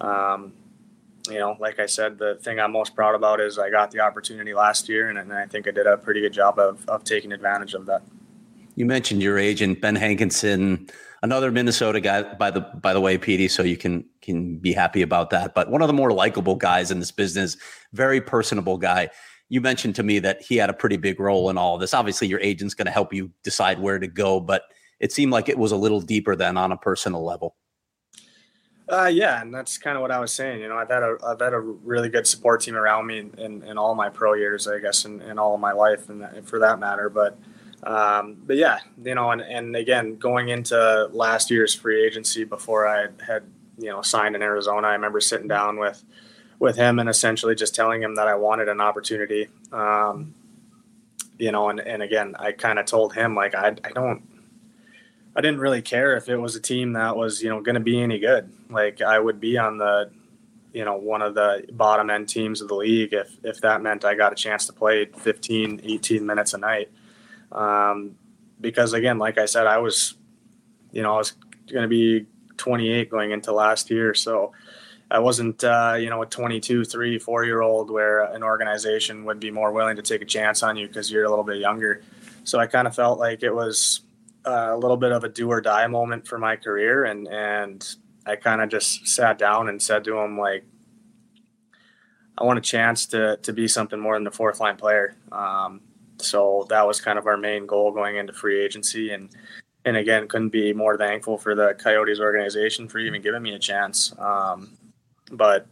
um, 0.01 0.53
you 1.29 1.39
know, 1.39 1.55
like 1.59 1.79
I 1.79 1.85
said, 1.85 2.17
the 2.17 2.35
thing 2.35 2.59
I'm 2.59 2.71
most 2.71 2.95
proud 2.95 3.15
about 3.15 3.39
is 3.39 3.57
I 3.57 3.69
got 3.69 3.91
the 3.91 4.01
opportunity 4.01 4.53
last 4.53 4.89
year, 4.89 5.09
and, 5.09 5.17
and 5.17 5.31
I 5.31 5.45
think 5.45 5.67
I 5.67 5.71
did 5.71 5.87
a 5.87 5.97
pretty 5.97 6.21
good 6.21 6.33
job 6.33 6.59
of, 6.59 6.87
of 6.89 7.03
taking 7.03 7.31
advantage 7.31 7.73
of 7.73 7.85
that. 7.85 8.01
You 8.75 8.85
mentioned 8.85 9.21
your 9.21 9.37
agent, 9.37 9.81
Ben 9.81 9.95
Hankinson 9.95 10.89
another 11.23 11.51
Minnesota 11.51 11.99
guy 11.99 12.21
by 12.35 12.51
the 12.51 12.59
by 12.59 12.93
the 12.93 13.01
way, 13.01 13.17
Petey, 13.17 13.47
so 13.47 13.63
you 13.63 13.77
can 13.77 14.05
can 14.21 14.57
be 14.57 14.73
happy 14.73 15.01
about 15.01 15.31
that. 15.31 15.55
But 15.55 15.71
one 15.71 15.81
of 15.81 15.87
the 15.87 15.93
more 15.93 16.11
likable 16.11 16.55
guys 16.55 16.91
in 16.91 16.99
this 16.99 17.11
business, 17.11 17.57
very 17.93 18.21
personable 18.21 18.77
guy. 18.77 19.09
You 19.49 19.61
mentioned 19.61 19.95
to 19.95 20.03
me 20.03 20.19
that 20.19 20.41
he 20.41 20.57
had 20.57 20.69
a 20.69 20.73
pretty 20.73 20.97
big 20.97 21.19
role 21.19 21.49
in 21.49 21.57
all 21.57 21.75
of 21.75 21.81
this. 21.81 21.93
Obviously, 21.93 22.27
your 22.27 22.39
agent's 22.39 22.73
going 22.73 22.85
to 22.85 22.91
help 22.91 23.13
you 23.13 23.31
decide 23.43 23.79
where 23.79 23.99
to 23.99 24.07
go, 24.07 24.39
but 24.39 24.63
it 24.99 25.11
seemed 25.11 25.31
like 25.31 25.49
it 25.49 25.57
was 25.57 25.71
a 25.71 25.75
little 25.75 26.01
deeper 26.01 26.35
than 26.35 26.57
on 26.57 26.71
a 26.71 26.77
personal 26.77 27.23
level. 27.23 27.55
Uh, 28.89 29.09
yeah, 29.11 29.41
and 29.41 29.53
that's 29.53 29.77
kind 29.77 29.95
of 29.95 30.01
what 30.01 30.11
I 30.11 30.19
was 30.19 30.33
saying. 30.33 30.59
You 30.61 30.67
know, 30.67 30.77
I've 30.77 30.89
had 30.89 31.03
a 31.03 31.17
I've 31.25 31.39
had 31.39 31.53
a 31.53 31.59
really 31.59 32.09
good 32.09 32.27
support 32.27 32.61
team 32.61 32.75
around 32.75 33.07
me 33.07 33.19
in, 33.19 33.33
in, 33.37 33.63
in 33.63 33.77
all 33.77 33.95
my 33.95 34.09
pro 34.09 34.33
years, 34.33 34.67
I 34.67 34.79
guess, 34.79 35.05
in, 35.05 35.21
in 35.21 35.39
all 35.39 35.53
of 35.55 35.61
my 35.61 35.71
life, 35.71 36.09
and 36.09 36.47
for 36.47 36.59
that 36.59 36.79
matter. 36.79 37.09
But 37.09 37.37
um, 37.83 38.37
but 38.45 38.55
yeah, 38.55 38.79
you 39.03 39.15
know, 39.15 39.31
and, 39.31 39.41
and 39.41 39.75
again, 39.75 40.15
going 40.15 40.49
into 40.49 41.09
last 41.11 41.51
year's 41.51 41.73
free 41.73 42.05
agency 42.05 42.43
before 42.43 42.87
I 42.87 43.07
had, 43.25 43.43
you 43.77 43.89
know, 43.89 44.01
signed 44.01 44.35
in 44.35 44.41
Arizona, 44.41 44.87
I 44.87 44.93
remember 44.93 45.19
sitting 45.19 45.47
down 45.47 45.77
with, 45.77 46.03
with 46.59 46.77
him 46.77 46.99
and 46.99 47.09
essentially 47.09 47.55
just 47.55 47.75
telling 47.75 48.01
him 48.01 48.15
that 48.15 48.27
I 48.27 48.35
wanted 48.35 48.69
an 48.69 48.79
opportunity. 48.79 49.49
Um, 49.71 50.33
you 51.37 51.51
know, 51.51 51.69
and, 51.69 51.81
and 51.81 52.01
again, 52.01 52.35
I 52.39 52.53
kind 52.53 52.79
of 52.79 52.85
told 52.85 53.15
him 53.15 53.35
like, 53.35 53.53
I, 53.53 53.75
I 53.83 53.89
don't, 53.89 54.23
I 55.35 55.41
didn't 55.41 55.59
really 55.59 55.81
care 55.81 56.15
if 56.15 56.29
it 56.29 56.37
was 56.37 56.55
a 56.55 56.59
team 56.61 56.93
that 56.93 57.17
was, 57.17 57.41
you 57.41 57.49
know, 57.49 57.61
going 57.61 57.75
to 57.75 57.81
be 57.81 58.01
any 58.01 58.19
good. 58.19 58.51
Like 58.69 59.01
I 59.01 59.17
would 59.17 59.39
be 59.39 59.57
on 59.57 59.77
the, 59.77 60.11
you 60.73 60.85
know, 60.85 60.95
one 60.95 61.21
of 61.21 61.33
the 61.33 61.65
bottom 61.71 62.09
end 62.09 62.29
teams 62.29 62.61
of 62.61 62.67
the 62.67 62.75
league 62.75 63.13
if, 63.13 63.35
if 63.43 63.61
that 63.61 63.81
meant 63.81 64.05
I 64.05 64.15
got 64.15 64.31
a 64.31 64.35
chance 64.35 64.67
to 64.67 64.73
play 64.73 65.05
15, 65.05 65.81
18 65.83 66.25
minutes 66.25 66.53
a 66.53 66.57
night. 66.59 66.91
Um, 67.51 68.15
because 68.61 68.93
again, 68.93 69.17
like 69.17 69.37
I 69.37 69.45
said, 69.45 69.67
I 69.67 69.79
was, 69.79 70.15
you 70.91 71.01
know, 71.01 71.15
I 71.15 71.17
was 71.17 71.33
going 71.71 71.83
to 71.83 71.87
be 71.87 72.27
28 72.57 73.09
going 73.09 73.31
into 73.31 73.51
last 73.51 73.89
year. 73.89 74.13
So 74.13 74.53
I 75.09 75.19
wasn't, 75.19 75.63
uh, 75.63 75.95
you 75.99 76.09
know, 76.09 76.21
a 76.21 76.25
22, 76.25 76.85
three, 76.85 77.17
four 77.19 77.43
year 77.43 77.61
old 77.61 77.89
where 77.89 78.23
an 78.23 78.43
organization 78.43 79.25
would 79.25 79.39
be 79.39 79.51
more 79.51 79.71
willing 79.71 79.95
to 79.95 80.01
take 80.01 80.21
a 80.21 80.25
chance 80.25 80.63
on 80.63 80.77
you 80.77 80.87
because 80.87 81.11
you're 81.11 81.25
a 81.25 81.29
little 81.29 81.43
bit 81.43 81.57
younger. 81.57 82.01
So 82.43 82.59
I 82.59 82.67
kind 82.67 82.87
of 82.87 82.95
felt 82.95 83.19
like 83.19 83.43
it 83.43 83.53
was 83.53 84.01
a 84.45 84.77
little 84.77 84.97
bit 84.97 85.11
of 85.11 85.23
a 85.23 85.29
do 85.29 85.49
or 85.49 85.61
die 85.61 85.87
moment 85.87 86.27
for 86.27 86.37
my 86.37 86.55
career. 86.55 87.05
And, 87.05 87.27
and 87.27 87.95
I 88.25 88.35
kind 88.35 88.61
of 88.61 88.69
just 88.69 89.07
sat 89.07 89.37
down 89.37 89.69
and 89.69 89.81
said 89.81 90.03
to 90.05 90.17
him, 90.17 90.37
like, 90.37 90.65
I 92.37 92.43
want 92.45 92.59
a 92.59 92.61
chance 92.61 93.05
to, 93.07 93.37
to 93.37 93.53
be 93.53 93.67
something 93.67 93.99
more 93.99 94.15
than 94.15 94.23
the 94.23 94.31
fourth 94.31 94.59
line 94.59 94.75
player. 94.75 95.15
Um, 95.31 95.81
so 96.17 96.65
that 96.69 96.85
was 96.85 97.01
kind 97.01 97.19
of 97.19 97.27
our 97.27 97.37
main 97.37 97.65
goal 97.65 97.91
going 97.91 98.15
into 98.15 98.33
free 98.33 98.63
agency. 98.63 99.11
And 99.11 99.29
and 99.85 99.97
again, 99.97 100.29
couldn't 100.29 100.49
be 100.49 100.71
more 100.71 100.97
thankful 100.97 101.37
for 101.37 101.55
the 101.55 101.75
Coyotes 101.77 102.19
organization 102.19 102.87
for 102.87 102.99
even 102.99 103.21
giving 103.21 103.41
me 103.41 103.53
a 103.53 103.59
chance. 103.59 104.13
Um, 104.17 104.77
but 105.31 105.67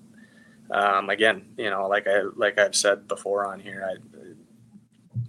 um, 0.70 1.10
again, 1.10 1.54
you 1.58 1.70
know, 1.70 1.88
like 1.88 2.08
I 2.08 2.24
like 2.36 2.60
I've 2.60 2.76
said 2.76 3.08
before 3.08 3.46
on 3.46 3.60
here, 3.60 3.90
I, 3.90 4.11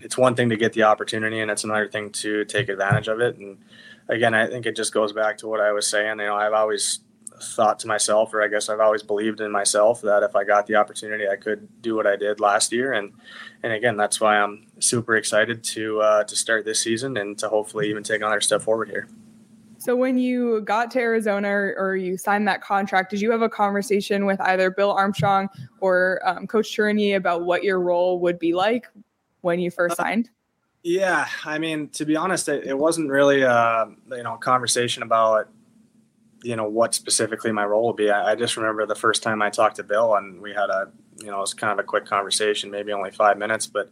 it's 0.03 0.19
one 0.19 0.35
thing 0.35 0.49
to 0.51 0.57
get 0.57 0.73
the 0.73 0.83
opportunity, 0.83 1.41
and 1.41 1.51
it's 1.51 1.65
another 1.65 1.89
thing 1.89 2.11
to 2.11 2.45
take 2.45 2.69
advantage 2.69 3.09
of 3.09 3.21
it. 3.21 3.37
And 3.39 3.59
again, 4.09 4.35
I 4.35 4.47
think 4.47 4.67
it 4.67 4.77
just 4.77 4.93
goes 4.93 5.13
back 5.13 5.39
to 5.39 5.49
what 5.49 5.61
I 5.61 5.73
was 5.73 5.87
saying. 5.87 6.19
You 6.21 6.27
know, 6.27 6.37
I've 6.37 6.53
always 6.53 7.01
thought 7.41 7.79
to 7.81 7.89
myself, 7.89 8.33
or 8.35 8.43
I 8.43 8.49
guess 8.49 8.69
I've 8.69 8.81
always 8.81 9.03
believed 9.03 9.41
in 9.41 9.51
myself 9.51 10.01
that 10.03 10.23
if 10.23 10.37
I 10.37 10.45
got 10.45 10.67
the 10.67 10.77
opportunity, 10.77 11.29
I 11.29 11.37
could 11.37 11.69
do 11.83 11.95
what 11.95 12.07
I 12.07 12.17
did 12.17 12.41
last 12.41 12.73
year. 12.73 12.93
And 12.93 13.13
and 13.63 13.73
again, 13.73 13.97
that's 13.97 14.21
why 14.21 14.37
I'm 14.39 14.67
super 14.79 15.17
excited 15.17 15.63
to 15.65 16.01
uh, 16.01 16.25
to 16.25 16.37
start 16.37 16.65
this 16.65 16.81
season 16.81 17.17
and 17.17 17.39
to 17.39 17.49
hopefully 17.49 17.89
even 17.89 18.03
take 18.03 18.21
another 18.21 18.41
step 18.41 18.63
forward 18.63 18.89
here. 18.89 19.09
So 19.79 19.97
when 19.97 20.17
you 20.17 20.61
got 20.61 20.93
to 20.93 21.01
Arizona 21.01 21.49
or, 21.49 21.97
you 21.97 22.17
signed 22.17 22.47
that 22.47 22.63
contract, 22.63 23.11
did 23.11 23.21
you 23.21 23.33
have 23.33 23.43
a 23.43 23.49
conversation 23.49 24.27
with 24.27 24.41
either 24.43 24.71
Bill 24.71 24.93
Armstrong 24.93 25.49
or 25.81 26.21
um, 26.25 26.47
Coach 26.47 26.77
Tourigny 26.77 27.17
about 27.17 27.43
what 27.43 27.65
your 27.65 27.81
role 27.81 28.21
would 28.21 28.39
be 28.39 28.53
like 28.53 28.87
when 29.43 29.61
you 29.61 29.71
first 29.71 30.01
uh, 30.01 30.05
signed? 30.05 30.31
Yeah, 30.83 31.29
I 31.45 31.59
mean, 31.59 31.89
to 31.91 32.05
be 32.05 32.17
honest, 32.17 32.49
it, 32.49 32.65
it 32.67 32.77
wasn't 32.77 33.11
really 33.11 33.43
a 33.43 33.51
uh, 33.51 33.91
you 34.11 34.23
know 34.23 34.37
conversation 34.37 35.03
about 35.03 35.49
you 36.43 36.57
know 36.57 36.69
what 36.69 36.95
specifically 36.95 37.53
my 37.53 37.65
role 37.65 37.87
would 37.89 37.97
be. 37.97 38.11
I, 38.11 38.33
I, 38.33 38.35
just 38.35 38.57
remember 38.57 38.85
the 38.87 38.97
first 38.97 39.23
time 39.23 39.43
I 39.43 39.51
talked 39.51 39.77
to 39.77 39.85
Bill, 39.85 40.15
and 40.17 40.41
we 40.41 40.51
had 40.51 40.71
a 40.71 40.91
you 41.19 41.27
know 41.27 41.39
it 41.39 41.41
was 41.41 41.55
kind 41.55 41.73
of 41.73 41.79
a 41.79 41.87
quick 41.87 42.05
conversation, 42.05 42.71
maybe 42.71 42.93
only 42.93 43.13
five 43.13 43.39
minutes, 43.39 43.67
but 43.67 43.91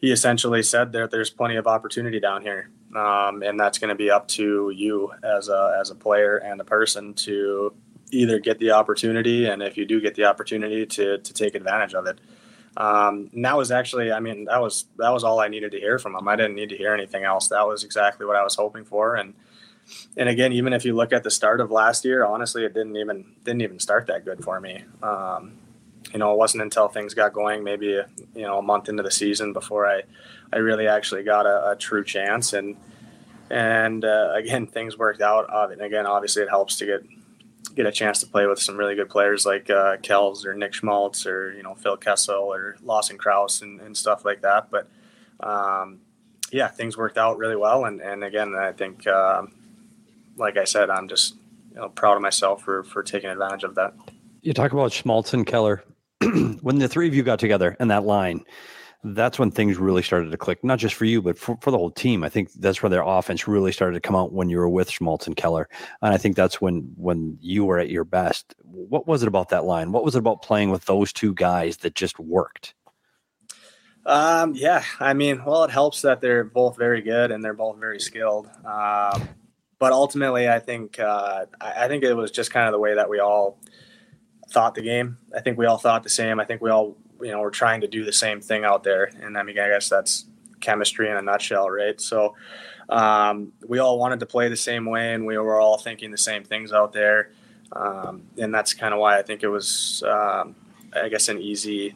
he 0.00 0.12
essentially 0.12 0.62
said 0.62 0.92
that 0.92 1.10
there's 1.10 1.30
plenty 1.30 1.56
of 1.56 1.66
opportunity 1.66 2.20
down 2.20 2.42
here, 2.42 2.70
um, 2.94 3.42
and 3.42 3.58
that's 3.58 3.78
going 3.78 3.88
to 3.88 3.94
be 3.94 4.10
up 4.10 4.28
to 4.28 4.70
you 4.70 5.10
as 5.22 5.48
a 5.48 5.78
as 5.80 5.90
a 5.90 5.94
player 5.94 6.36
and 6.36 6.60
a 6.60 6.64
person 6.64 7.14
to 7.14 7.72
either 8.10 8.38
get 8.38 8.58
the 8.58 8.72
opportunity, 8.72 9.46
and 9.46 9.62
if 9.62 9.78
you 9.78 9.86
do 9.86 10.00
get 10.00 10.14
the 10.14 10.24
opportunity, 10.24 10.84
to 10.84 11.18
to 11.18 11.32
take 11.32 11.54
advantage 11.54 11.94
of 11.94 12.06
it. 12.06 12.20
Um, 12.78 13.28
and 13.34 13.44
that 13.44 13.56
was 13.56 13.72
actually, 13.72 14.12
I 14.12 14.20
mean, 14.20 14.44
that 14.44 14.62
was 14.62 14.86
that 14.98 15.10
was 15.10 15.24
all 15.24 15.40
I 15.40 15.48
needed 15.48 15.72
to 15.72 15.80
hear 15.80 15.98
from 15.98 16.14
him. 16.14 16.28
I 16.28 16.36
didn't 16.36 16.54
need 16.54 16.68
to 16.68 16.76
hear 16.76 16.94
anything 16.94 17.24
else. 17.24 17.48
That 17.48 17.66
was 17.66 17.82
exactly 17.82 18.24
what 18.24 18.36
I 18.36 18.44
was 18.44 18.54
hoping 18.54 18.84
for, 18.84 19.16
and 19.16 19.34
and 20.16 20.28
again, 20.28 20.52
even 20.52 20.72
if 20.72 20.84
you 20.84 20.94
look 20.94 21.12
at 21.12 21.24
the 21.24 21.30
start 21.30 21.60
of 21.60 21.72
last 21.72 22.04
year, 22.04 22.24
honestly, 22.24 22.64
it 22.64 22.74
didn't 22.74 22.96
even 22.96 23.24
didn't 23.44 23.62
even 23.62 23.80
start 23.80 24.06
that 24.06 24.24
good 24.24 24.44
for 24.44 24.60
me. 24.60 24.84
Um, 25.02 25.54
you 26.12 26.20
know, 26.20 26.32
it 26.32 26.38
wasn't 26.38 26.62
until 26.62 26.86
things 26.86 27.14
got 27.14 27.32
going, 27.32 27.64
maybe 27.64 28.00
you 28.34 28.42
know 28.42 28.58
a 28.58 28.62
month 28.62 28.88
into 28.88 29.02
the 29.02 29.10
season, 29.10 29.52
before 29.52 29.84
I 29.86 30.02
I 30.52 30.58
really 30.58 30.86
actually 30.86 31.24
got 31.24 31.46
a, 31.46 31.70
a 31.70 31.76
true 31.76 32.04
chance. 32.04 32.52
And 32.52 32.76
and 33.50 34.04
uh, 34.04 34.34
again, 34.34 34.68
things 34.68 34.96
worked 34.96 35.20
out. 35.20 35.72
And 35.72 35.80
again, 35.80 36.06
obviously, 36.06 36.42
it 36.42 36.48
helps 36.48 36.76
to 36.76 36.86
get 36.86 37.02
get 37.74 37.86
a 37.86 37.92
chance 37.92 38.20
to 38.20 38.26
play 38.26 38.46
with 38.46 38.60
some 38.60 38.76
really 38.76 38.94
good 38.94 39.08
players 39.08 39.46
like 39.46 39.70
uh, 39.70 39.96
Kells 39.98 40.44
or 40.44 40.54
Nick 40.54 40.74
Schmaltz 40.74 41.26
or 41.26 41.52
you 41.52 41.62
know 41.62 41.74
Phil 41.74 41.96
Kessel 41.96 42.52
or 42.52 42.76
Lawson 42.82 43.18
Crouse 43.18 43.62
and, 43.62 43.80
and 43.80 43.96
stuff 43.96 44.24
like 44.24 44.42
that. 44.42 44.70
But 44.70 44.88
um, 45.40 46.00
yeah, 46.50 46.68
things 46.68 46.96
worked 46.96 47.18
out 47.18 47.38
really 47.38 47.56
well. 47.56 47.84
And 47.84 48.00
and 48.00 48.24
again, 48.24 48.54
I 48.54 48.72
think. 48.72 49.06
Um, 49.06 49.54
like 50.38 50.56
I 50.56 50.64
said, 50.64 50.90
I'm 50.90 51.08
just 51.08 51.34
you 51.70 51.76
know, 51.76 51.88
proud 51.90 52.16
of 52.16 52.22
myself 52.22 52.62
for 52.62 52.84
for 52.84 53.02
taking 53.02 53.30
advantage 53.30 53.64
of 53.64 53.74
that. 53.74 53.94
You 54.42 54.54
talk 54.54 54.72
about 54.72 54.92
Schmaltz 54.92 55.34
and 55.34 55.46
Keller. 55.46 55.82
when 56.62 56.78
the 56.78 56.88
three 56.88 57.06
of 57.06 57.14
you 57.14 57.22
got 57.22 57.38
together 57.38 57.76
in 57.78 57.88
that 57.88 58.04
line, 58.04 58.44
that's 59.04 59.38
when 59.38 59.50
things 59.50 59.76
really 59.76 60.02
started 60.02 60.30
to 60.30 60.36
click, 60.36 60.64
not 60.64 60.78
just 60.78 60.94
for 60.94 61.04
you, 61.04 61.22
but 61.22 61.38
for, 61.38 61.56
for 61.60 61.70
the 61.70 61.78
whole 61.78 61.90
team. 61.90 62.24
I 62.24 62.28
think 62.28 62.52
that's 62.54 62.82
where 62.82 62.90
their 62.90 63.02
offense 63.02 63.46
really 63.46 63.70
started 63.70 63.94
to 63.94 64.00
come 64.00 64.16
out 64.16 64.32
when 64.32 64.50
you 64.50 64.58
were 64.58 64.68
with 64.68 64.90
Schmaltz 64.90 65.26
and 65.26 65.36
Keller. 65.36 65.68
And 66.02 66.12
I 66.12 66.16
think 66.16 66.34
that's 66.36 66.60
when 66.60 66.92
when 66.96 67.38
you 67.40 67.64
were 67.64 67.78
at 67.78 67.90
your 67.90 68.04
best. 68.04 68.54
What 68.64 69.06
was 69.06 69.22
it 69.22 69.28
about 69.28 69.50
that 69.50 69.64
line? 69.64 69.92
What 69.92 70.04
was 70.04 70.16
it 70.16 70.20
about 70.20 70.42
playing 70.42 70.70
with 70.70 70.86
those 70.86 71.12
two 71.12 71.32
guys 71.34 71.78
that 71.78 71.94
just 71.94 72.18
worked? 72.18 72.74
Um, 74.04 74.54
yeah, 74.54 74.82
I 75.00 75.12
mean, 75.12 75.44
well, 75.44 75.64
it 75.64 75.70
helps 75.70 76.02
that 76.02 76.20
they're 76.20 76.44
both 76.44 76.78
very 76.78 77.02
good 77.02 77.30
and 77.30 77.44
they're 77.44 77.52
both 77.52 77.78
very 77.78 78.00
skilled. 78.00 78.48
Um, 78.64 79.28
but 79.78 79.92
ultimately, 79.92 80.48
I 80.48 80.58
think 80.58 80.98
uh, 80.98 81.44
I, 81.60 81.88
think 81.88 82.02
it 82.02 82.14
was 82.14 82.30
just 82.30 82.50
kind 82.50 82.66
of 82.66 82.72
the 82.72 82.78
way 82.78 82.94
that 82.94 83.08
we 83.10 83.20
all 83.20 83.60
thought 84.50 84.74
the 84.74 84.82
game. 84.82 85.18
I 85.36 85.40
think 85.40 85.58
we 85.58 85.66
all 85.66 85.78
thought 85.78 86.02
the 86.02 86.08
same. 86.08 86.40
I 86.40 86.44
think 86.44 86.62
we 86.62 86.70
all 86.70 86.96
you 87.20 87.30
know 87.30 87.40
we're 87.40 87.50
trying 87.50 87.80
to 87.80 87.88
do 87.88 88.04
the 88.04 88.12
same 88.12 88.40
thing 88.40 88.64
out 88.64 88.84
there, 88.84 89.10
and 89.20 89.36
I 89.36 89.42
mean, 89.42 89.58
I 89.58 89.68
guess 89.68 89.88
that's 89.88 90.26
chemistry 90.60 91.08
in 91.10 91.16
a 91.16 91.22
nutshell, 91.22 91.70
right? 91.70 92.00
So 92.00 92.34
um, 92.88 93.52
we 93.66 93.78
all 93.78 93.98
wanted 93.98 94.20
to 94.20 94.26
play 94.26 94.48
the 94.48 94.56
same 94.56 94.86
way, 94.86 95.14
and 95.14 95.26
we 95.26 95.38
were 95.38 95.60
all 95.60 95.78
thinking 95.78 96.10
the 96.10 96.18
same 96.18 96.44
things 96.44 96.72
out 96.72 96.92
there, 96.92 97.30
um, 97.72 98.22
and 98.38 98.54
that's 98.54 98.74
kind 98.74 98.94
of 98.94 99.00
why 99.00 99.18
I 99.18 99.22
think 99.22 99.42
it 99.42 99.48
was, 99.48 100.02
um, 100.06 100.54
I 100.94 101.08
guess, 101.08 101.28
an 101.28 101.38
easy, 101.38 101.94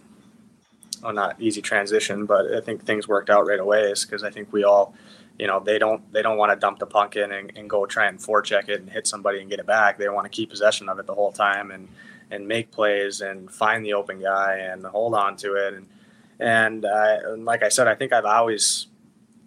well, 1.03 1.13
not 1.13 1.41
easy 1.41 1.63
transition, 1.63 2.27
but 2.27 2.55
I 2.55 2.61
think 2.61 2.85
things 2.85 3.09
worked 3.09 3.31
out 3.31 3.47
right 3.47 3.61
away. 3.61 3.83
Is 3.83 4.05
because 4.05 4.23
I 4.23 4.31
think 4.31 4.53
we 4.53 4.65
all 4.65 4.95
you 5.39 5.47
know 5.47 5.61
they 5.61 5.79
don't 5.79 6.13
they 6.13 6.23
don't 6.23 6.37
want 6.37 6.53
to 6.53 6.57
dump 6.57 6.79
the 6.79 6.87
puck 6.87 7.17
in 7.17 7.33
and, 7.33 7.53
and 7.57 7.69
go 7.69 7.87
try 7.87 8.07
and 8.07 8.19
forecheck 8.19 8.69
it 8.69 8.81
and 8.81 8.91
hit 8.91 9.07
somebody 9.07 9.41
and 9.41 9.49
get 9.51 9.61
it 9.61 9.67
back. 9.67 9.99
They 9.99 10.09
want 10.09 10.25
to 10.25 10.31
keep 10.31 10.51
possession 10.51 10.89
of 10.89 10.99
it 10.99 11.07
the 11.07 11.15
whole 11.15 11.33
time 11.33 11.71
and 11.71 11.89
and 12.33 12.49
make 12.49 12.71
plays 12.71 13.21
and 13.21 13.51
find 13.51 13.85
the 13.85 13.95
open 13.95 14.21
guy 14.21 14.57
and 14.57 14.85
hold 14.85 15.15
on 15.15 15.37
to 15.37 15.55
it 15.55 15.75
and 15.75 15.87
and, 16.41 16.85
and 16.85 17.45
like 17.45 17.63
I 17.63 17.69
said, 17.69 17.87
I 17.87 17.95
think 17.95 18.13
I've 18.13 18.25
always 18.25 18.89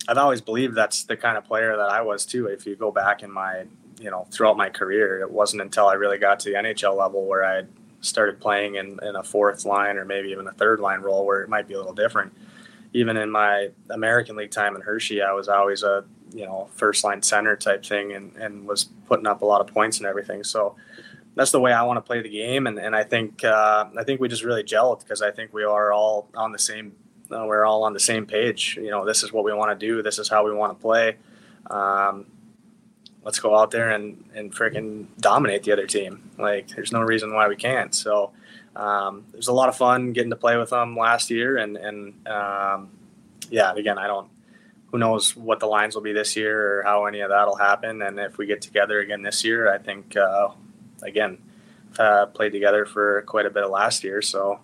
I've 0.08 0.18
always 0.18 0.40
believed 0.40 0.76
that's 0.76 1.04
the 1.04 1.18
kind 1.18 1.38
of 1.38 1.44
player 1.44 1.76
that 1.76 1.90
I 1.90 2.02
was 2.02 2.26
too. 2.26 2.46
If 2.46 2.66
you 2.66 2.78
go 2.78 2.90
back 2.90 3.22
in 3.22 3.32
my 3.32 3.66
you 4.00 4.10
know 4.10 4.28
throughout 4.32 4.56
my 4.56 4.70
career, 4.70 5.20
it 5.20 5.30
wasn't 5.30 5.62
until 5.62 5.88
I 5.88 5.96
really 5.96 6.18
got 6.18 6.40
to 6.42 6.52
the 6.52 6.56
NHL 6.56 6.96
level 6.96 7.26
where 7.26 7.44
I 7.44 7.64
started 8.00 8.40
playing 8.40 8.76
in, 8.76 9.00
in 9.02 9.16
a 9.16 9.24
fourth 9.24 9.66
line 9.66 9.98
or 9.98 10.06
maybe 10.06 10.30
even 10.30 10.48
a 10.48 10.54
third 10.54 10.80
line 10.80 11.02
role 11.02 11.26
where 11.26 11.42
it 11.42 11.50
might 11.50 11.68
be 11.68 11.74
a 11.74 11.78
little 11.78 11.94
different 11.94 12.34
even 12.96 13.18
in 13.18 13.30
my 13.30 13.68
American 13.90 14.38
League 14.38 14.52
time 14.52 14.74
in 14.74 14.82
Hershey, 14.82 15.22
I 15.22 15.34
was 15.34 15.50
always 15.50 15.84
a 15.84 16.06
you 16.34 16.46
know 16.46 16.70
first 16.76 17.04
line 17.04 17.22
center 17.22 17.58
type 17.58 17.86
thing 17.86 18.14
and, 18.14 18.34
and 18.38 18.66
was 18.66 18.86
putting 19.06 19.28
up 19.28 19.42
a 19.42 19.46
lot 19.46 19.60
of 19.60 19.68
points 19.68 19.98
and 19.98 20.08
everything. 20.08 20.46
So 20.46 20.78
that's 21.36 21.52
the 21.52 21.60
way 21.60 21.74
I 21.74 21.84
want 21.84 21.98
to 21.98 22.02
play 22.02 22.22
the 22.22 22.30
game, 22.30 22.66
and, 22.66 22.80
and 22.80 22.96
I 22.96 23.04
think 23.04 23.44
uh, 23.44 23.86
I 23.98 24.04
think 24.04 24.22
we 24.22 24.30
just 24.30 24.44
really 24.44 24.64
gelled 24.64 25.02
because 25.02 25.22
I 25.22 25.32
think 25.32 25.54
we 25.54 25.64
are 25.64 25.92
all 25.92 26.30
on 26.36 26.52
the 26.52 26.60
same 26.60 26.94
uh, 27.32 27.46
we're 27.46 27.66
all 27.66 27.84
on 27.84 27.94
the 27.94 28.00
same 28.00 28.26
page. 28.26 28.78
You 28.82 28.90
know, 28.90 29.06
this 29.06 29.24
is 29.24 29.34
what 29.34 29.44
we 29.44 29.54
want 29.54 29.78
to 29.78 29.86
do. 29.86 30.02
This 30.02 30.20
is 30.20 30.30
how 30.30 30.46
we 30.46 30.54
want 30.54 30.78
to 30.78 30.82
play. 30.82 31.18
Um, 31.70 32.26
let's 33.24 33.40
go 33.40 33.58
out 33.58 33.72
there 33.72 33.92
and 33.92 34.24
and 34.36 34.54
freaking 34.54 35.08
dominate 35.20 35.64
the 35.64 35.72
other 35.72 35.88
team. 35.88 36.30
Like, 36.38 36.68
there's 36.70 36.92
no 36.92 37.02
reason 37.02 37.34
why 37.34 37.48
we 37.48 37.56
can't. 37.56 37.94
So 37.94 38.32
um, 38.76 39.26
it 39.34 39.38
was 39.38 39.48
a 39.48 39.54
lot 39.54 39.70
of 39.70 39.76
fun 39.76 40.14
getting 40.14 40.30
to 40.30 40.36
play 40.36 40.58
with 40.58 40.70
them 40.70 40.98
last 40.98 41.30
year, 41.30 41.58
and 41.58 41.78
and 41.78 42.28
um, 42.28 42.90
yeah, 43.50 43.74
again, 43.74 43.98
I 43.98 44.08
don't. 44.08 44.30
Who 44.92 45.00
knows 45.00 45.36
what 45.36 45.60
the 45.60 45.66
lines 45.66 45.96
will 45.96 46.04
be 46.04 46.14
this 46.14 46.38
year 46.38 46.80
or 46.80 46.84
how 46.84 47.06
any 47.06 47.20
of 47.20 47.30
that'll 47.30 47.58
happen? 47.58 48.02
And 48.02 48.18
if 48.18 48.38
we 48.38 48.46
get 48.46 48.62
together 48.62 49.00
again 49.00 49.24
this 49.24 49.44
year, 49.44 49.74
I 49.74 49.78
think 49.78 50.16
uh, 50.16 50.50
again 51.04 51.38
uh, 52.00 52.26
played 52.28 52.52
together 52.52 52.86
for 52.86 53.24
quite 53.24 53.46
a 53.46 53.50
bit 53.50 53.64
of 53.64 53.72
last 53.72 54.04
year, 54.04 54.22
so 54.22 54.60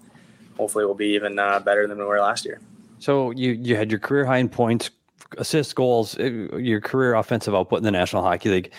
hopefully 0.58 0.86
we'll 0.86 0.94
be 0.94 1.14
even 1.14 1.40
uh, 1.40 1.60
better 1.60 1.88
than 1.88 1.98
we 1.98 2.04
were 2.04 2.20
last 2.20 2.46
year. 2.46 2.60
So 3.00 3.32
you 3.32 3.52
you 3.52 3.76
had 3.76 3.92
your 3.92 4.00
career 4.00 4.26
high 4.26 4.38
in 4.38 4.50
points, 4.50 4.92
assists, 5.38 5.74
goals, 5.74 6.18
uh, 6.20 6.58
your 6.58 6.82
career 6.82 7.16
offensive 7.16 7.56
output 7.56 7.80
in 7.80 7.84
the 7.84 7.92
National 7.92 8.22
Hockey 8.22 8.50
League. 8.50 8.72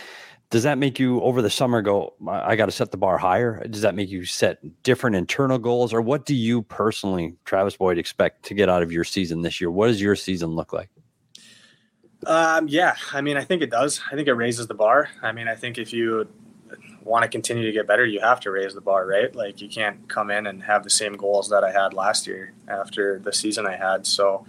Does 0.51 0.65
that 0.65 0.77
make 0.77 0.99
you 0.99 1.21
over 1.23 1.41
the 1.41 1.49
summer 1.49 1.81
go 1.81 2.12
i 2.29 2.57
got 2.57 2.67
to 2.67 2.73
set 2.73 2.91
the 2.91 2.99
bar 2.99 3.17
higher 3.17 3.67
does 3.69 3.81
that 3.81 3.95
make 3.95 4.11
you 4.11 4.27
set 4.27 4.59
different 4.83 5.17
internal 5.17 5.59
goals? 5.59 5.95
Or 5.95 6.03
what 6.03 6.27
do 6.27 6.35
you 6.35 6.62
personally 6.62 7.35
travis 7.47 7.77
boyd 7.77 7.97
expect 7.97 8.45
to 8.45 8.55
get 8.55 8.69
out 8.69 8.83
of 8.83 8.93
your 8.93 9.03
season 9.03 9.41
this 9.41 9.61
year? 9.61 9.71
What 9.71 9.87
does 9.87 10.01
your 10.01 10.15
season 10.15 10.51
look 10.51 10.75
like? 10.75 10.91
Um, 12.27 12.69
yeah. 12.69 12.97
I 13.15 13.23
mean 13.23 13.38
i 13.38 13.45
think 13.45 13.62
it 13.62 13.71
does. 13.71 14.01
I 14.12 14.15
think 14.15 14.29
it 14.29 14.35
raises 14.35 14.67
the 14.67 14.75
bar. 14.75 15.09
I 15.23 15.33
mean 15.33 15.49
i 15.49 15.55
think 15.55 15.79
if 15.79 15.93
you 15.93 16.29
want 17.05 17.23
to 17.23 17.29
continue 17.29 17.65
to 17.65 17.73
get 17.73 17.87
better 17.87 18.05
you 18.05 18.21
have 18.21 18.41
to 18.41 18.51
raise 18.51 18.75
the 18.75 18.81
bar 18.81 19.07
right 19.07 19.35
like 19.35 19.61
you 19.61 19.69
can't 19.69 20.09
come 20.09 20.31
in 20.31 20.47
and 20.47 20.62
have 20.62 20.85
the 20.85 20.91
same 20.91 21.15
goals 21.15 21.49
that 21.49 21.65
i 21.65 21.71
had 21.71 21.95
last 21.95 22.27
year 22.27 22.53
after 22.69 23.19
the 23.19 23.33
season 23.33 23.67
i 23.67 23.77
had 23.77 24.07
so 24.07 24.47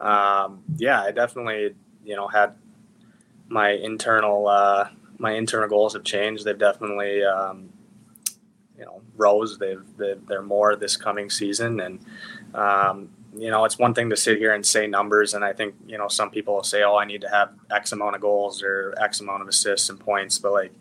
um, 0.00 0.62
yeah 0.76 1.02
i 1.02 1.10
definitely 1.10 1.74
you 2.04 2.16
know 2.16 2.28
had 2.28 2.54
my 3.48 3.70
internal 3.70 4.46
uh, 4.46 4.88
my 5.18 5.32
internal 5.32 5.68
goals 5.68 5.94
have 5.94 6.04
changed. 6.04 6.44
They've 6.44 6.56
definitely, 6.56 7.24
um, 7.24 7.70
you 8.78 8.84
know, 8.84 9.02
rose. 9.16 9.58
They've, 9.58 9.82
they 9.96 10.34
are 10.34 10.42
more 10.42 10.76
this 10.76 10.96
coming 10.96 11.28
season, 11.28 11.80
and 11.80 12.00
um, 12.54 13.10
you 13.36 13.50
know, 13.50 13.64
it's 13.64 13.78
one 13.78 13.94
thing 13.94 14.10
to 14.10 14.16
sit 14.16 14.38
here 14.38 14.54
and 14.54 14.64
say 14.64 14.86
numbers, 14.86 15.34
and 15.34 15.44
I 15.44 15.52
think 15.52 15.74
you 15.86 15.98
know 15.98 16.08
some 16.08 16.30
people 16.30 16.54
will 16.54 16.62
say, 16.62 16.82
"Oh, 16.82 16.96
I 16.96 17.04
need 17.04 17.20
to 17.22 17.28
have 17.28 17.50
X 17.70 17.92
amount 17.92 18.14
of 18.14 18.20
goals 18.20 18.62
or 18.62 18.94
X 18.98 19.20
amount 19.20 19.42
of 19.42 19.48
assists 19.48 19.90
and 19.90 19.98
points," 19.98 20.38
but 20.38 20.52
like 20.52 20.72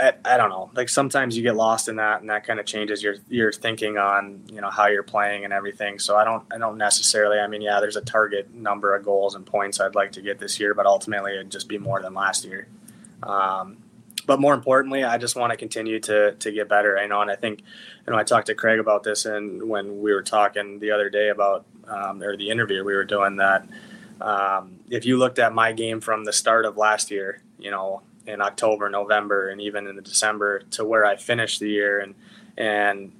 I, 0.00 0.14
I 0.24 0.36
don't 0.38 0.48
know. 0.48 0.70
Like 0.74 0.88
sometimes 0.88 1.36
you 1.36 1.42
get 1.42 1.54
lost 1.54 1.88
in 1.88 1.96
that, 1.96 2.22
and 2.22 2.30
that 2.30 2.46
kind 2.46 2.58
of 2.58 2.64
changes 2.64 3.02
your 3.02 3.16
your 3.28 3.52
thinking 3.52 3.98
on 3.98 4.42
you 4.50 4.60
know 4.60 4.70
how 4.70 4.86
you're 4.86 5.02
playing 5.02 5.44
and 5.44 5.52
everything. 5.52 5.98
So 5.98 6.16
I 6.16 6.24
don't 6.24 6.42
I 6.50 6.58
don't 6.58 6.78
necessarily. 6.78 7.38
I 7.38 7.46
mean, 7.46 7.60
yeah, 7.60 7.80
there's 7.80 7.96
a 7.96 8.00
target 8.00 8.54
number 8.54 8.94
of 8.94 9.04
goals 9.04 9.34
and 9.34 9.44
points 9.44 9.78
I'd 9.78 9.94
like 9.94 10.12
to 10.12 10.22
get 10.22 10.38
this 10.38 10.58
year, 10.58 10.72
but 10.72 10.86
ultimately 10.86 11.32
it'd 11.32 11.50
just 11.50 11.68
be 11.68 11.76
more 11.76 12.00
than 12.00 12.14
last 12.14 12.44
year. 12.44 12.66
Um, 13.22 13.76
but 14.26 14.40
more 14.40 14.54
importantly, 14.54 15.04
I 15.04 15.18
just 15.18 15.36
want 15.36 15.50
to 15.50 15.56
continue 15.56 16.00
to 16.00 16.32
to 16.32 16.50
get 16.50 16.68
better. 16.68 16.98
I 16.98 17.06
know, 17.06 17.20
and 17.20 17.30
I 17.30 17.36
think 17.36 17.60
you 18.06 18.12
know 18.12 18.18
I 18.18 18.24
talked 18.24 18.46
to 18.46 18.54
Craig 18.54 18.78
about 18.78 19.02
this, 19.02 19.26
and 19.26 19.68
when 19.68 20.00
we 20.00 20.14
were 20.14 20.22
talking 20.22 20.78
the 20.78 20.92
other 20.92 21.10
day 21.10 21.28
about 21.28 21.66
um, 21.88 22.22
or 22.22 22.36
the 22.36 22.48
interview 22.48 22.82
we 22.84 22.94
were 22.94 23.04
doing 23.04 23.36
that. 23.36 23.68
Um, 24.20 24.80
if 24.90 25.06
you 25.06 25.16
looked 25.16 25.38
at 25.38 25.54
my 25.54 25.72
game 25.72 26.00
from 26.00 26.24
the 26.24 26.32
start 26.32 26.66
of 26.66 26.76
last 26.76 27.10
year, 27.10 27.42
you 27.58 27.70
know, 27.70 28.02
in 28.30 28.40
October, 28.40 28.88
November, 28.88 29.48
and 29.48 29.60
even 29.60 29.86
in 29.86 29.96
the 29.96 30.02
December 30.02 30.60
to 30.70 30.84
where 30.84 31.04
I 31.04 31.16
finished 31.16 31.60
the 31.60 31.68
year 31.68 32.00
and 32.00 32.14
and 32.56 33.12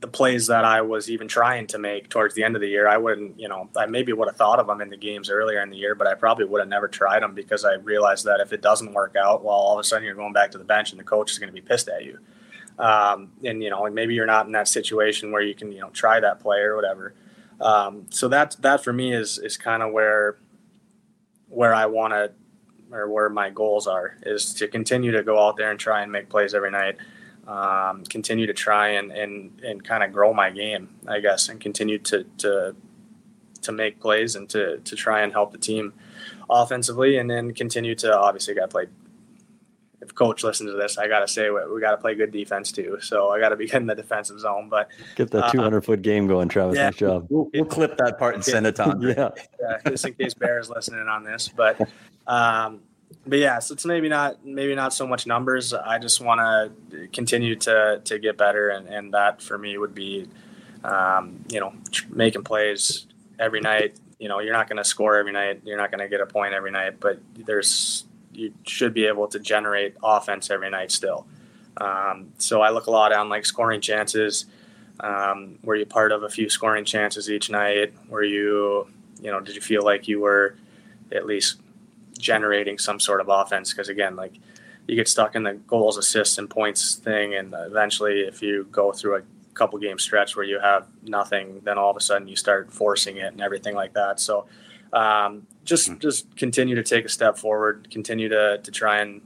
the 0.00 0.06
plays 0.06 0.46
that 0.46 0.64
I 0.64 0.82
was 0.82 1.10
even 1.10 1.26
trying 1.26 1.66
to 1.68 1.78
make 1.78 2.08
towards 2.08 2.34
the 2.34 2.44
end 2.44 2.54
of 2.54 2.60
the 2.60 2.68
year, 2.68 2.86
I 2.86 2.96
wouldn't, 2.96 3.38
you 3.38 3.48
know, 3.48 3.68
I 3.76 3.86
maybe 3.86 4.12
would 4.12 4.28
have 4.28 4.36
thought 4.36 4.60
of 4.60 4.68
them 4.68 4.80
in 4.80 4.90
the 4.90 4.96
games 4.96 5.28
earlier 5.28 5.60
in 5.60 5.70
the 5.70 5.76
year, 5.76 5.96
but 5.96 6.06
I 6.06 6.14
probably 6.14 6.44
would 6.44 6.60
have 6.60 6.68
never 6.68 6.86
tried 6.86 7.22
them 7.22 7.34
because 7.34 7.64
I 7.64 7.74
realized 7.74 8.24
that 8.26 8.38
if 8.40 8.52
it 8.52 8.62
doesn't 8.62 8.92
work 8.92 9.16
out, 9.16 9.42
well, 9.42 9.56
all 9.56 9.74
of 9.74 9.80
a 9.80 9.84
sudden 9.84 10.04
you're 10.04 10.14
going 10.14 10.32
back 10.32 10.52
to 10.52 10.58
the 10.58 10.64
bench 10.64 10.92
and 10.92 11.00
the 11.00 11.04
coach 11.04 11.32
is 11.32 11.38
going 11.40 11.48
to 11.48 11.52
be 11.52 11.66
pissed 11.66 11.88
at 11.88 12.04
you. 12.04 12.18
Um, 12.78 13.32
and 13.42 13.60
you 13.60 13.70
know, 13.70 13.86
and 13.86 13.94
maybe 13.94 14.14
you're 14.14 14.26
not 14.26 14.46
in 14.46 14.52
that 14.52 14.68
situation 14.68 15.32
where 15.32 15.42
you 15.42 15.54
can, 15.54 15.72
you 15.72 15.80
know, 15.80 15.90
try 15.90 16.20
that 16.20 16.38
play 16.38 16.60
or 16.60 16.76
whatever. 16.76 17.12
Um, 17.60 18.06
so 18.10 18.28
that 18.28 18.56
that 18.60 18.84
for 18.84 18.92
me 18.92 19.12
is 19.12 19.38
is 19.38 19.56
kind 19.56 19.82
of 19.82 19.92
where 19.92 20.36
where 21.48 21.74
I 21.74 21.86
want 21.86 22.12
to 22.12 22.30
or 22.92 23.08
where 23.08 23.28
my 23.28 23.50
goals 23.50 23.86
are 23.86 24.16
is 24.22 24.54
to 24.54 24.68
continue 24.68 25.12
to 25.12 25.22
go 25.22 25.38
out 25.38 25.56
there 25.56 25.70
and 25.70 25.78
try 25.78 26.02
and 26.02 26.10
make 26.12 26.28
plays 26.28 26.54
every 26.54 26.70
night. 26.70 26.96
Um, 27.46 28.04
continue 28.04 28.46
to 28.46 28.52
try 28.52 28.88
and 28.90 29.10
and, 29.10 29.60
and 29.64 29.82
kind 29.82 30.02
of 30.02 30.12
grow 30.12 30.34
my 30.34 30.50
game, 30.50 30.90
I 31.06 31.20
guess, 31.20 31.48
and 31.48 31.60
continue 31.60 31.98
to 32.00 32.24
to 32.38 32.76
to 33.62 33.72
make 33.72 34.00
plays 34.00 34.36
and 34.36 34.48
to 34.50 34.78
to 34.78 34.96
try 34.96 35.22
and 35.22 35.32
help 35.32 35.52
the 35.52 35.58
team 35.58 35.94
offensively, 36.50 37.16
and 37.18 37.30
then 37.30 37.54
continue 37.54 37.94
to 37.96 38.16
obviously 38.16 38.54
got 38.54 38.62
to 38.62 38.68
play 38.68 38.86
if 40.08 40.14
coach 40.14 40.42
listens 40.42 40.70
to 40.70 40.76
this, 40.76 40.96
I 40.96 41.06
got 41.06 41.20
to 41.20 41.28
say 41.28 41.50
we, 41.50 41.60
we 41.72 41.80
got 41.80 41.90
to 41.90 41.98
play 41.98 42.14
good 42.14 42.32
defense 42.32 42.72
too. 42.72 42.98
So 43.00 43.30
I 43.30 43.38
got 43.38 43.50
to 43.50 43.56
be 43.56 43.70
in 43.72 43.86
the 43.86 43.94
defensive 43.94 44.40
zone. 44.40 44.68
But 44.68 44.88
get 45.16 45.30
that 45.32 45.52
200 45.52 45.76
uh, 45.76 45.80
foot 45.82 46.02
game 46.02 46.26
going, 46.26 46.48
Travis. 46.48 46.76
Yeah, 46.76 46.86
nice 46.86 46.96
job. 46.96 47.26
We'll, 47.28 47.50
we'll 47.52 47.66
clip 47.66 47.98
that 47.98 48.18
part 48.18 48.34
and 48.34 48.44
send 48.44 48.66
it 48.66 48.76
to 48.76 48.96
yeah. 49.00 49.30
yeah, 49.60 49.90
just 49.90 50.06
in 50.06 50.14
case 50.14 50.34
Bear 50.34 50.58
is 50.58 50.70
listening 50.70 51.06
on 51.08 51.24
this. 51.24 51.48
But 51.48 51.88
um, 52.26 52.80
but 53.26 53.38
yeah, 53.38 53.58
so 53.58 53.74
it's 53.74 53.84
maybe 53.84 54.08
not 54.08 54.44
maybe 54.44 54.74
not 54.74 54.94
so 54.94 55.06
much 55.06 55.26
numbers. 55.26 55.74
I 55.74 55.98
just 55.98 56.20
want 56.20 56.40
to 56.40 57.08
continue 57.08 57.54
to 57.56 58.00
to 58.02 58.18
get 58.18 58.38
better, 58.38 58.70
and 58.70 58.88
and 58.88 59.12
that 59.12 59.42
for 59.42 59.58
me 59.58 59.76
would 59.76 59.94
be, 59.94 60.26
um, 60.84 61.44
you 61.50 61.60
know, 61.60 61.74
making 62.08 62.44
plays 62.44 63.06
every 63.38 63.60
night. 63.60 63.96
You 64.18 64.28
know, 64.28 64.40
you're 64.40 64.54
not 64.54 64.68
going 64.68 64.78
to 64.78 64.84
score 64.84 65.16
every 65.16 65.32
night. 65.32 65.60
You're 65.64 65.76
not 65.76 65.90
going 65.90 66.00
to 66.00 66.08
get 66.08 66.20
a 66.20 66.26
point 66.26 66.54
every 66.54 66.72
night, 66.72 66.98
but 66.98 67.20
there's 67.36 68.04
you 68.38 68.54
should 68.66 68.94
be 68.94 69.06
able 69.06 69.26
to 69.28 69.38
generate 69.40 69.96
offense 70.02 70.50
every 70.50 70.70
night 70.70 70.92
still. 70.92 71.26
Um, 71.76 72.32
so 72.38 72.60
I 72.60 72.70
look 72.70 72.86
a 72.86 72.90
lot 72.90 73.12
on 73.12 73.28
like 73.28 73.44
scoring 73.44 73.80
chances. 73.80 74.46
Um, 75.00 75.58
were 75.62 75.76
you 75.76 75.86
part 75.86 76.12
of 76.12 76.22
a 76.22 76.28
few 76.28 76.48
scoring 76.48 76.84
chances 76.84 77.30
each 77.30 77.50
night? 77.50 77.92
Were 78.08 78.22
you, 78.22 78.88
you 79.20 79.30
know, 79.30 79.40
did 79.40 79.54
you 79.54 79.60
feel 79.60 79.82
like 79.82 80.08
you 80.08 80.20
were 80.20 80.56
at 81.12 81.26
least 81.26 81.60
generating 82.18 82.78
some 82.78 83.00
sort 83.00 83.20
of 83.20 83.28
offense? 83.28 83.72
Because 83.72 83.88
again, 83.88 84.16
like 84.16 84.34
you 84.86 84.96
get 84.96 85.08
stuck 85.08 85.34
in 85.34 85.42
the 85.42 85.54
goals, 85.54 85.98
assists, 85.98 86.38
and 86.38 86.48
points 86.48 86.94
thing, 86.94 87.34
and 87.34 87.54
eventually, 87.56 88.20
if 88.20 88.40
you 88.42 88.66
go 88.72 88.90
through 88.90 89.16
a 89.16 89.22
couple 89.54 89.78
game 89.78 89.98
stretch 89.98 90.34
where 90.36 90.46
you 90.46 90.58
have 90.60 90.86
nothing, 91.02 91.60
then 91.64 91.76
all 91.76 91.90
of 91.90 91.96
a 91.96 92.00
sudden 92.00 92.26
you 92.26 92.36
start 92.36 92.72
forcing 92.72 93.18
it 93.18 93.32
and 93.32 93.42
everything 93.42 93.74
like 93.74 93.92
that. 93.92 94.18
So 94.18 94.46
um, 94.92 95.46
just 95.64 95.90
mm-hmm. 95.90 96.00
just 96.00 96.34
continue 96.36 96.74
to 96.74 96.82
take 96.82 97.04
a 97.04 97.08
step 97.08 97.36
forward, 97.36 97.88
continue 97.90 98.28
to 98.28 98.58
to 98.62 98.70
try 98.70 99.00
and 99.00 99.20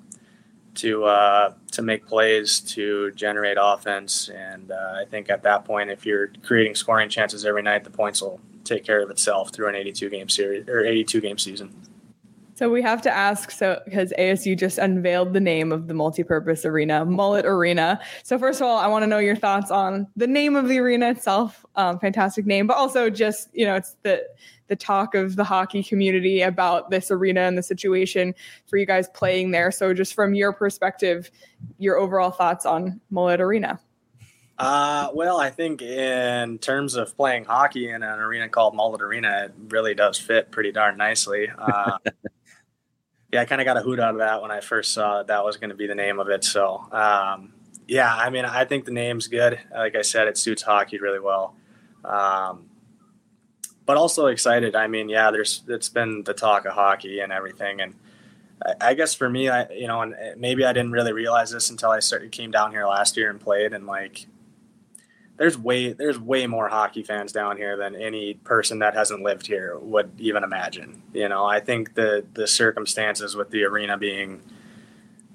to 0.75 1.05
uh, 1.05 1.55
to 1.73 1.83
make 1.83 2.07
plays 2.07 2.61
to 2.61 3.13
generate 3.13 3.59
offense, 3.61 4.29
and 4.29 4.71
uh, 4.71 4.95
I 5.01 5.05
think 5.05 5.31
at 5.31 5.43
that 5.43 5.65
point, 5.65 5.91
if 5.91 6.07
you're 6.07 6.33
creating 6.43 6.75
scoring 6.75 7.09
chances 7.09 7.45
every 7.45 7.63
night, 7.63 7.85
the 7.85 7.91
points 7.91 8.23
will 8.23 8.41
take 8.65 8.85
care 8.85 9.03
of 9.03 9.11
itself 9.11 9.53
through 9.53 9.69
an 9.69 9.75
82 9.75 10.09
game 10.09 10.29
series 10.29 10.69
or 10.69 10.85
82 10.85 11.21
game 11.21 11.39
season. 11.39 11.75
So 12.55 12.69
we 12.69 12.83
have 12.83 13.01
to 13.03 13.11
ask, 13.11 13.51
so 13.51 13.81
because 13.85 14.13
ASU 14.19 14.59
just 14.59 14.77
unveiled 14.77 15.33
the 15.33 15.41
name 15.41 15.73
of 15.73 15.89
the 15.89 15.95
multi-purpose 15.95 16.67
arena, 16.67 17.05
Mullet 17.05 17.47
Arena. 17.47 17.99
So 18.25 18.39
first 18.39 18.61
of 18.61 18.67
all, 18.67 18.79
I 18.79 18.87
want 18.89 19.05
to 19.05 19.07
know 19.07 19.19
your 19.19 19.37
thoughts 19.37 19.71
on 19.71 20.07
the 20.17 20.27
name 20.27 20.55
of 20.55 20.69
the 20.69 20.79
arena 20.79 21.11
itself. 21.11 21.65
Um, 21.77 21.99
fantastic 21.99 22.45
name, 22.45 22.67
but 22.67 22.77
also 22.77 23.09
just 23.09 23.49
you 23.55 23.65
know, 23.65 23.75
it's 23.75 23.97
the 24.03 24.27
the 24.69 24.77
talk 24.77 25.15
of 25.15 25.37
the 25.37 25.45
hockey 25.45 25.83
community 25.83 26.43
about 26.43 26.91
this 26.91 27.11
arena 27.11 27.41
and 27.43 27.57
the 27.57 27.63
situation 27.63 28.35
for 28.67 28.77
you 28.77 28.87
guys 28.87 29.09
playing 29.15 29.51
there. 29.51 29.71
So, 29.71 29.95
just 29.95 30.15
from 30.15 30.35
your 30.35 30.53
perspective, 30.53 31.31
your 31.79 31.97
overall 31.97 32.31
thoughts 32.31 32.67
on 32.67 33.01
Mullet 33.11 33.41
Arena. 33.41 33.81
Uh, 34.59 35.11
well, 35.15 35.41
I 35.41 35.51
think 35.51 35.83
in 35.83 36.59
terms 36.59 36.95
of 36.95 37.17
playing 37.17 37.45
hockey 37.45 37.89
in 37.89 38.03
an 38.03 38.19
arena 38.19 38.49
called 38.49 38.75
Mullet 38.75 39.03
Arena, 39.03 39.47
it 39.47 39.53
really 39.71 39.95
does 39.95 40.19
fit 40.19 40.51
pretty 40.51 40.71
darn 40.71 40.97
nicely. 40.97 41.49
Uh, 41.59 41.99
yeah, 43.33 43.41
I 43.41 43.45
kind 43.47 43.61
of 43.61 43.65
got 43.65 43.79
a 43.79 43.81
hoot 43.81 43.99
out 43.99 44.11
of 44.11 44.19
that 44.19 44.43
when 44.43 44.51
I 44.51 44.61
first 44.61 44.93
saw 44.93 45.19
that 45.19 45.29
that 45.29 45.43
was 45.43 45.57
going 45.57 45.71
to 45.71 45.77
be 45.77 45.87
the 45.87 45.95
name 45.95 46.21
of 46.21 46.29
it. 46.29 46.45
So, 46.45 46.87
um, 46.93 47.55
yeah, 47.89 48.15
I 48.15 48.29
mean, 48.29 48.45
I 48.45 48.65
think 48.67 48.85
the 48.85 48.93
name's 48.93 49.27
good. 49.27 49.59
Like 49.75 49.97
I 49.97 50.03
said, 50.03 50.29
it 50.29 50.37
suits 50.37 50.63
hockey 50.63 50.99
really 50.99 51.19
well. 51.19 51.57
Um, 52.05 52.67
but 53.87 53.97
also 53.97 54.27
excited. 54.27 54.77
I 54.77 54.87
mean, 54.87 55.09
yeah, 55.09 55.31
there's 55.31 55.63
it's 55.67 55.89
been 55.89 56.23
the 56.25 56.35
talk 56.35 56.67
of 56.67 56.75
hockey 56.75 57.21
and 57.21 57.33
everything, 57.33 57.81
and 57.81 57.95
I, 58.65 58.91
I 58.91 58.95
guess 58.95 59.15
for 59.15 59.29
me, 59.29 59.49
I 59.49 59.69
you 59.71 59.89
know, 59.89 60.03
and 60.03 60.15
maybe 60.37 60.65
I 60.65 60.73
didn't 60.73 60.93
really 60.93 61.13
realize 61.13 61.51
this 61.51 61.71
until 61.71 61.91
I 61.91 62.01
started 62.01 62.33
came 62.33 62.51
down 62.51 62.71
here 62.71 62.87
last 62.87 63.17
year 63.17 63.31
and 63.31 63.41
played, 63.41 63.73
and 63.73 63.87
like, 63.87 64.27
there's 65.37 65.59
way 65.59 65.93
there's 65.93 66.19
way 66.19 66.47
more 66.47 66.69
hockey 66.69 67.03
fans 67.03 67.33
down 67.33 67.57
here 67.57 67.77
than 67.77 67.97
any 67.97 68.35
person 68.35 68.81
that 68.81 68.95
hasn't 68.95 69.23
lived 69.23 69.47
here 69.47 69.79
would 69.79 70.13
even 70.19 70.45
imagine. 70.45 71.03
You 71.13 71.29
know, 71.29 71.45
I 71.45 71.61
think 71.61 71.95
the 71.95 72.25
the 72.35 72.47
circumstances 72.47 73.35
with 73.35 73.51
the 73.51 73.65
arena 73.65 73.97
being, 73.97 74.43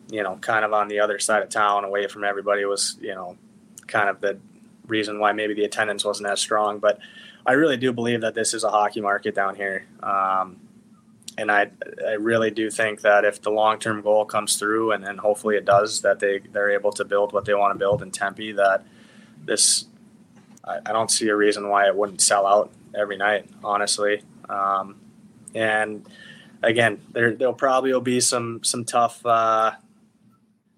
you 0.10 0.24
know, 0.24 0.38
kind 0.38 0.64
of 0.64 0.74
on 0.74 0.88
the 0.88 1.00
other 1.00 1.20
side 1.20 1.44
of 1.44 1.50
town, 1.50 1.84
away 1.84 2.08
from 2.08 2.24
everybody, 2.24 2.64
was 2.66 2.98
you 3.02 3.16
know, 3.16 3.38
kind 3.88 4.10
of 4.10 4.22
the 4.22 4.40
reason 4.88 5.20
why 5.20 5.34
maybe 5.34 5.54
the 5.54 5.64
attendance 5.64 6.06
wasn't 6.06 6.30
as 6.30 6.40
strong, 6.40 6.80
but 6.80 7.00
I 7.46 7.54
really 7.54 7.78
do 7.78 7.94
believe 7.94 8.22
that 8.22 8.36
this 8.36 8.54
is 8.54 8.64
a 8.64 8.70
hockey 8.70 9.02
market 9.02 9.36
down 9.36 9.56
here. 9.56 9.86
Um, 10.04 10.58
and 11.38 11.52
I, 11.52 11.70
I 12.06 12.14
really 12.14 12.52
do 12.52 12.70
think 12.70 13.02
that 13.02 13.24
if 13.24 13.42
the 13.42 13.52
long 13.52 13.80
term 13.80 14.02
goal 14.02 14.26
comes 14.26 14.58
through, 14.58 14.92
and, 14.92 15.06
and 15.06 15.20
hopefully 15.20 15.56
it 15.56 15.66
does, 15.66 16.02
that 16.02 16.20
they, 16.20 16.40
they're 16.40 16.72
able 16.72 16.92
to 16.94 17.06
build 17.06 17.32
what 17.32 17.46
they 17.46 17.54
want 17.54 17.74
to 17.74 17.80
build 17.80 18.02
in 18.02 18.12
Tempe, 18.12 18.54
that 18.54 18.86
this, 19.48 19.86
I, 20.64 20.78
I 20.86 20.92
don't 20.94 21.10
see 21.10 21.28
a 21.30 21.36
reason 21.36 21.70
why 21.70 21.88
it 21.88 21.96
wouldn't 21.96 22.22
sell 22.22 22.46
out 22.46 22.72
every 22.96 23.18
night, 23.18 23.50
honestly. 23.64 24.22
Um, 24.48 25.00
and 25.56 26.08
again, 26.62 27.02
there, 27.12 27.34
there'll 27.34 27.54
probably 27.54 27.92
will 27.92 28.02
be 28.02 28.20
some, 28.20 28.64
some 28.64 28.86
tough, 28.86 29.26
uh, 29.26 29.72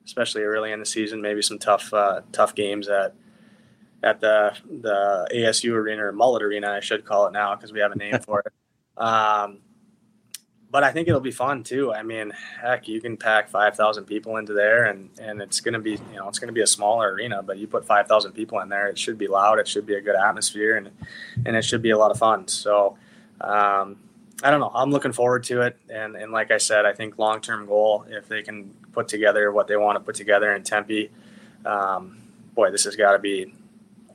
especially 0.06 0.44
early 0.44 0.72
in 0.72 0.80
the 0.80 0.86
season, 0.86 1.22
maybe 1.22 1.42
some 1.42 1.60
tough, 1.60 1.94
uh, 1.94 2.22
tough 2.32 2.56
games 2.56 2.88
that, 2.88 3.14
at 4.04 4.22
the 4.22 4.54
the 4.82 5.28
ASU 5.34 5.74
arena 5.74 6.06
or 6.06 6.12
Mullet 6.12 6.42
Arena, 6.42 6.72
I 6.72 6.80
should 6.80 7.06
call 7.06 7.28
it 7.28 7.34
now 7.34 7.56
because 7.56 7.74
we 7.74 7.80
have 7.80 7.92
a 7.92 7.98
name 7.98 8.20
for 8.20 8.42
it. 8.42 8.54
Um, 8.98 9.60
but 10.72 10.84
I 10.84 10.92
think 10.92 11.08
it'll 11.08 11.20
be 11.20 11.32
fun 11.32 11.64
too. 11.64 11.94
I 11.94 12.04
mean, 12.04 12.32
heck, 12.62 12.88
you 12.88 13.02
can 13.02 13.18
pack 13.18 13.50
five 13.50 13.76
thousand 13.76 14.06
people 14.06 14.38
into 14.38 14.54
there, 14.54 14.86
and 14.86 15.10
and 15.20 15.42
it's 15.42 15.60
gonna 15.62 15.80
be 15.80 15.92
you 15.92 16.18
know 16.18 16.28
it's 16.28 16.40
gonna 16.40 16.52
be 16.52 16.62
a 16.62 16.68
smaller 16.68 17.12
arena, 17.12 17.42
but 17.42 17.58
you 17.58 17.68
put 17.68 17.86
five 17.86 18.08
thousand 18.08 18.34
people 18.34 18.60
in 18.60 18.70
there, 18.70 18.88
it 18.88 18.98
should 18.98 19.18
be 19.18 19.28
loud, 19.28 19.60
it 19.60 19.68
should 19.68 19.86
be 19.86 19.96
a 19.96 20.02
good 20.02 20.16
atmosphere, 20.16 20.78
and 20.78 20.92
and 21.46 21.56
it 21.56 21.64
should 21.64 21.82
be 21.82 21.92
a 21.92 21.98
lot 21.98 22.12
of 22.12 22.18
fun. 22.18 22.48
So. 22.48 22.98
Um, 23.42 23.98
I 24.42 24.52
don't 24.52 24.62
know. 24.62 24.72
I'm 24.74 24.90
looking 24.90 25.12
forward 25.12 25.44
to 25.46 25.62
it, 25.64 25.78
and 25.90 26.16
and 26.16 26.32
like 26.32 26.50
I 26.50 26.60
said, 26.60 26.86
I 26.86 26.94
think 26.94 27.18
long 27.18 27.42
term 27.42 27.66
goal 27.66 28.06
if 28.08 28.30
they 28.30 28.42
can 28.42 28.74
put 28.94 29.10
together 29.10 29.52
what 29.52 29.68
they 29.68 29.76
want 29.76 29.98
to 29.98 30.00
put 30.00 30.16
together 30.16 30.56
in 30.56 30.64
Tempe, 30.64 31.12
um, 31.66 32.18
boy, 32.56 32.72
this 32.72 32.86
has 32.86 32.96
got 32.96 33.14
to 33.14 33.20
be 33.20 33.54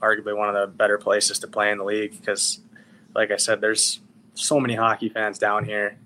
arguably 0.01 0.37
one 0.37 0.49
of 0.49 0.55
the 0.55 0.67
better 0.67 0.99
places 0.99 1.39
to 1.41 1.47
play 1.47 1.71
in 1.71 1.79
the 1.79 1.85
league 1.85 2.19
because, 2.19 2.61
like 3.15 3.31
I 3.31 3.37
said, 3.37 3.61
there's 3.61 4.01
so 4.35 4.59
many 4.59 4.75
hockey 4.75 5.09
fans 5.09 5.39
down 5.39 5.65
here. 5.65 5.99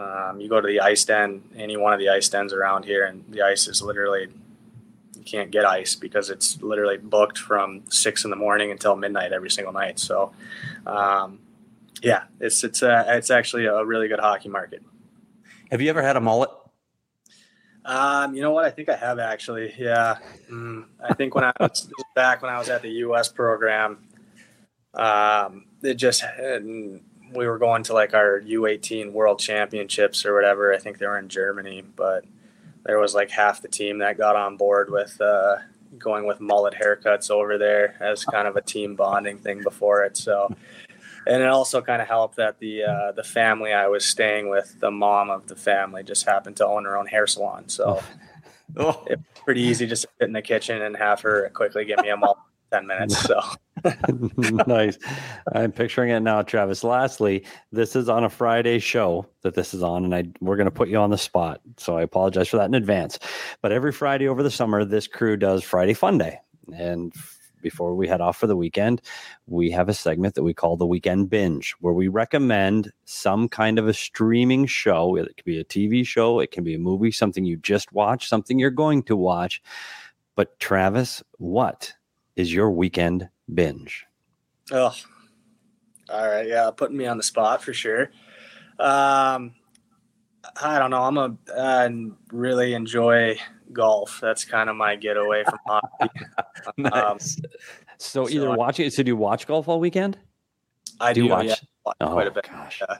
Um, 0.00 0.40
you 0.40 0.48
go 0.48 0.60
to 0.60 0.66
the 0.66 0.80
ice 0.80 1.04
den, 1.04 1.42
any 1.54 1.76
one 1.76 1.92
of 1.92 1.98
the 1.98 2.08
ice 2.08 2.28
dens 2.28 2.52
around 2.52 2.84
here, 2.84 3.04
and 3.04 3.24
the 3.28 3.42
ice 3.42 3.68
is 3.68 3.82
literally 3.82 4.28
you 5.16 5.24
can't 5.24 5.50
get 5.50 5.66
ice 5.66 5.94
because 5.94 6.30
it's 6.30 6.62
literally 6.62 6.96
booked 6.96 7.36
from 7.36 7.82
six 7.90 8.24
in 8.24 8.30
the 8.30 8.36
morning 8.36 8.70
until 8.70 8.96
midnight 8.96 9.32
every 9.32 9.50
single 9.50 9.72
night. 9.72 9.98
So, 9.98 10.32
um, 10.86 11.40
yeah, 12.02 12.24
it's 12.40 12.64
it's 12.64 12.80
a, 12.82 13.04
it's 13.08 13.30
actually 13.30 13.66
a 13.66 13.84
really 13.84 14.08
good 14.08 14.20
hockey 14.20 14.48
market. 14.48 14.82
Have 15.70 15.82
you 15.82 15.90
ever 15.90 16.02
had 16.02 16.16
a 16.16 16.20
mullet? 16.20 16.50
Um, 17.84 18.34
you 18.34 18.40
know 18.40 18.52
what? 18.52 18.64
I 18.64 18.70
think 18.70 18.88
I 18.88 18.96
have 18.96 19.18
actually. 19.18 19.74
Yeah. 19.78 20.16
Mm, 20.50 20.86
I 21.06 21.12
think 21.14 21.34
when 21.34 21.44
I 21.44 21.52
was 21.60 21.90
back 22.14 22.40
when 22.40 22.50
I 22.50 22.58
was 22.58 22.70
at 22.70 22.80
the 22.80 22.90
U.S. 23.04 23.28
program, 23.28 23.98
um, 24.94 25.66
it 25.82 25.94
just 25.94 26.22
we 27.32 27.46
were 27.46 27.58
going 27.58 27.82
to 27.84 27.92
like 27.92 28.14
our 28.14 28.40
U18 28.40 29.12
World 29.12 29.38
Championships 29.38 30.24
or 30.24 30.34
whatever. 30.34 30.72
I 30.72 30.78
think 30.78 30.98
they 30.98 31.06
were 31.06 31.18
in 31.18 31.28
Germany, 31.28 31.82
but 31.96 32.24
there 32.84 32.98
was 32.98 33.14
like 33.14 33.30
half 33.30 33.62
the 33.62 33.68
team 33.68 33.98
that 33.98 34.18
got 34.18 34.36
on 34.36 34.56
board 34.56 34.90
with 34.90 35.20
uh, 35.20 35.56
going 35.98 36.26
with 36.26 36.40
mullet 36.40 36.74
haircuts 36.74 37.30
over 37.30 37.58
there 37.58 37.96
as 38.00 38.24
kind 38.24 38.48
of 38.48 38.56
a 38.56 38.62
team 38.62 38.96
bonding 38.96 39.38
thing 39.38 39.62
before 39.62 40.04
it. 40.04 40.16
So, 40.16 40.54
and 41.26 41.42
it 41.42 41.48
also 41.48 41.80
kind 41.82 42.00
of 42.00 42.08
helped 42.08 42.36
that 42.36 42.58
the 42.58 42.84
uh, 42.84 43.12
the 43.12 43.24
family 43.24 43.72
I 43.72 43.88
was 43.88 44.04
staying 44.04 44.48
with, 44.48 44.80
the 44.80 44.90
mom 44.90 45.30
of 45.30 45.46
the 45.46 45.56
family, 45.56 46.02
just 46.02 46.26
happened 46.26 46.56
to 46.56 46.66
own 46.66 46.84
her 46.84 46.96
own 46.96 47.06
hair 47.06 47.26
salon. 47.26 47.68
So, 47.68 48.02
oh. 48.76 49.04
it 49.08 49.18
was 49.18 49.42
pretty 49.44 49.62
easy 49.62 49.86
just 49.86 50.02
to 50.02 50.08
sit 50.18 50.28
in 50.28 50.32
the 50.32 50.42
kitchen 50.42 50.82
and 50.82 50.96
have 50.96 51.20
her 51.20 51.50
quickly 51.50 51.84
get 51.84 52.00
me 52.00 52.08
a 52.08 52.16
mullet. 52.16 52.38
10 52.72 52.86
minutes. 52.86 53.18
So 53.18 53.40
nice. 54.66 54.98
I'm 55.52 55.72
picturing 55.72 56.10
it 56.10 56.20
now, 56.20 56.42
Travis. 56.42 56.84
Lastly, 56.84 57.44
this 57.72 57.96
is 57.96 58.08
on 58.08 58.24
a 58.24 58.30
Friday 58.30 58.78
show 58.78 59.26
that 59.42 59.54
this 59.54 59.74
is 59.74 59.82
on, 59.82 60.04
and 60.04 60.14
I 60.14 60.24
we're 60.40 60.56
going 60.56 60.66
to 60.66 60.70
put 60.70 60.88
you 60.88 60.98
on 60.98 61.10
the 61.10 61.18
spot. 61.18 61.60
So 61.76 61.96
I 61.96 62.02
apologize 62.02 62.48
for 62.48 62.58
that 62.58 62.66
in 62.66 62.74
advance. 62.74 63.18
But 63.62 63.72
every 63.72 63.92
Friday 63.92 64.28
over 64.28 64.42
the 64.42 64.50
summer, 64.50 64.84
this 64.84 65.06
crew 65.06 65.36
does 65.36 65.64
Friday 65.64 65.94
Fun 65.94 66.18
Day. 66.18 66.38
And 66.74 67.12
before 67.62 67.94
we 67.94 68.08
head 68.08 68.20
off 68.20 68.38
for 68.38 68.46
the 68.46 68.56
weekend, 68.56 69.02
we 69.46 69.70
have 69.70 69.88
a 69.88 69.94
segment 69.94 70.34
that 70.34 70.42
we 70.42 70.54
call 70.54 70.76
the 70.76 70.86
Weekend 70.86 71.28
Binge, 71.30 71.74
where 71.80 71.92
we 71.92 72.08
recommend 72.08 72.92
some 73.04 73.48
kind 73.48 73.78
of 73.78 73.86
a 73.86 73.92
streaming 73.92 74.66
show. 74.66 75.16
It 75.16 75.36
could 75.36 75.44
be 75.44 75.60
a 75.60 75.64
TV 75.64 76.06
show, 76.06 76.40
it 76.40 76.50
can 76.50 76.64
be 76.64 76.74
a 76.74 76.78
movie, 76.78 77.10
something 77.10 77.44
you 77.44 77.56
just 77.56 77.92
watched, 77.92 78.28
something 78.28 78.58
you're 78.58 78.70
going 78.70 79.02
to 79.04 79.16
watch. 79.16 79.62
But, 80.36 80.58
Travis, 80.58 81.22
what 81.38 81.92
is 82.36 82.52
your 82.52 82.70
weekend 82.70 83.28
binge? 83.52 84.06
Oh, 84.72 84.94
all 86.08 86.28
right. 86.28 86.46
Yeah, 86.46 86.70
putting 86.76 86.96
me 86.96 87.06
on 87.06 87.16
the 87.16 87.22
spot 87.22 87.62
for 87.62 87.72
sure. 87.72 88.10
Um, 88.78 89.54
I 90.62 90.78
don't 90.78 90.90
know. 90.90 91.02
I'm 91.02 91.16
a 91.18 91.36
I 91.56 91.90
really 92.32 92.74
enjoy 92.74 93.38
golf. 93.72 94.18
That's 94.22 94.44
kind 94.44 94.70
of 94.70 94.76
my 94.76 94.96
getaway 94.96 95.44
from 95.44 95.58
hockey. 95.66 96.10
Um, 96.92 97.18
So 97.18 97.42
so 97.98 98.28
either 98.28 98.50
I- 98.50 98.56
watch 98.56 98.80
it. 98.80 98.92
So 98.92 99.02
do 99.02 99.08
you 99.10 99.16
watch 99.16 99.46
golf 99.46 99.68
all 99.68 99.80
weekend? 99.80 100.18
I 101.00 101.12
Do 101.12 101.22
do, 101.24 101.28
watch? 101.28 101.46
yeah, 101.46 101.54
watch 101.84 101.96
Oh 102.00 102.12
quite 102.12 102.26
a 102.26 102.30
bit. 102.30 102.48
gosh. 102.50 102.82
Yeah. 102.88 102.98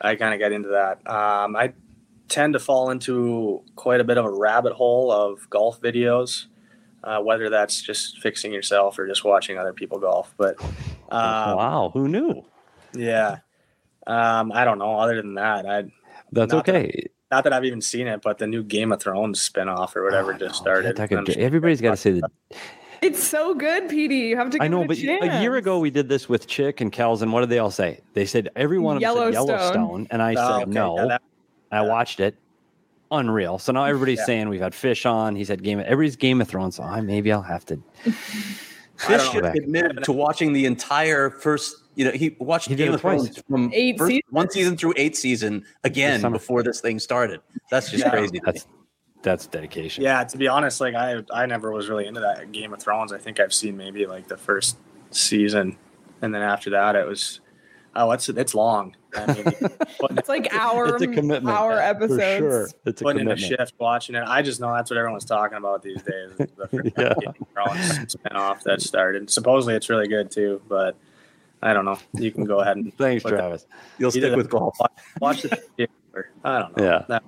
I 0.00 0.16
kind 0.16 0.32
of 0.34 0.40
get 0.40 0.52
into 0.52 0.68
that. 0.70 1.06
Um, 1.10 1.56
I 1.56 1.72
tend 2.28 2.52
to 2.54 2.58
fall 2.58 2.90
into 2.90 3.62
quite 3.76 4.00
a 4.00 4.04
bit 4.04 4.18
of 4.18 4.24
a 4.24 4.30
rabbit 4.30 4.72
hole 4.72 5.10
of 5.10 5.48
golf 5.50 5.80
videos, 5.80 6.46
uh, 7.04 7.20
whether 7.20 7.50
that's 7.50 7.80
just 7.82 8.18
fixing 8.18 8.52
yourself 8.52 8.98
or 8.98 9.06
just 9.06 9.24
watching 9.24 9.58
other 9.58 9.72
people 9.72 9.98
golf. 9.98 10.34
But 10.36 10.56
um, 11.10 11.56
wow, 11.56 11.90
who 11.92 12.08
knew? 12.08 12.44
yeah, 12.94 13.38
um, 14.06 14.50
I 14.52 14.64
don't 14.64 14.78
know. 14.78 14.98
Other 14.98 15.16
than 15.22 15.34
that, 15.34 15.66
I 15.66 15.82
That's 16.32 16.52
not 16.52 16.66
that- 16.66 16.74
okay. 16.76 17.06
not 17.30 17.44
that 17.44 17.52
I've 17.52 17.64
even 17.64 17.80
seen 17.80 18.06
it, 18.06 18.22
but 18.22 18.38
the 18.38 18.46
new 18.46 18.62
Game 18.62 18.92
of 18.92 19.00
Thrones 19.00 19.46
spinoff 19.48 19.96
or 19.96 20.04
whatever 20.04 20.34
Oh, 20.34 20.38
just 20.38 20.56
started. 20.56 20.96
that 20.96 21.08
could- 21.08 21.26
just- 21.26 21.38
everybody's 21.38 21.80
got 21.80 21.90
to 21.92 21.96
say 21.96 22.12
that. 22.12 22.30
It's 23.02 23.22
so 23.22 23.52
good, 23.54 23.90
PD. 23.90 24.28
You 24.30 24.36
have 24.38 24.48
to. 24.48 24.58
Give 24.58 24.64
I 24.64 24.68
know, 24.68 24.80
it 24.82 24.88
but 24.88 24.96
a, 24.96 25.18
a 25.36 25.42
year 25.42 25.56
ago 25.56 25.78
we 25.78 25.90
did 25.90 26.08
this 26.08 26.26
with 26.26 26.46
Chick 26.46 26.80
and 26.80 26.90
Kels, 26.90 27.20
and 27.20 27.34
what 27.34 27.40
did 27.40 27.50
they 27.50 27.58
all 27.58 27.70
say? 27.70 28.00
They 28.14 28.24
said 28.24 28.48
every 28.56 28.78
one 28.78 28.96
of 28.96 29.02
them 29.02 29.14
said 29.14 29.32
Yellowstone. 29.34 29.48
Yellowstone, 29.58 30.06
and 30.10 30.22
I 30.22 30.32
Oh, 30.32 30.36
said 30.36 30.62
okay, 30.62 30.70
no. 30.70 30.96
yeah, 30.96 31.06
that- 31.08 31.22
I 31.70 31.82
yeah. 31.82 31.88
watched 31.90 32.20
it. 32.20 32.34
Unreal. 33.18 33.58
So 33.58 33.72
now 33.72 33.84
everybody's 33.84 34.18
Yeah. 34.20 34.24
saying 34.26 34.48
we've 34.48 34.60
had 34.60 34.74
Fish 34.74 35.06
on. 35.06 35.36
He's 35.36 35.48
had 35.48 35.62
Game. 35.62 35.78
Of, 35.78 35.86
everybody's 35.86 36.16
Game 36.16 36.40
of 36.40 36.48
Thrones. 36.48 36.76
So 36.76 36.82
I 36.82 37.00
maybe 37.00 37.32
I'll 37.32 37.42
have 37.42 37.64
to. 37.66 37.80
I 38.06 38.10
Fish 38.10 39.08
don't 39.08 39.18
just 39.18 39.34
know. 39.34 39.40
back. 39.42 39.56
admitted 39.56 40.04
to 40.04 40.12
watching 40.12 40.52
the 40.52 40.66
entire 40.66 41.30
first. 41.30 41.76
You 41.96 42.06
know, 42.06 42.10
he 42.12 42.36
watched 42.40 42.68
He 42.68 42.74
Game 42.74 42.88
it 42.88 42.94
of 42.94 43.00
Thrones 43.00 43.40
from 43.48 43.70
Eight 43.72 43.98
first, 43.98 44.08
seasons. 44.10 44.32
one 44.32 44.50
season 44.50 44.76
through 44.76 44.94
eight 44.96 45.16
season 45.16 45.64
again 45.84 46.20
before 46.32 46.62
this 46.62 46.80
thing 46.80 46.98
started. 46.98 47.40
That's 47.70 47.90
just 47.90 48.04
Yeah. 48.04 48.10
crazy. 48.10 48.40
That's 48.44 48.66
that's 49.22 49.46
dedication. 49.46 50.04
Yeah, 50.04 50.22
to 50.24 50.36
be 50.36 50.48
honest, 50.48 50.80
like 50.80 50.94
I 50.94 51.22
I 51.32 51.46
never 51.46 51.72
was 51.72 51.88
really 51.88 52.06
into 52.06 52.20
that 52.20 52.52
Game 52.52 52.72
of 52.74 52.80
Thrones. 52.82 53.12
I 53.12 53.18
think 53.18 53.40
I've 53.40 53.54
seen 53.54 53.76
maybe 53.76 54.06
like 54.06 54.28
the 54.28 54.36
first 54.36 54.76
season, 55.12 55.76
and 56.22 56.34
then 56.34 56.42
after 56.42 56.70
that 56.70 56.94
it 56.96 57.06
was 57.06 57.40
oh 57.96 58.10
it's 58.12 58.28
it's 58.28 58.54
long. 58.54 58.96
I 59.16 59.26
mean, 59.32 59.44
It's 60.18 60.28
like 60.28 60.52
hour, 60.52 60.88
It's 60.94 61.02
a 61.02 61.06
commitment. 61.06 61.48
hour 61.56 61.74
For 61.74 61.80
episodes. 61.80 62.38
sure. 62.38 62.68
It's 62.84 63.00
a 63.00 63.04
putting 63.04 63.22
in 63.22 63.28
a 63.28 63.34
commitment. 63.36 63.60
shift 63.60 63.74
watching 63.78 64.14
it. 64.16 64.24
I 64.26 64.42
just 64.42 64.60
know 64.60 64.72
that's 64.74 64.90
what 64.90 64.96
everyone's 64.98 65.24
talking 65.24 65.56
about 65.58 65.82
these 65.82 66.02
days. 66.02 66.30
is 66.38 66.50
The 66.70 66.92
Yeah. 66.98 67.14
Game 67.20 67.34
of 67.40 67.48
Thrones 67.52 68.14
spinoff 68.16 68.62
that 68.64 68.82
started. 68.82 69.30
Supposedly 69.30 69.74
it's 69.74 69.88
really 69.88 70.08
good 70.08 70.30
too, 70.30 70.60
but 70.68 70.96
I 71.62 71.72
don't 71.72 71.84
know. 71.84 71.98
You 72.14 72.30
can 72.32 72.44
go 72.44 72.60
ahead 72.60 72.76
and 72.76 72.92
Thanks, 72.98 73.24
Look 73.24 73.34
at- 73.34 73.38
Travis. 73.38 73.66
You'll 73.98 74.08
Either 74.16 74.26
stick 74.28 74.36
with 74.36 74.50
golf. 74.50 74.76
watch 75.20 75.42
the. 75.42 75.88
or 76.12 76.28
I 76.44 76.58
don't 76.58 76.76
know. 76.76 76.84
Yeah. 76.84 77.04
That- 77.08 77.22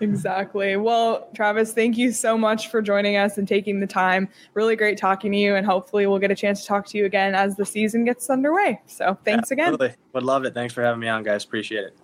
Exactly. 0.00 0.76
Well, 0.76 1.28
Travis, 1.34 1.72
thank 1.72 1.98
you 1.98 2.12
so 2.12 2.38
much 2.38 2.68
for 2.68 2.80
joining 2.80 3.16
us 3.16 3.36
and 3.36 3.46
taking 3.46 3.80
the 3.80 3.86
time. 3.86 4.28
Really 4.54 4.76
great 4.76 4.98
talking 4.98 5.32
to 5.32 5.38
you, 5.38 5.54
and 5.54 5.66
hopefully 5.66 6.06
we'll 6.06 6.18
get 6.18 6.30
a 6.30 6.34
chance 6.34 6.62
to 6.62 6.66
talk 6.66 6.86
to 6.88 6.98
you 6.98 7.04
again 7.04 7.34
as 7.34 7.56
the 7.56 7.66
season 7.66 8.04
gets 8.04 8.30
underway. 8.30 8.80
So 8.86 9.18
thanks 9.24 9.50
again. 9.50 9.74
Absolutely. 9.74 9.96
Would 10.14 10.22
love 10.22 10.44
it. 10.44 10.54
Thanks 10.54 10.72
for 10.72 10.82
having 10.82 11.00
me 11.00 11.08
on, 11.08 11.22
guys. 11.22 11.44
Appreciate 11.44 11.84
it. 11.84 11.96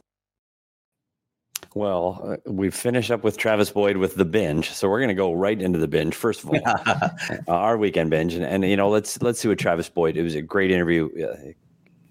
Well, 1.75 2.21
uh, 2.47 2.51
we've 2.51 2.75
finished 2.75 3.11
up 3.11 3.23
with 3.23 3.37
Travis 3.37 3.71
Boyd 3.71 3.99
with 3.99 4.17
the 4.17 4.25
binge, 4.25 4.71
so 4.71 4.89
we're 4.89 5.01
going 5.01 5.09
to 5.09 5.15
go 5.15 5.35
right 5.35 5.61
into 5.61 5.79
the 5.79 5.87
binge. 5.89 6.15
First 6.15 6.43
of 6.43 6.49
all, 6.49 6.61
uh, 6.67 7.11
our 7.49 7.77
weekend 7.77 8.09
binge, 8.09 8.33
and, 8.33 8.45
and 8.45 8.65
you 8.65 8.77
know, 8.77 8.89
let's 8.89 9.21
let's 9.21 9.41
see 9.41 9.49
what 9.49 9.59
Travis 9.59 9.89
Boyd. 9.91 10.17
It 10.17 10.23
was 10.23 10.35
a 10.35 10.41
great 10.41 10.71
interview. 10.71 11.11
Uh, 11.23 11.53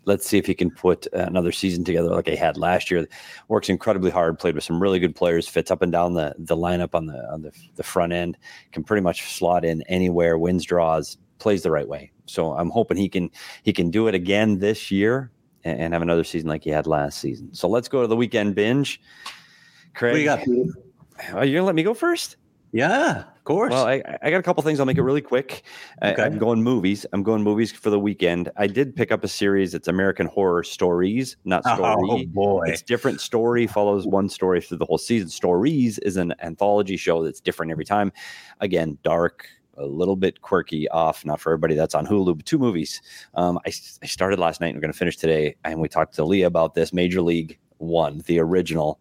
let's 0.06 0.28
see 0.28 0.38
if 0.38 0.45
he 0.45 0.53
can 0.53 0.72
put 0.72 1.08
another 1.14 1.51
season 1.51 1.84
together 1.84 2.10
like 2.10 2.28
he 2.28 2.36
had 2.36 2.58
last 2.58 2.89
year. 2.89 3.08
Works 3.47 3.70
incredibly 3.70 4.12
hard. 4.12 4.39
Played 4.39 4.56
with 4.56 4.64
some 4.64 4.82
really 4.82 4.99
good 4.99 5.16
players. 5.16 5.47
Fits 5.47 5.72
up 5.72 5.82
and 5.82 5.91
down 5.91 6.14
the 6.14 6.34
the 6.38 6.56
lineup 6.56 6.95
on 6.95 7.08
the 7.08 7.32
on 7.32 7.41
the, 7.41 7.51
the 7.76 7.84
front 7.84 8.14
end. 8.14 8.38
Can 8.72 8.84
pretty 8.84 9.01
much 9.01 9.34
slot 9.34 9.66
in 9.66 9.82
anywhere. 9.84 10.38
Wins 10.38 10.64
draws. 10.66 11.18
Plays 11.39 11.64
the 11.64 11.72
right 11.72 11.88
way. 11.88 12.12
So 12.26 12.53
I'm 12.53 12.70
hoping 12.70 12.97
he 12.97 13.10
can 13.10 13.30
he 13.64 13.74
can 13.74 13.91
do 13.91 14.08
it 14.08 14.16
again 14.16 14.60
this 14.60 14.91
year 14.91 15.32
and, 15.64 15.80
and 15.80 15.93
have 15.93 16.01
another 16.01 16.24
season 16.24 16.49
like 16.49 16.64
he 16.64 16.70
had 16.70 16.88
last 16.88 17.20
season. 17.20 17.53
So 17.53 17.68
let's 17.68 17.88
go 17.88 18.01
to 18.01 18.08
the 18.08 18.16
weekend 18.16 18.56
binge. 18.56 19.01
Craig, 19.93 20.14
What 20.14 20.20
you 20.20 20.26
got? 20.26 20.39
Peter? 20.43 20.72
Oh, 21.34 21.41
you're 21.43 21.60
gonna 21.60 21.66
let 21.66 21.76
me 21.76 21.84
go 21.84 21.93
first? 21.93 22.38
Yeah, 22.72 23.24
course. 23.46 23.72
Well, 23.72 23.88
I, 23.88 24.04
I 24.22 24.30
got 24.30 24.39
a 24.39 24.43
couple 24.43 24.62
things. 24.64 24.80
I'll 24.80 24.86
make 24.86 24.98
it 24.98 25.04
really 25.04 25.22
quick. 25.22 25.64
I, 26.02 26.12
Okay. 26.12 26.24
I'm 26.24 26.38
going 26.38 26.62
movies. 26.64 27.06
I'm 27.14 27.24
going 27.24 27.43
movies 27.43 27.72
for 27.72 27.89
the 27.89 28.00
weekend. 28.00 28.50
I 28.58 28.68
did 28.68 28.96
pick 28.96 29.12
up 29.12 29.24
a 29.24 29.28
series. 29.28 29.74
It's 29.74 29.88
American 29.88 30.28
Horror 30.28 30.64
Stories, 30.64 31.38
not 31.46 31.64
story. 31.64 31.80
oh 31.84 32.06
Story. 32.08 32.26
boy. 32.26 32.64
It's 32.68 32.82
different 32.82 33.22
story, 33.22 33.68
follows 33.68 34.06
one 34.06 34.30
story 34.30 34.62
through 34.62 34.78
the 34.78 34.86
whole 34.86 34.98
season. 34.98 35.30
Stories 35.30 35.98
is 36.00 36.18
an 36.18 36.34
anthology 36.41 36.98
show 36.98 37.24
that's 37.24 37.39
different 37.39 37.72
every 37.72 37.86
time. 37.86 38.12
Again, 38.62 38.98
dark, 39.04 39.48
a 39.78 39.86
little 39.86 40.16
bit 40.16 40.41
quirky, 40.41 40.88
off, 40.89 41.26
not 41.26 41.39
for 41.39 41.52
everybody. 41.52 41.76
That's 41.76 41.96
on 41.96 42.06
Hulu. 42.08 42.38
But 42.38 42.46
two 42.46 42.58
movies. 42.58 43.02
Um, 43.34 43.60
I, 43.66 43.72
I 44.02 44.06
started 44.06 44.39
last 44.39 44.62
night 44.62 44.68
and 44.68 44.78
we're 44.78 44.82
going 44.82 44.93
to 44.93 44.98
finish 44.98 45.18
today. 45.18 45.56
And 45.64 45.80
we 45.82 45.88
talked 45.89 46.16
to 46.16 46.24
Leah 46.24 46.48
about 46.48 46.76
this 46.76 46.93
Major 46.93 47.22
League 47.22 47.58
One, 47.78 48.22
the 48.26 48.39
original. 48.39 49.00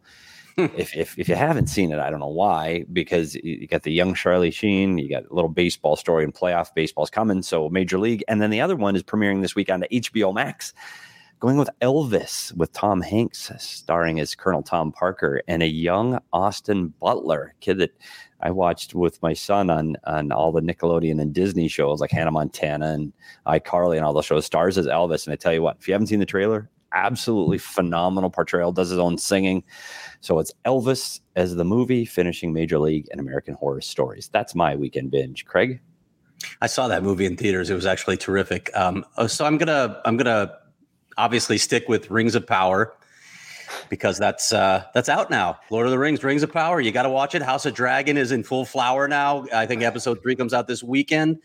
If, 0.57 0.97
if, 0.97 1.19
if 1.19 1.29
you 1.29 1.35
haven't 1.35 1.69
seen 1.69 1.93
it, 1.93 1.99
I 1.99 2.11
don't 2.11 2.21
know 2.21 2.27
why, 2.29 2.85
because 2.93 3.35
you 3.37 3.67
got 3.67 3.83
the 3.83 3.93
young 3.93 4.15
Charlie 4.15 4.51
Sheen, 4.51 4.99
you 4.99 5.09
got 5.09 5.25
a 5.31 5.35
little 5.35 5.51
baseball 5.51 5.97
story 5.97 6.25
and 6.25 6.35
playoff 6.35 6.75
baseball's 6.75 7.11
coming. 7.11 7.43
So 7.43 7.69
Major 7.69 7.99
League. 7.99 8.25
And 8.29 8.41
then 8.41 8.51
the 8.51 8.61
other 8.61 8.77
one 8.77 8.97
is 8.97 9.03
premiering 9.03 9.43
this 9.43 9.55
week 9.55 9.71
on 9.71 9.85
HBO 9.91 10.35
Max 10.35 10.73
going 11.45 11.57
with 11.59 11.69
Elvis 11.83 12.57
with 12.57 12.73
Tom 12.73 13.03
Hanks 13.03 13.53
starring 13.59 14.19
as 14.19 14.35
Colonel 14.35 14.63
Tom 14.63 14.91
Parker 14.93 15.43
and 15.47 15.63
a 15.63 15.67
young 15.67 16.19
Austin 16.33 16.89
Butler, 17.01 17.55
kid 17.61 17.77
that 17.79 17.95
I 18.41 18.51
watched 18.51 18.95
with 18.95 19.21
my 19.23 19.35
son 19.35 19.69
on 19.69 19.97
on 20.05 20.33
all 20.33 20.53
the 20.53 20.63
Nickelodeon 20.63 21.21
and 21.21 21.35
Disney 21.35 21.69
shows 21.69 22.01
like 22.01 22.11
Hannah 22.11 22.31
Montana 22.31 22.93
and 22.93 23.13
iCarly 23.47 23.97
and 23.97 24.05
all 24.05 24.13
those 24.15 24.25
shows. 24.25 24.47
Stars 24.47 24.79
as 24.79 24.87
Elvis, 24.87 25.27
and 25.27 25.35
I 25.35 25.37
tell 25.37 25.53
you 25.53 25.61
what, 25.61 25.77
if 25.81 25.87
you 25.87 25.93
haven't 25.93 26.07
seen 26.07 26.21
the 26.21 26.27
trailer, 26.27 26.71
absolutely 26.95 27.59
phenomenal 27.59 28.31
portrayal. 28.31 28.73
Does 28.73 28.91
his 28.91 28.99
own 28.99 29.19
singing, 29.19 29.65
so 30.21 30.39
it's 30.39 30.53
Elvis 30.65 31.21
as 31.37 31.55
the 31.57 31.65
movie, 31.65 32.05
finishing 32.05 32.53
Major 32.53 32.79
League 32.79 33.09
and 33.11 33.21
American 33.21 33.55
Horror 33.55 33.81
Stories. 33.81 34.29
That's 34.33 34.55
my 34.55 34.77
weekend 34.77 35.11
binge. 35.11 35.45
Craig, 35.45 35.81
I 36.61 36.67
saw 36.67 36.89
that 36.89 37.03
movie 37.03 37.27
in 37.27 37.37
theaters. 37.37 37.71
It 37.71 37.75
was 37.75 37.87
actually 37.87 38.17
terrific. 38.17 38.71
Um, 38.75 39.05
oh, 39.17 39.27
so 39.27 39.45
I'm 39.45 39.59
gonna 39.59 40.01
I'm 40.05 40.17
gonna 40.17 40.57
obviously 41.17 41.59
stick 41.59 41.89
with 41.89 42.11
Rings 42.11 42.35
of 42.35 42.47
Power 42.47 42.95
because 43.89 44.19
that's 44.19 44.53
uh, 44.53 44.85
that's 44.95 45.09
out 45.09 45.31
now. 45.31 45.59
Lord 45.71 45.87
of 45.87 45.91
the 45.91 45.99
Rings, 45.99 46.23
Rings 46.23 46.43
of 46.43 46.53
Power. 46.53 46.81
You 46.81 46.93
got 46.93 47.03
to 47.03 47.11
watch 47.11 47.35
it. 47.35 47.43
House 47.43 47.67
of 47.67 47.75
Dragon 47.75 48.17
is 48.17 48.33
in 48.33 48.43
full 48.43 48.65
flower 48.65 49.09
now. 49.09 49.47
I 49.53 49.67
think 49.67 49.83
episode 49.83 50.23
three 50.23 50.37
comes 50.37 50.55
out 50.55 50.67
this 50.67 50.83
weekend. 50.83 51.39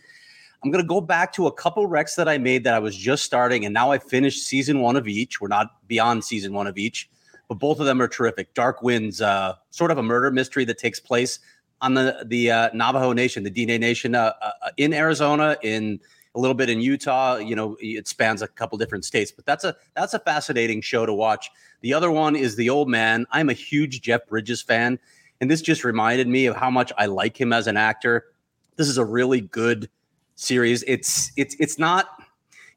I'm 0.63 0.71
gonna 0.71 0.83
go 0.83 0.99
back 0.99 1.31
to 1.33 1.47
a 1.47 1.51
couple 1.51 1.87
recs 1.87 2.15
that 2.15 2.27
I 2.27 2.37
made 2.37 2.65
that 2.65 2.73
I 2.73 2.79
was 2.79 2.95
just 2.95 3.23
starting, 3.23 3.63
and 3.65 3.73
now 3.73 3.91
I 3.91 3.97
finished 3.97 4.45
season 4.45 4.81
one 4.81 4.95
of 4.97 5.07
each. 5.07 5.39
We're 5.39 5.47
not 5.47 5.87
beyond 5.87 6.23
season 6.25 6.53
one 6.53 6.67
of 6.67 6.77
each, 6.77 7.09
but 7.47 7.55
both 7.55 7.79
of 7.79 7.85
them 7.85 8.01
are 8.01 8.07
terrific. 8.07 8.53
Dark 8.53 8.81
Winds, 8.81 9.21
uh, 9.21 9.55
sort 9.69 9.89
of 9.89 9.97
a 9.97 10.03
murder 10.03 10.31
mystery 10.31 10.65
that 10.65 10.77
takes 10.77 10.99
place 10.99 11.39
on 11.81 11.93
the 11.93 12.23
the 12.25 12.51
uh, 12.51 12.69
Navajo 12.73 13.13
Nation, 13.13 13.43
the 13.43 13.51
Diné 13.51 13.79
Nation, 13.79 14.15
uh, 14.15 14.33
uh, 14.41 14.51
in 14.75 14.93
Arizona, 14.93 15.57
in 15.63 15.99
a 16.35 16.39
little 16.39 16.55
bit 16.55 16.69
in 16.69 16.81
Utah. 16.81 17.37
You 17.37 17.55
know, 17.55 17.77
it 17.79 18.07
spans 18.09 18.41
a 18.41 18.47
couple 18.47 18.77
different 18.77 19.05
states, 19.05 19.31
but 19.31 19.45
that's 19.45 19.63
a 19.63 19.75
that's 19.95 20.13
a 20.13 20.19
fascinating 20.19 20.81
show 20.81 21.05
to 21.05 21.13
watch. 21.13 21.49
The 21.81 21.93
other 21.93 22.11
one 22.11 22.35
is 22.35 22.57
The 22.57 22.69
Old 22.69 22.89
Man. 22.89 23.25
I'm 23.31 23.49
a 23.49 23.53
huge 23.53 24.01
Jeff 24.01 24.27
Bridges 24.27 24.61
fan, 24.61 24.99
and 25.39 25.49
this 25.49 25.61
just 25.61 25.85
reminded 25.85 26.27
me 26.27 26.47
of 26.47 26.57
how 26.57 26.69
much 26.69 26.91
I 26.97 27.05
like 27.05 27.39
him 27.39 27.53
as 27.53 27.67
an 27.67 27.77
actor. 27.77 28.25
This 28.75 28.89
is 28.89 28.97
a 28.97 29.05
really 29.05 29.39
good 29.41 29.89
series. 30.39 30.83
It's 30.87 31.31
it's 31.37 31.55
it's 31.59 31.77
not 31.77 32.07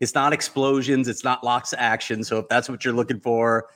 It's 0.01 0.15
not 0.15 0.33
explosions. 0.33 1.09
It's 1.09 1.23
not 1.23 1.45
lots 1.45 1.73
of 1.73 1.79
action. 1.79 2.25
So 2.25 2.39
if 2.39 2.49
that's 2.49 2.69
what 2.69 2.85
you're 2.85 2.93
looking 2.93 3.21
for, 3.21 3.69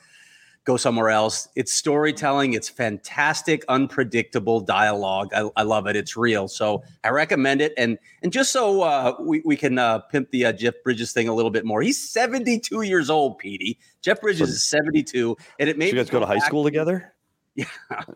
go 0.65 0.77
somewhere 0.77 1.09
else. 1.09 1.49
It's 1.55 1.73
storytelling. 1.73 2.55
It's 2.55 2.69
fantastic, 2.69 3.65
unpredictable 3.69 4.61
dialogue. 4.61 5.29
I, 5.33 5.49
I 5.57 5.63
love 5.63 5.87
it. 5.87 5.95
It's 5.95 6.17
real. 6.17 6.49
So 6.49 6.83
I 7.05 7.11
recommend 7.11 7.61
it. 7.61 7.73
And 7.79 7.97
and 8.23 8.33
just 8.33 8.53
so 8.53 8.83
uh, 8.83 9.15
we 9.21 9.41
we 9.45 9.57
can 9.57 9.79
uh, 9.79 10.01
pimp 10.01 10.31
the 10.33 10.47
uh, 10.47 10.53
Jeff 10.53 10.75
Bridges 10.83 11.13
thing 11.13 11.29
a 11.29 11.35
little 11.35 11.53
bit 11.53 11.65
more. 11.65 11.81
He's 11.81 12.11
72 12.11 12.83
years 12.83 13.09
old, 13.09 13.39
Petey. 13.39 13.79
Jeff 14.03 14.21
Bridges 14.21 14.49
is 14.51 14.65
72, 14.65 15.37
and 15.61 15.69
it 15.69 15.79
made 15.79 15.93
you 15.93 15.99
guys 15.99 16.11
go 16.11 16.19
to 16.21 16.27
high 16.27 16.39
school 16.41 16.65
together. 16.65 17.13
Yeah, 17.59 17.65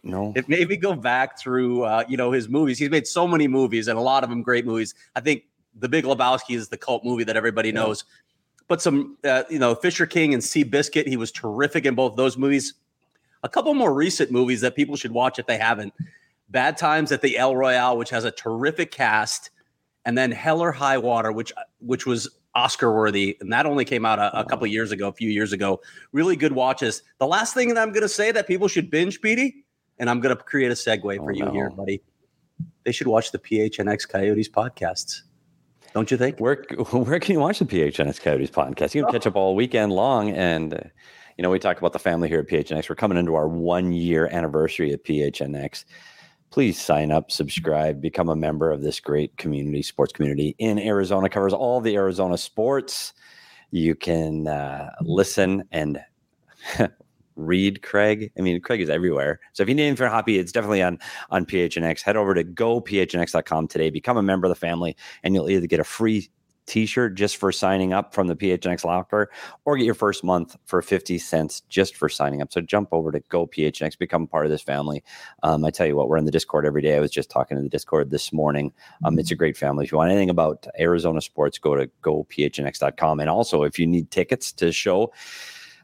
no. 0.03 0.35
It 0.37 0.51
made 0.51 0.69
me 0.69 0.77
go 0.77 0.95
back 0.95 1.39
through, 1.39 1.85
uh, 1.85 2.05
you 2.07 2.19
know, 2.19 2.31
his 2.31 2.51
movies. 2.51 2.79
He's 2.79 2.91
made 2.91 3.07
so 3.07 3.27
many 3.27 3.49
movies, 3.49 3.89
and 3.89 3.99
a 3.99 4.03
lot 4.03 4.23
of 4.23 4.29
them 4.29 4.43
great 4.43 4.67
movies. 4.67 4.95
I 5.17 5.21
think 5.21 5.45
The 5.79 5.89
Big 5.89 6.05
Lebowski 6.05 6.57
is 6.57 6.69
the 6.69 6.77
cult 6.77 7.05
movie 7.05 7.25
that 7.25 7.37
everybody 7.37 7.73
knows 7.73 8.05
but 8.71 8.81
some, 8.81 9.17
uh, 9.25 9.43
you 9.51 9.59
know, 9.59 9.75
Fisher 9.75 10.07
King 10.07 10.33
and 10.33 10.41
Seabiscuit, 10.41 11.09
He 11.09 11.17
was 11.17 11.33
terrific 11.33 11.85
in 11.85 11.97
both 11.97 12.15
those 12.15 12.39
movies. 12.39 12.75
A 13.43 13.49
couple 13.49 13.75
more 13.75 13.93
recent 13.93 14.31
movies 14.31 14.61
that 14.61 14.77
people 14.77 14.95
should 14.95 15.11
watch 15.11 15.41
if 15.41 15.47
they 15.47 15.59
haven't. 15.59 15.93
Bad 16.51 16.77
Times 16.77 17.11
at 17.11 17.21
the 17.21 17.37
El 17.37 17.57
Royale, 17.57 17.99
which 17.99 18.11
has 18.11 18.25
a 18.25 18.31
terrific 18.31 18.93
cast, 18.93 19.51
and 20.05 20.17
then 20.17 20.31
Hell 20.31 20.61
or 20.61 20.71
High 20.71 20.99
Water, 20.99 21.33
which 21.33 21.53
which 21.81 22.07
was 22.07 22.29
Oscar 22.55 22.95
worthy, 22.95 23.37
and 23.41 23.53
that 23.53 23.67
only 23.67 23.85
came 23.85 24.07
out 24.07 24.21
a, 24.21 24.39
a 24.39 24.45
couple 24.45 24.69
years 24.69 24.93
ago, 24.93 25.09
a 25.09 25.13
few 25.13 25.31
years 25.31 25.53
ago. 25.53 25.81
Really 26.13 26.37
good 26.37 26.53
watches. 26.53 27.03
The 27.19 27.27
last 27.27 27.55
thing 27.55 27.71
that 27.71 27.79
I'm 27.79 27.91
going 27.91 28.03
to 28.03 28.09
say 28.09 28.31
that 28.31 28.47
people 28.47 28.69
should 28.69 28.89
binge, 28.89 29.21
Petey, 29.21 29.65
and 29.99 30.09
I'm 30.09 30.21
going 30.21 30.37
to 30.37 30.41
create 30.41 30.71
a 30.71 30.75
segue 30.75 31.17
for 31.17 31.33
oh, 31.33 31.35
you 31.35 31.45
no. 31.45 31.51
here, 31.51 31.71
buddy. 31.71 32.03
They 32.85 32.93
should 32.93 33.09
watch 33.09 33.33
the 33.33 33.39
PHNX 33.41 34.09
Coyotes 34.09 34.49
podcasts 34.49 35.23
don't 35.95 36.11
you 36.11 36.17
think? 36.17 36.39
Where 36.39 36.65
where 36.93 37.21
can 37.21 37.35
you 37.35 37.41
watch 37.41 37.59
the 37.59 37.65
PHNX 37.65 38.21
Coyotes 38.21 38.51
podcast? 38.51 38.95
You 38.95 39.05
can 39.05 39.13
catch 39.13 39.27
up 39.27 39.37
all 39.37 39.55
weekend 39.55 39.93
long, 39.93 40.31
and 40.31 40.75
uh, 40.75 40.81
you 41.37 41.43
know 41.43 41.51
we 41.51 41.59
talk 41.59 41.79
about 41.79 41.93
the 41.93 41.99
family 41.99 42.29
here 42.29 42.41
at 42.41 42.49
PHNX. 42.49 42.89
We're 42.89 42.97
coming 42.97 43.19
into 43.19 43.35
our 43.35 43.49
one 43.49 43.93
year 43.93 44.29
anniversary 44.31 44.93
at 44.93 45.05
PHNX. 45.05 45.85
Please 46.51 46.81
sign 46.81 47.13
up, 47.13 47.31
subscribe, 47.31 48.01
become 48.01 48.29
a 48.29 48.35
member 48.35 48.73
of 48.73 48.83
this 48.83 48.99
great 48.99 49.37
community, 49.37 49.83
sports 49.83 50.13
community 50.13 50.57
in 50.59 50.79
Arizona. 50.81 51.29
Covers 51.29 51.53
all 51.53 51.81
the 51.81 51.95
Arizona 51.95 52.37
sports. 52.37 53.13
You 53.71 53.95
can 53.95 54.49
uh, 54.49 54.91
listen 55.01 55.63
and 55.71 56.01
read 57.47 57.83
Craig. 57.83 58.31
I 58.39 58.43
mean, 58.43 58.61
Craig 58.61 58.81
is 58.81 58.91
everywhere. 58.91 59.41
So 59.53 59.63
if 59.63 59.69
you 59.69 59.75
need 59.75 59.83
anything 59.83 59.97
for 59.97 60.09
hockey, 60.09 60.39
it's 60.39 60.53
definitely 60.53 60.83
on 60.83 60.99
on 61.31 61.47
PHNX. 61.47 62.03
Head 62.03 62.17
over 62.17 62.35
to 62.35 62.45
gophnx.com 62.45 63.69
today, 63.69 63.91
become 63.91 64.17
a 64.17 64.23
member 64.23 64.47
of 64.47 64.51
the 64.51 64.57
family, 64.57 64.97
and 65.23 65.35
you'll 65.35 65.51
either 65.51 65.67
get 65.67 65.81
a 65.81 65.85
free 65.85 66.31
t-shirt 66.71 67.17
just 67.17 67.37
for 67.37 67.51
signing 67.51 67.93
up 67.93 68.15
from 68.15 68.29
the 68.29 68.37
PHNX 68.37 68.85
locker 68.85 69.29
or 69.65 69.77
get 69.77 69.85
your 69.85 69.95
first 69.95 70.23
month 70.23 70.57
for 70.67 70.81
50 70.81 71.19
cents 71.19 71.63
just 71.69 71.97
for 71.97 72.09
signing 72.09 72.41
up. 72.41 72.53
So 72.53 72.61
jump 72.61 72.91
over 72.93 73.11
to 73.11 73.21
Go 73.29 73.47
PHNX, 73.47 73.99
become 73.99 74.29
part 74.29 74.47
of 74.47 74.53
this 74.53 74.63
family. 74.63 75.03
Um, 75.43 75.65
I 75.65 75.71
tell 75.71 75.87
you 75.87 75.97
what, 75.97 76.09
we're 76.09 76.17
in 76.17 76.27
the 76.27 76.31
Discord 76.31 76.65
every 76.65 76.81
day. 76.81 76.97
I 76.97 77.01
was 77.01 77.11
just 77.11 77.29
talking 77.29 77.57
in 77.57 77.65
the 77.65 77.69
Discord 77.69 78.11
this 78.11 78.33
morning. 78.33 78.73
Um, 79.05 79.19
it's 79.19 79.33
a 79.33 79.37
great 79.37 79.57
family. 79.57 79.85
If 79.85 79.93
you 79.93 79.99
want 79.99 80.13
anything 80.13 80.31
about 80.31 80.67
Arizona 80.79 81.21
sports, 81.21 81.59
go 81.59 81.75
to 81.75 81.91
gophnx.com. 82.03 83.19
And 83.19 83.29
also, 83.29 83.65
if 83.65 83.79
you 83.79 83.87
need 83.87 84.13
tickets 84.13 84.53
to 84.53 84.71
show, 84.71 85.13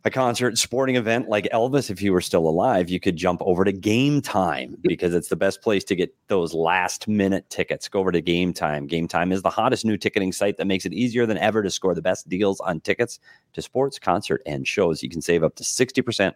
a 0.06 0.10
concert 0.10 0.56
sporting 0.56 0.94
event 0.94 1.28
like 1.28 1.48
Elvis, 1.52 1.90
if 1.90 2.00
you 2.00 2.12
were 2.12 2.20
still 2.20 2.48
alive, 2.48 2.88
you 2.88 3.00
could 3.00 3.16
jump 3.16 3.42
over 3.44 3.64
to 3.64 3.72
Gametime 3.72 4.76
because 4.82 5.12
it's 5.12 5.26
the 5.26 5.34
best 5.34 5.62
place 5.62 5.82
to 5.82 5.96
get 5.96 6.14
those 6.28 6.54
last 6.54 7.08
minute 7.08 7.50
tickets. 7.50 7.88
Go 7.88 7.98
over 7.98 8.12
to 8.12 8.22
Gametime. 8.22 8.86
Game 8.86 9.08
Time 9.08 9.32
is 9.32 9.42
the 9.42 9.50
hottest 9.50 9.84
new 9.84 9.96
ticketing 9.96 10.30
site 10.30 10.58
that 10.58 10.68
makes 10.68 10.86
it 10.86 10.92
easier 10.92 11.26
than 11.26 11.38
ever 11.38 11.60
to 11.60 11.70
score 11.70 11.92
the 11.92 12.02
best 12.02 12.28
deals 12.28 12.60
on 12.60 12.78
tickets 12.78 13.18
to 13.54 13.60
sports, 13.60 13.98
concert, 13.98 14.42
and 14.46 14.68
shows. 14.68 15.02
You 15.02 15.08
can 15.08 15.20
save 15.20 15.42
up 15.42 15.56
to 15.56 15.64
60% 15.64 16.34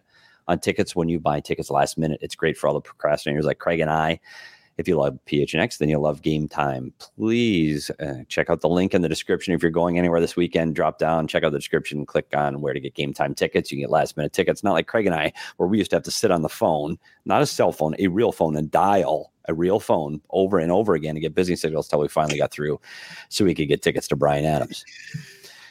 on 0.49 0.59
tickets 0.59 0.93
when 0.93 1.07
you 1.07 1.21
buy 1.21 1.39
tickets 1.39 1.69
last 1.69 1.97
minute. 1.97 2.19
It's 2.21 2.35
great 2.35 2.57
for 2.57 2.67
all 2.67 2.73
the 2.73 2.81
procrastinators 2.81 3.43
like 3.43 3.59
Craig 3.59 3.79
and 3.79 3.89
I. 3.89 4.19
If 4.77 4.87
you 4.87 4.95
love 4.95 5.19
PHNX, 5.27 5.77
then 5.77 5.89
you'll 5.89 6.01
love 6.01 6.21
Gametime. 6.21 6.91
Please 7.17 7.91
uh, 7.99 8.23
check 8.27 8.49
out 8.49 8.61
the 8.61 8.69
link 8.69 8.93
in 8.93 9.01
the 9.01 9.09
description. 9.09 9.53
If 9.53 9.61
you're 9.61 9.71
going 9.71 9.97
anywhere 9.97 10.19
this 10.21 10.35
weekend, 10.35 10.75
drop 10.75 10.97
down, 10.97 11.27
check 11.27 11.43
out 11.43 11.51
the 11.51 11.59
description, 11.59 12.05
click 12.05 12.27
on 12.35 12.61
where 12.61 12.73
to 12.73 12.79
get 12.79 12.95
Gametime 12.95 13.35
tickets. 13.35 13.71
You 13.71 13.77
can 13.77 13.83
get 13.83 13.91
last 13.91 14.17
minute 14.17 14.33
tickets. 14.33 14.63
Not 14.63 14.73
like 14.73 14.87
Craig 14.87 15.05
and 15.05 15.15
I, 15.15 15.33
where 15.57 15.67
we 15.67 15.77
used 15.77 15.91
to 15.91 15.95
have 15.95 16.03
to 16.03 16.11
sit 16.11 16.31
on 16.31 16.41
the 16.41 16.49
phone, 16.49 16.97
not 17.25 17.41
a 17.41 17.45
cell 17.45 17.71
phone, 17.71 17.95
a 17.99 18.07
real 18.07 18.31
phone, 18.31 18.55
and 18.55 18.71
dial 18.71 19.31
a 19.45 19.53
real 19.53 19.79
phone 19.79 20.21
over 20.29 20.59
and 20.59 20.71
over 20.71 20.93
again 20.93 21.15
to 21.15 21.21
get 21.21 21.33
busy 21.33 21.55
signals 21.55 21.87
until 21.87 21.99
we 21.99 22.07
finally 22.07 22.37
got 22.37 22.51
through 22.51 22.79
so 23.29 23.43
we 23.43 23.55
could 23.55 23.67
get 23.67 23.81
tickets 23.81 24.07
to 24.07 24.15
Bryan 24.15 24.45
Adams. 24.45 24.85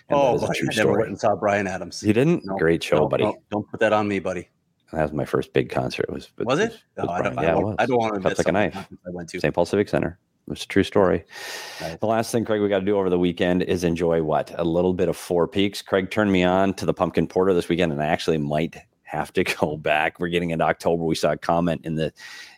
And 0.09 0.19
oh, 0.19 0.45
I 0.45 0.77
never 0.77 0.93
went 0.93 1.09
and 1.09 1.19
saw 1.21 1.37
Bryan 1.37 1.69
Adams. 1.69 2.03
You 2.03 2.13
didn't? 2.13 2.45
No, 2.45 2.57
Great 2.57 2.83
show, 2.83 2.97
no, 2.97 3.09
buddy. 3.09 3.25
No, 3.25 3.37
don't 3.51 3.71
put 3.71 3.79
that 3.81 3.93
on 3.93 4.09
me, 4.09 4.19
buddy. 4.19 4.49
That 4.93 5.03
was 5.03 5.13
my 5.13 5.25
first 5.25 5.53
big 5.53 5.71
concert. 5.71 6.07
It 6.09 6.13
was 6.13 6.31
was 6.39 6.59
it? 6.59 6.73
Was, 6.97 7.07
oh, 7.09 7.13
I, 7.13 7.23
don't, 7.23 7.35
yeah, 7.35 7.41
I, 7.41 7.61
don't, 7.61 7.81
I 7.81 7.87
don't 7.87 7.99
want 7.99 8.15
to 8.15 8.29
miss 8.29 8.39
like 8.39 8.49
a 8.49 8.53
knife. 8.53 8.77
I 8.77 9.11
went 9.11 9.29
to 9.31 9.41
St. 9.41 9.55
Paul 9.55 9.67
Civic 9.67 9.89
Center. 9.89 10.19
It's 10.51 10.65
a 10.65 10.69
true 10.69 10.83
story. 10.83 11.25
Nice. 11.81 11.99
The 11.99 12.07
last 12.07 12.33
thing, 12.33 12.45
Craig, 12.45 12.61
we 12.61 12.69
got 12.69 12.81
to 12.81 12.85
do 12.85 12.99
over 12.99 13.09
the 13.09 13.19
weekend 13.19 13.63
is 13.63 13.85
enjoy 13.85 14.23
what 14.23 14.53
a 14.59 14.65
little 14.65 14.93
bit 14.93 15.09
of 15.09 15.17
Four 15.17 15.47
Peaks. 15.47 15.81
Craig 15.81 16.11
turned 16.11 16.33
me 16.33 16.43
on 16.43 16.75
to 16.75 16.87
the 16.87 16.95
pumpkin 16.95 17.29
porter 17.29 17.55
this 17.55 17.69
weekend, 17.69 17.93
and 17.93 18.03
I 18.03 18.07
actually 18.07 18.39
might 18.39 18.77
have 19.11 19.33
to 19.33 19.45
go 19.61 19.77
back. 19.77 20.21
We're 20.21 20.29
getting 20.29 20.51
into 20.51 20.65
October. 20.65 21.05
We 21.05 21.15
saw 21.15 21.33
a 21.33 21.37
comment 21.37 21.83
in 21.85 21.97
the 21.97 22.13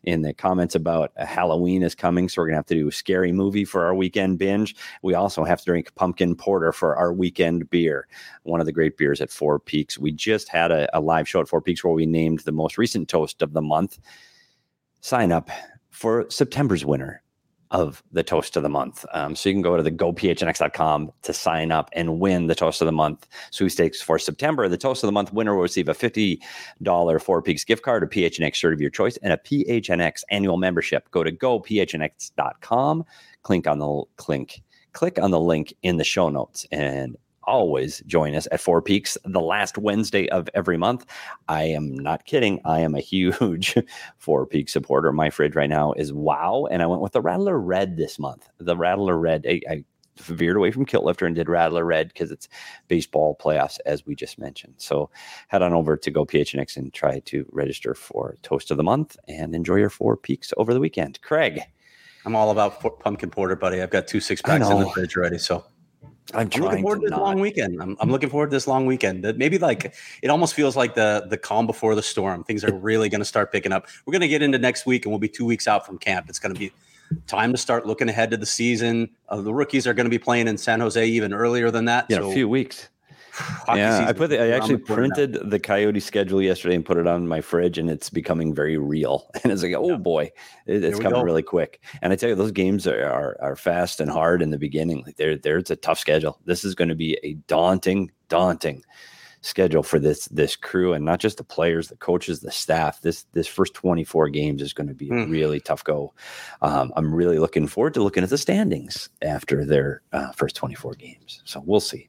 in 0.05 0.23
the 0.23 0.35
comments 0.35 0.75
about 0.75 1.13
uh, 1.17 1.25
Halloween 1.25 1.83
is 1.83 1.95
coming, 1.95 2.29
so 2.29 2.43
we're 2.43 2.49
gonna 2.49 2.59
have 2.59 2.67
to 2.67 2.75
do 2.75 2.89
a 2.89 2.93
scary 2.93 3.33
movie 3.33 3.65
for 3.65 3.85
our 3.85 3.95
weekend 3.95 4.39
binge. 4.39 4.77
We 5.03 5.15
also 5.15 5.45
have 5.45 5.61
to 5.61 5.65
drink 5.65 5.95
pumpkin 5.95 6.35
porter 6.35 6.73
for 6.73 6.97
our 6.97 7.13
weekend 7.13 7.71
beer. 7.71 8.07
One 8.43 8.61
of 8.61 8.67
the 8.67 8.73
great 8.73 8.97
beers 8.97 9.21
at 9.21 9.31
Four 9.31 9.59
Peaks. 9.59 9.99
We 9.99 10.13
just 10.13 10.49
had 10.49 10.71
a, 10.71 10.89
a 10.97 11.01
live 11.01 11.29
show 11.29 11.41
at 11.41 11.49
Four 11.49 11.63
Peaks 11.63 11.83
where 11.83 11.95
we 11.95 12.07
named 12.07 12.41
the 12.41 12.53
most 12.53 12.79
recent 12.79 13.09
toast 13.09 13.43
of 13.43 13.53
the 13.53 13.63
month. 13.63 13.99
Sign 15.01 15.33
up 15.33 15.51
for 15.91 16.27
September's 16.31 16.85
winner 16.85 17.23
of 17.73 18.03
the 18.13 18.23
toast 18.23 18.57
of 18.57 18.63
the 18.63 18.69
month. 18.69 19.05
Um, 19.13 19.35
so 19.35 19.49
you 19.49 19.55
can 19.55 19.63
go 19.63 19.77
to 19.77 19.83
the 19.83 19.91
gophnx.com 19.91 21.11
to 21.23 21.33
sign 21.33 21.73
up 21.73 21.89
and 21.95 22.21
win 22.21 22.47
the 22.47 22.55
toast 22.55 22.83
of 22.83 22.87
the 22.87 22.93
month 22.93 23.27
sweepstakes 23.51 24.01
for 24.01 24.19
September. 24.19 24.69
The 24.69 24.77
toast 24.77 25.03
of 25.03 25.09
the 25.09 25.13
month 25.13 25.33
winner 25.33 25.55
will 25.55 25.63
receive 25.63 25.89
a 25.89 25.95
$50 25.95 27.23
Four 27.23 27.43
Peaks 27.43 27.65
gift 27.65 27.83
card, 27.83 28.03
a 28.03 28.07
PHNX 28.07 28.55
shirt 28.55 28.75
of 28.75 28.81
your 28.81 28.91
choice, 28.91 29.17
and 29.19 29.33
a 29.33 29.39
PHNX 29.39 30.23
annual 30.31 30.59
membership. 30.59 31.11
Go 31.11 31.25
to 31.25 31.33
gophnx.com, 31.33 33.05
click 33.43 33.67
on 33.67 33.79
the 33.79 34.05
link, 34.29 34.63
click 34.93 35.19
on 35.19 35.31
the 35.31 35.41
link 35.41 35.75
in 35.83 35.97
the 35.97 36.05
show 36.05 36.29
notes 36.29 36.67
and 36.71 37.17
always 37.45 38.03
join 38.07 38.35
us 38.35 38.49
at 38.51 38.61
Four 38.61 38.83
Peaks 38.83 39.19
the 39.25 39.41
last 39.41 39.79
Wednesday 39.79 40.29
of 40.29 40.49
every 40.55 40.77
month. 40.77 41.07
I 41.49 41.65
am 41.65 41.95
not 41.95 42.25
kidding. 42.25 42.61
I 42.65 42.81
am 42.81 42.95
a 42.95 43.01
huge 43.01 43.77
Four 44.19 44.47
Peaks 44.47 44.73
supporter. 44.73 45.13
My 45.13 45.31
fridge 45.31 45.55
right 45.55 45.71
now 45.71 45.93
is 45.93 46.13
wow. 46.13 46.67
And 46.71 46.83
I 46.83 46.87
went 46.87 47.03
with 47.03 47.13
the 47.13 47.21
Rattler 47.21 47.59
Red 47.59 47.97
this 47.97 48.19
month. 48.19 48.49
The 48.59 48.77
Rattler 48.77 49.19
Red, 49.19 49.45
I, 49.49 49.61
I 49.69 49.85
veered 50.19 50.57
away 50.57 50.71
from 50.71 50.85
Kilt 50.85 51.05
Lifter 51.05 51.27
and 51.27 51.35
did 51.35 51.49
Rattler 51.49 51.85
Red 51.85 52.09
because 52.09 52.31
it's 52.31 52.49
baseball 52.89 53.37
playoffs, 53.41 53.79
as 53.87 54.07
we 54.07 54.15
just 54.15 54.39
mentioned. 54.39 54.75
So 54.77 55.11
head 55.49 55.63
on 55.63 55.73
over 55.73 55.97
to 55.97 56.11
Go 56.11 56.25
PHNX 56.25 56.77
and 56.77 56.93
try 56.93 57.21
to 57.21 57.47
register 57.51 57.95
for 57.95 58.37
Toast 58.43 58.71
of 58.71 58.77
the 58.77 58.83
Month 58.83 59.17
and 59.29 59.55
enjoy 59.55 59.77
your 59.77 59.91
Four 59.91 60.17
Peaks 60.17 60.53
over 60.57 60.75
the 60.75 60.81
weekend. 60.81 61.21
Craig. 61.23 61.63
I'm 62.25 62.37
all 62.37 62.51
about 62.51 63.01
pumpkin 63.01 63.31
porter, 63.31 63.57
buddy. 63.57 63.83
I've 63.83 63.91
got 63.91 64.07
two 64.07 64.21
six 64.21 64.41
packs 64.41 64.69
in 64.69 64.79
the 64.79 64.89
fridge 64.91 65.17
already. 65.17 65.39
So 65.39 65.65
I'm, 66.35 66.49
I'm 66.55 66.63
looking 66.63 66.83
forward 66.83 67.01
to, 67.01 67.07
to 67.07 67.11
this 67.11 67.19
long 67.19 67.41
weekend. 67.41 67.83
I'm, 67.83 67.97
I'm, 68.01 68.11
looking 68.11 68.31
forward 68.31 68.51
to 68.51 68.57
this 68.57 68.67
long 68.67 68.87
weekend. 68.87 69.25
That 69.25 69.39
maybe 69.39 69.59
like 69.59 69.95
it 70.23 70.29
almost 70.29 70.55
feels 70.55 70.77
like 70.77 70.95
the 70.95 71.27
the 71.29 71.37
calm 71.37 71.67
before 71.67 71.95
the 71.95 72.03
storm. 72.03 72.45
Things 72.45 72.65
are 72.65 72.73
really 72.73 73.09
going 73.09 73.21
to 73.21 73.25
start 73.25 73.53
picking 73.53 73.73
up. 73.73 73.87
We're 74.07 74.13
going 74.13 74.23
to 74.23 74.29
get 74.29 74.43
into 74.43 74.59
next 74.59 74.87
week, 74.87 75.05
and 75.05 75.13
we'll 75.13 75.19
be 75.19 75.29
two 75.29 75.45
weeks 75.45 75.67
out 75.67 75.85
from 75.85 75.99
camp. 75.99 76.27
It's 76.29 76.39
going 76.39 76.55
to 76.55 76.59
be 76.59 76.73
time 77.27 77.53
to 77.53 77.59
start 77.59 77.87
looking 77.87 78.09
ahead 78.09 78.31
to 78.31 78.37
the 78.37 78.47
season. 78.47 79.11
Uh, 79.29 79.41
the 79.41 79.53
rookies 79.53 79.87
are 79.87 79.95
going 79.95 80.07
to 80.07 80.11
be 80.11 80.19
playing 80.19 80.49
in 80.49 80.57
San 80.57 80.81
Jose 80.81 81.05
even 81.05 81.35
earlier 81.35 81.71
than 81.71 81.85
that. 81.87 82.07
Yeah, 82.09 82.19
so 82.19 82.31
a 82.31 82.35
few 82.35 82.49
weeks 82.49 82.89
yeah, 83.69 84.05
I 84.07 84.13
put 84.13 84.31
the, 84.31 84.43
I 84.43 84.49
actually 84.49 84.79
printed 84.79 85.51
the 85.51 85.59
Coyote 85.59 86.01
schedule 86.01 86.43
yesterday 86.43 86.75
and 86.75 86.85
put 86.85 86.99
it 86.99 87.07
on 87.07 87.27
my 87.27 87.41
fridge, 87.41 87.79
and 87.79 87.91
it's 87.91 88.11
becoming 88.11 88.55
very 88.55 88.79
real. 88.79 89.31
And 89.43 89.53
it's 89.53 89.63
like, 89.63 89.75
oh 89.75 89.91
yeah. 89.91 89.97
boy, 89.97 90.31
it, 90.67 90.85
it's 90.85 91.01
coming 91.01 91.19
go. 91.19 91.23
really 91.23 91.43
quick. 91.43 91.83
And 92.01 92.13
I 92.13 92.17
tell 92.17 92.29
you, 92.29 92.37
those 92.37 92.53
games 92.53 92.87
are, 92.87 93.05
are, 93.05 93.37
are 93.41 93.57
fast 93.57 94.01
and 94.01 94.09
hard 94.09 94.41
in 94.41 94.51
the 94.51 94.59
beginning. 94.59 95.03
Like 95.05 95.17
there, 95.17 95.59
it's 95.59 95.71
a 95.71 95.77
tough 95.77 95.99
schedule. 95.99 96.39
This 96.45 96.65
is 96.65 96.77
going 96.77 96.91
to 96.91 96.95
be 96.95 97.19
a 97.25 97.35
daunting, 97.49 98.13
daunting 98.29 98.85
schedule 99.41 99.83
for 99.83 99.99
this 99.99 100.27
this 100.27 100.55
crew, 100.55 100.93
and 100.93 101.05
not 101.05 101.19
just 101.19 101.39
the 101.39 101.45
players, 101.45 101.89
the 101.89 101.97
coaches, 101.97 102.41
the 102.41 102.53
staff. 102.53 103.01
This 103.01 103.25
this 103.33 103.49
first 103.49 103.75
24 103.75 104.29
games 104.29 104.63
is 104.63 104.73
going 104.73 104.89
to 104.89 104.95
be 104.95 105.09
mm. 105.09 105.25
a 105.25 105.27
really 105.27 105.59
tough 105.59 105.83
go. 105.83 106.15
Um, 106.63 106.93
I'm 106.97 107.13
really 107.13 107.39
looking 107.39 107.67
forward 107.67 107.95
to 107.95 108.03
looking 108.03 108.23
at 108.23 108.31
the 108.31 108.39
standings 108.39 109.11
after 109.23 109.65
their 109.65 110.03
uh, 110.13 110.31
first 110.33 110.55
24 110.57 110.95
games. 110.95 111.43
So 111.45 111.63
we'll 111.67 111.81
see 111.81 112.09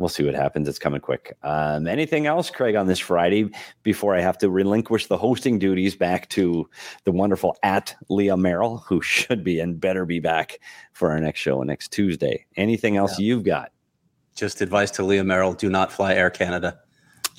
we'll 0.00 0.08
see 0.08 0.24
what 0.24 0.34
happens. 0.34 0.66
It's 0.66 0.78
coming 0.78 1.00
quick. 1.00 1.36
Um, 1.42 1.86
anything 1.86 2.26
else, 2.26 2.50
Craig, 2.50 2.74
on 2.74 2.86
this 2.88 2.98
Friday 2.98 3.50
before 3.82 4.16
I 4.16 4.20
have 4.20 4.38
to 4.38 4.50
relinquish 4.50 5.06
the 5.06 5.16
hosting 5.16 5.58
duties 5.58 5.94
back 5.94 6.28
to 6.30 6.68
the 7.04 7.12
wonderful 7.12 7.56
at 7.62 7.94
Leah 8.08 8.36
Merrill, 8.36 8.78
who 8.78 9.00
should 9.02 9.44
be 9.44 9.60
and 9.60 9.80
better 9.80 10.04
be 10.04 10.18
back 10.18 10.58
for 10.92 11.10
our 11.10 11.20
next 11.20 11.40
show 11.40 11.62
next 11.62 11.92
Tuesday. 11.92 12.46
Anything 12.56 12.96
else 12.96 13.18
yeah. 13.18 13.26
you've 13.26 13.44
got? 13.44 13.70
just 14.40 14.62
advice 14.62 14.90
to 14.92 15.04
Leah 15.04 15.22
Merrill: 15.22 15.52
do 15.52 15.68
not 15.68 15.92
fly 15.92 16.14
Air 16.14 16.30
Canada. 16.30 16.80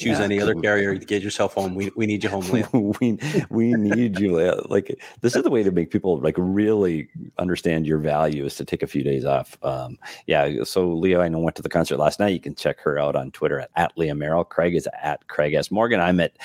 Choose 0.01 0.17
Yeah, 0.17 0.25
any 0.25 0.41
other 0.41 0.55
carrier 0.55 0.97
to 0.97 1.05
get 1.05 1.21
yourself 1.21 1.53
home. 1.53 1.75
We, 1.75 1.91
we 1.95 2.07
need 2.07 2.23
you 2.23 2.29
home, 2.29 2.49
Leah. 2.49 2.67
we 2.73 3.19
we 3.49 3.73
need 3.73 4.19
you 4.19 4.35
Leah. 4.35 4.61
like 4.67 4.99
this 5.21 5.35
is 5.35 5.43
the 5.43 5.49
way 5.51 5.61
to 5.61 5.71
make 5.71 5.91
people 5.91 6.19
like 6.19 6.33
really 6.37 7.07
understand 7.37 7.85
your 7.85 7.99
value 7.99 8.45
is 8.45 8.55
to 8.55 8.65
take 8.65 8.81
a 8.81 8.87
few 8.87 9.03
days 9.03 9.25
off. 9.25 9.57
Um 9.63 9.99
yeah 10.25 10.63
so 10.63 10.91
Leah 10.91 11.21
i 11.21 11.29
know 11.29 11.39
went 11.39 11.55
to 11.57 11.61
the 11.61 11.69
concert 11.69 11.97
last 11.97 12.19
night. 12.19 12.33
You 12.33 12.39
can 12.39 12.55
check 12.55 12.79
her 12.81 12.97
out 12.97 13.15
on 13.15 13.29
twitter 13.31 13.59
at, 13.59 13.69
at 13.75 13.97
leah 13.97 14.15
merrill. 14.15 14.43
Craig 14.43 14.73
is 14.75 14.89
at 15.01 15.27
craig 15.27 15.53
s. 15.53 15.69
Morgan. 15.69 15.99
I'm 15.99 16.19
at 16.19 16.37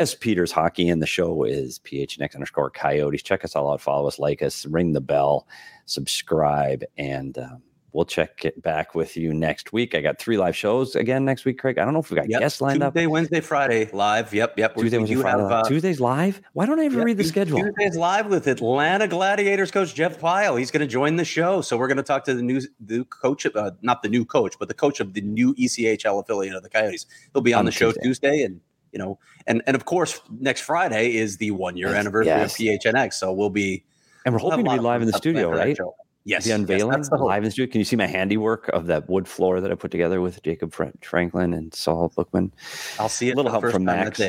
s. 0.00 0.14
Peters 0.14 0.50
hockey 0.50 0.88
and 0.88 1.00
the 1.00 1.06
show 1.06 1.44
is 1.44 1.78
phnx 1.80 2.34
underscore 2.34 2.70
coyotes. 2.70 3.22
Check 3.22 3.44
us 3.44 3.54
all 3.54 3.72
out. 3.72 3.80
Follow 3.80 4.08
us. 4.08 4.18
Like 4.18 4.42
us. 4.42 4.66
Ring 4.66 4.92
the 4.92 5.00
bell. 5.00 5.46
Subscribe. 5.86 6.82
And 6.98 7.38
um, 7.38 7.62
We'll 7.94 8.04
check 8.04 8.44
it 8.44 8.60
back 8.60 8.96
with 8.96 9.16
you 9.16 9.32
next 9.32 9.72
week. 9.72 9.94
I 9.94 10.00
got 10.00 10.18
three 10.18 10.36
live 10.36 10.56
shows 10.56 10.96
again 10.96 11.24
next 11.24 11.44
week, 11.44 11.60
Craig. 11.60 11.78
I 11.78 11.84
don't 11.84 11.94
know 11.94 12.00
if 12.00 12.10
we 12.10 12.16
got 12.16 12.28
Yep. 12.28 12.40
guests 12.40 12.60
lined 12.60 12.82
up. 12.82 12.92
Tuesday, 12.92 13.06
Wednesday, 13.06 13.40
Friday, 13.40 13.88
live. 13.92 14.34
Yep, 14.34 14.58
yep. 14.58 14.74
Tuesday, 14.74 14.98
Wednesday, 14.98 15.14
Friday. 15.14 15.42
have, 15.42 15.52
uh, 15.52 15.62
Tuesday's 15.62 16.00
live. 16.00 16.40
Why 16.54 16.66
don't 16.66 16.80
I 16.80 16.86
ever 16.86 16.96
Yep, 16.96 17.04
read 17.06 17.16
the 17.18 17.22
schedule? 17.24 17.60
Tuesday's 17.62 17.96
live 17.96 18.26
with 18.26 18.48
Atlanta 18.48 19.06
Gladiators 19.06 19.70
coach 19.70 19.94
Jeff 19.94 20.18
Pyle. 20.18 20.56
He's 20.56 20.72
going 20.72 20.80
to 20.80 20.88
join 20.88 21.14
the 21.14 21.24
show, 21.24 21.60
so 21.60 21.76
we're 21.76 21.86
going 21.86 21.98
to 21.98 22.02
talk 22.02 22.24
to 22.24 22.34
the 22.34 22.42
new 22.42 22.60
the 22.80 23.04
coach, 23.04 23.46
uh, 23.46 23.70
not 23.80 24.02
the 24.02 24.08
new 24.08 24.24
coach, 24.24 24.56
but 24.58 24.66
the 24.66 24.74
coach 24.74 24.98
of 24.98 25.14
the 25.14 25.20
new 25.20 25.54
ECHL 25.54 26.20
affiliate 26.20 26.56
of 26.56 26.64
the 26.64 26.68
Coyotes. 26.70 27.06
He'll 27.32 27.42
be 27.42 27.54
on, 27.54 27.60
On 27.60 27.64
the 27.66 27.70
show 27.70 27.92
Tuesday. 27.92 28.02
Tuesday, 28.02 28.42
and 28.42 28.60
you 28.90 28.98
know, 28.98 29.20
and 29.46 29.62
and 29.68 29.76
of 29.76 29.84
course, 29.84 30.20
next 30.40 30.62
Friday 30.62 31.14
is 31.14 31.36
the 31.36 31.52
one 31.52 31.76
year 31.76 31.94
anniversary 31.94 32.26
yes. 32.26 32.54
of 32.54 32.58
PHNX. 32.58 33.14
So 33.14 33.32
we'll 33.32 33.50
be 33.50 33.84
And 34.26 34.34
we're 34.34 34.40
we'll 34.40 34.50
hoping 34.50 34.64
to 34.64 34.72
be 34.72 34.78
live 34.80 35.00
in 35.00 35.06
the 35.06 35.12
studio, 35.16 35.50
planned 35.50 35.52
for 35.52 35.56
that 35.58 35.64
right? 35.64 35.76
show. 35.76 35.94
Yes, 36.26 36.44
the 36.44 36.50
yes, 36.50 36.58
unveiling 36.58 36.90
that's 36.90 37.10
the 37.10 37.16
live 37.16 37.44
in 37.44 37.50
studio. 37.50 37.70
Can 37.70 37.80
you 37.80 37.84
see 37.84 37.96
my 37.96 38.06
handiwork 38.06 38.68
of 38.68 38.86
that 38.86 39.08
wood 39.10 39.28
floor 39.28 39.60
that 39.60 39.70
I 39.70 39.74
put 39.74 39.90
together 39.90 40.22
with 40.22 40.42
Jacob 40.42 40.72
Franklin 40.72 41.52
and 41.52 41.74
Saul 41.74 42.10
Bookman? 42.16 42.52
I'll 42.98 43.10
see 43.10 43.28
it. 43.28 43.34
A 43.34 43.36
little 43.36 43.50
help 43.50 43.70
from 43.70 43.84
Max. 43.84 44.22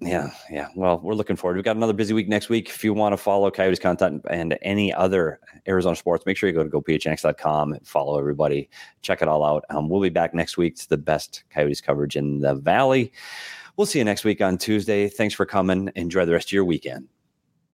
Yeah, 0.00 0.30
yeah. 0.50 0.68
Well, 0.76 1.00
we're 1.02 1.14
looking 1.14 1.36
forward. 1.36 1.56
We've 1.56 1.64
got 1.64 1.76
another 1.76 1.94
busy 1.94 2.12
week 2.12 2.28
next 2.28 2.50
week. 2.50 2.68
If 2.68 2.84
you 2.84 2.92
want 2.92 3.14
to 3.14 3.16
follow 3.16 3.50
Coyotes 3.50 3.78
content 3.78 4.22
and 4.28 4.58
any 4.60 4.92
other 4.92 5.40
Arizona 5.66 5.96
sports, 5.96 6.26
make 6.26 6.36
sure 6.36 6.48
you 6.48 6.54
go 6.54 6.62
to 6.62 6.68
gophnx.com 6.68 7.72
and 7.72 7.86
follow 7.86 8.18
everybody. 8.18 8.68
Check 9.00 9.22
it 9.22 9.28
all 9.28 9.42
out. 9.42 9.64
Um, 9.70 9.88
we'll 9.88 10.02
be 10.02 10.10
back 10.10 10.34
next 10.34 10.58
week. 10.58 10.76
to 10.76 10.88
the 10.88 10.98
best 10.98 11.44
Coyotes 11.48 11.80
coverage 11.80 12.16
in 12.16 12.40
the 12.40 12.54
Valley. 12.54 13.12
We'll 13.76 13.86
see 13.86 13.98
you 13.98 14.04
next 14.04 14.24
week 14.24 14.42
on 14.42 14.58
Tuesday. 14.58 15.08
Thanks 15.08 15.34
for 15.34 15.46
coming. 15.46 15.90
Enjoy 15.94 16.26
the 16.26 16.32
rest 16.32 16.48
of 16.48 16.52
your 16.52 16.64
weekend. 16.66 17.08